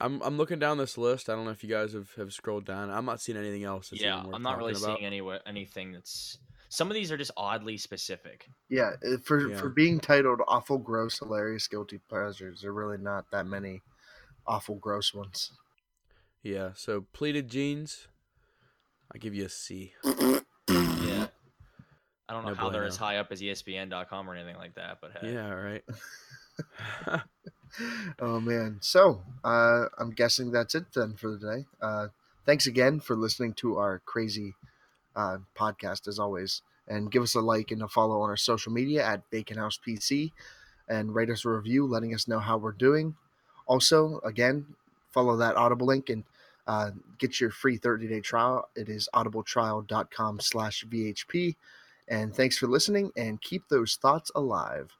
I'm 0.00 0.20
I'm 0.22 0.36
looking 0.36 0.58
down 0.58 0.76
this 0.78 0.98
list. 0.98 1.28
I 1.30 1.34
don't 1.34 1.44
know 1.46 1.50
if 1.52 1.62
you 1.64 1.70
guys 1.70 1.92
have, 1.94 2.12
have 2.16 2.32
scrolled 2.32 2.66
down. 2.66 2.90
I'm 2.90 3.04
not 3.06 3.20
seeing 3.20 3.38
anything 3.38 3.64
else. 3.64 3.88
That's 3.90 4.02
Yeah, 4.02 4.22
I'm 4.32 4.42
not 4.42 4.58
really 4.58 4.72
about. 4.72 4.98
seeing 4.98 5.04
any 5.06 5.22
anything 5.46 5.92
that's. 5.92 6.38
Some 6.68 6.88
of 6.90 6.94
these 6.94 7.10
are 7.12 7.16
just 7.16 7.30
oddly 7.36 7.76
specific. 7.78 8.48
Yeah, 8.68 8.96
uh, 9.06 9.16
for 9.24 9.48
Yeah. 9.48 9.56
for 9.58 9.68
being 9.70 10.00
titled 10.00 10.40
"awful, 10.48 10.76
gross, 10.78 11.18
hilarious, 11.20 11.66
guilty 11.68 11.98
pleasures," 12.08 12.60
there 12.60 12.70
are 12.70 12.74
really 12.74 12.98
not 12.98 13.30
that 13.30 13.46
many 13.46 13.82
awful, 14.46 14.74
gross 14.76 15.14
ones. 15.14 15.52
Yeah, 16.42 16.72
so 16.74 17.06
pleated 17.12 17.48
jeans, 17.48 18.06
I 19.14 19.18
give 19.18 19.34
you 19.34 19.46
a 19.46 19.48
C. 19.48 19.94
Yeah. 22.28 22.34
I 22.34 22.34
don't 22.34 22.44
know 22.44 22.50
No 22.50 22.56
how 22.56 22.70
they're 22.70 22.80
bueno. 22.80 22.88
as 22.88 22.96
high 22.96 23.16
up 23.18 23.32
as 23.32 23.40
ESPN.com 23.40 24.28
or 24.28 24.34
anything 24.34 24.56
like 24.56 24.74
that, 24.74 24.98
but 25.00 25.12
hey. 25.20 25.32
Yeah, 25.34 25.50
right. 25.50 25.84
oh 28.20 28.40
man 28.40 28.78
so 28.80 29.20
uh, 29.44 29.84
i'm 29.98 30.10
guessing 30.10 30.50
that's 30.50 30.74
it 30.74 30.86
then 30.94 31.14
for 31.14 31.30
the 31.30 31.38
day 31.38 31.66
uh, 31.82 32.08
thanks 32.46 32.66
again 32.66 33.00
for 33.00 33.14
listening 33.16 33.52
to 33.52 33.76
our 33.76 34.00
crazy 34.06 34.54
uh, 35.14 35.38
podcast 35.54 36.08
as 36.08 36.18
always 36.18 36.62
and 36.88 37.10
give 37.10 37.22
us 37.22 37.34
a 37.34 37.40
like 37.40 37.70
and 37.70 37.82
a 37.82 37.88
follow 37.88 38.20
on 38.22 38.30
our 38.30 38.36
social 38.36 38.72
media 38.72 39.04
at 39.04 39.28
bacon 39.30 39.58
house 39.58 39.78
pc 39.86 40.32
and 40.88 41.14
write 41.14 41.28
us 41.30 41.44
a 41.44 41.50
review 41.50 41.86
letting 41.86 42.14
us 42.14 42.26
know 42.28 42.38
how 42.38 42.56
we're 42.56 42.72
doing 42.72 43.14
also 43.66 44.20
again 44.24 44.64
follow 45.10 45.36
that 45.36 45.56
audible 45.56 45.86
link 45.86 46.08
and 46.08 46.24
uh, 46.66 46.90
get 47.18 47.40
your 47.40 47.50
free 47.50 47.78
30-day 47.78 48.20
trial 48.20 48.68
it 48.74 48.88
is 48.88 49.08
audibletrial.com 49.14 50.40
slash 50.40 50.84
vhp 50.88 51.54
and 52.08 52.34
thanks 52.34 52.56
for 52.58 52.66
listening 52.66 53.10
and 53.16 53.40
keep 53.42 53.68
those 53.68 53.96
thoughts 53.96 54.30
alive 54.34 54.92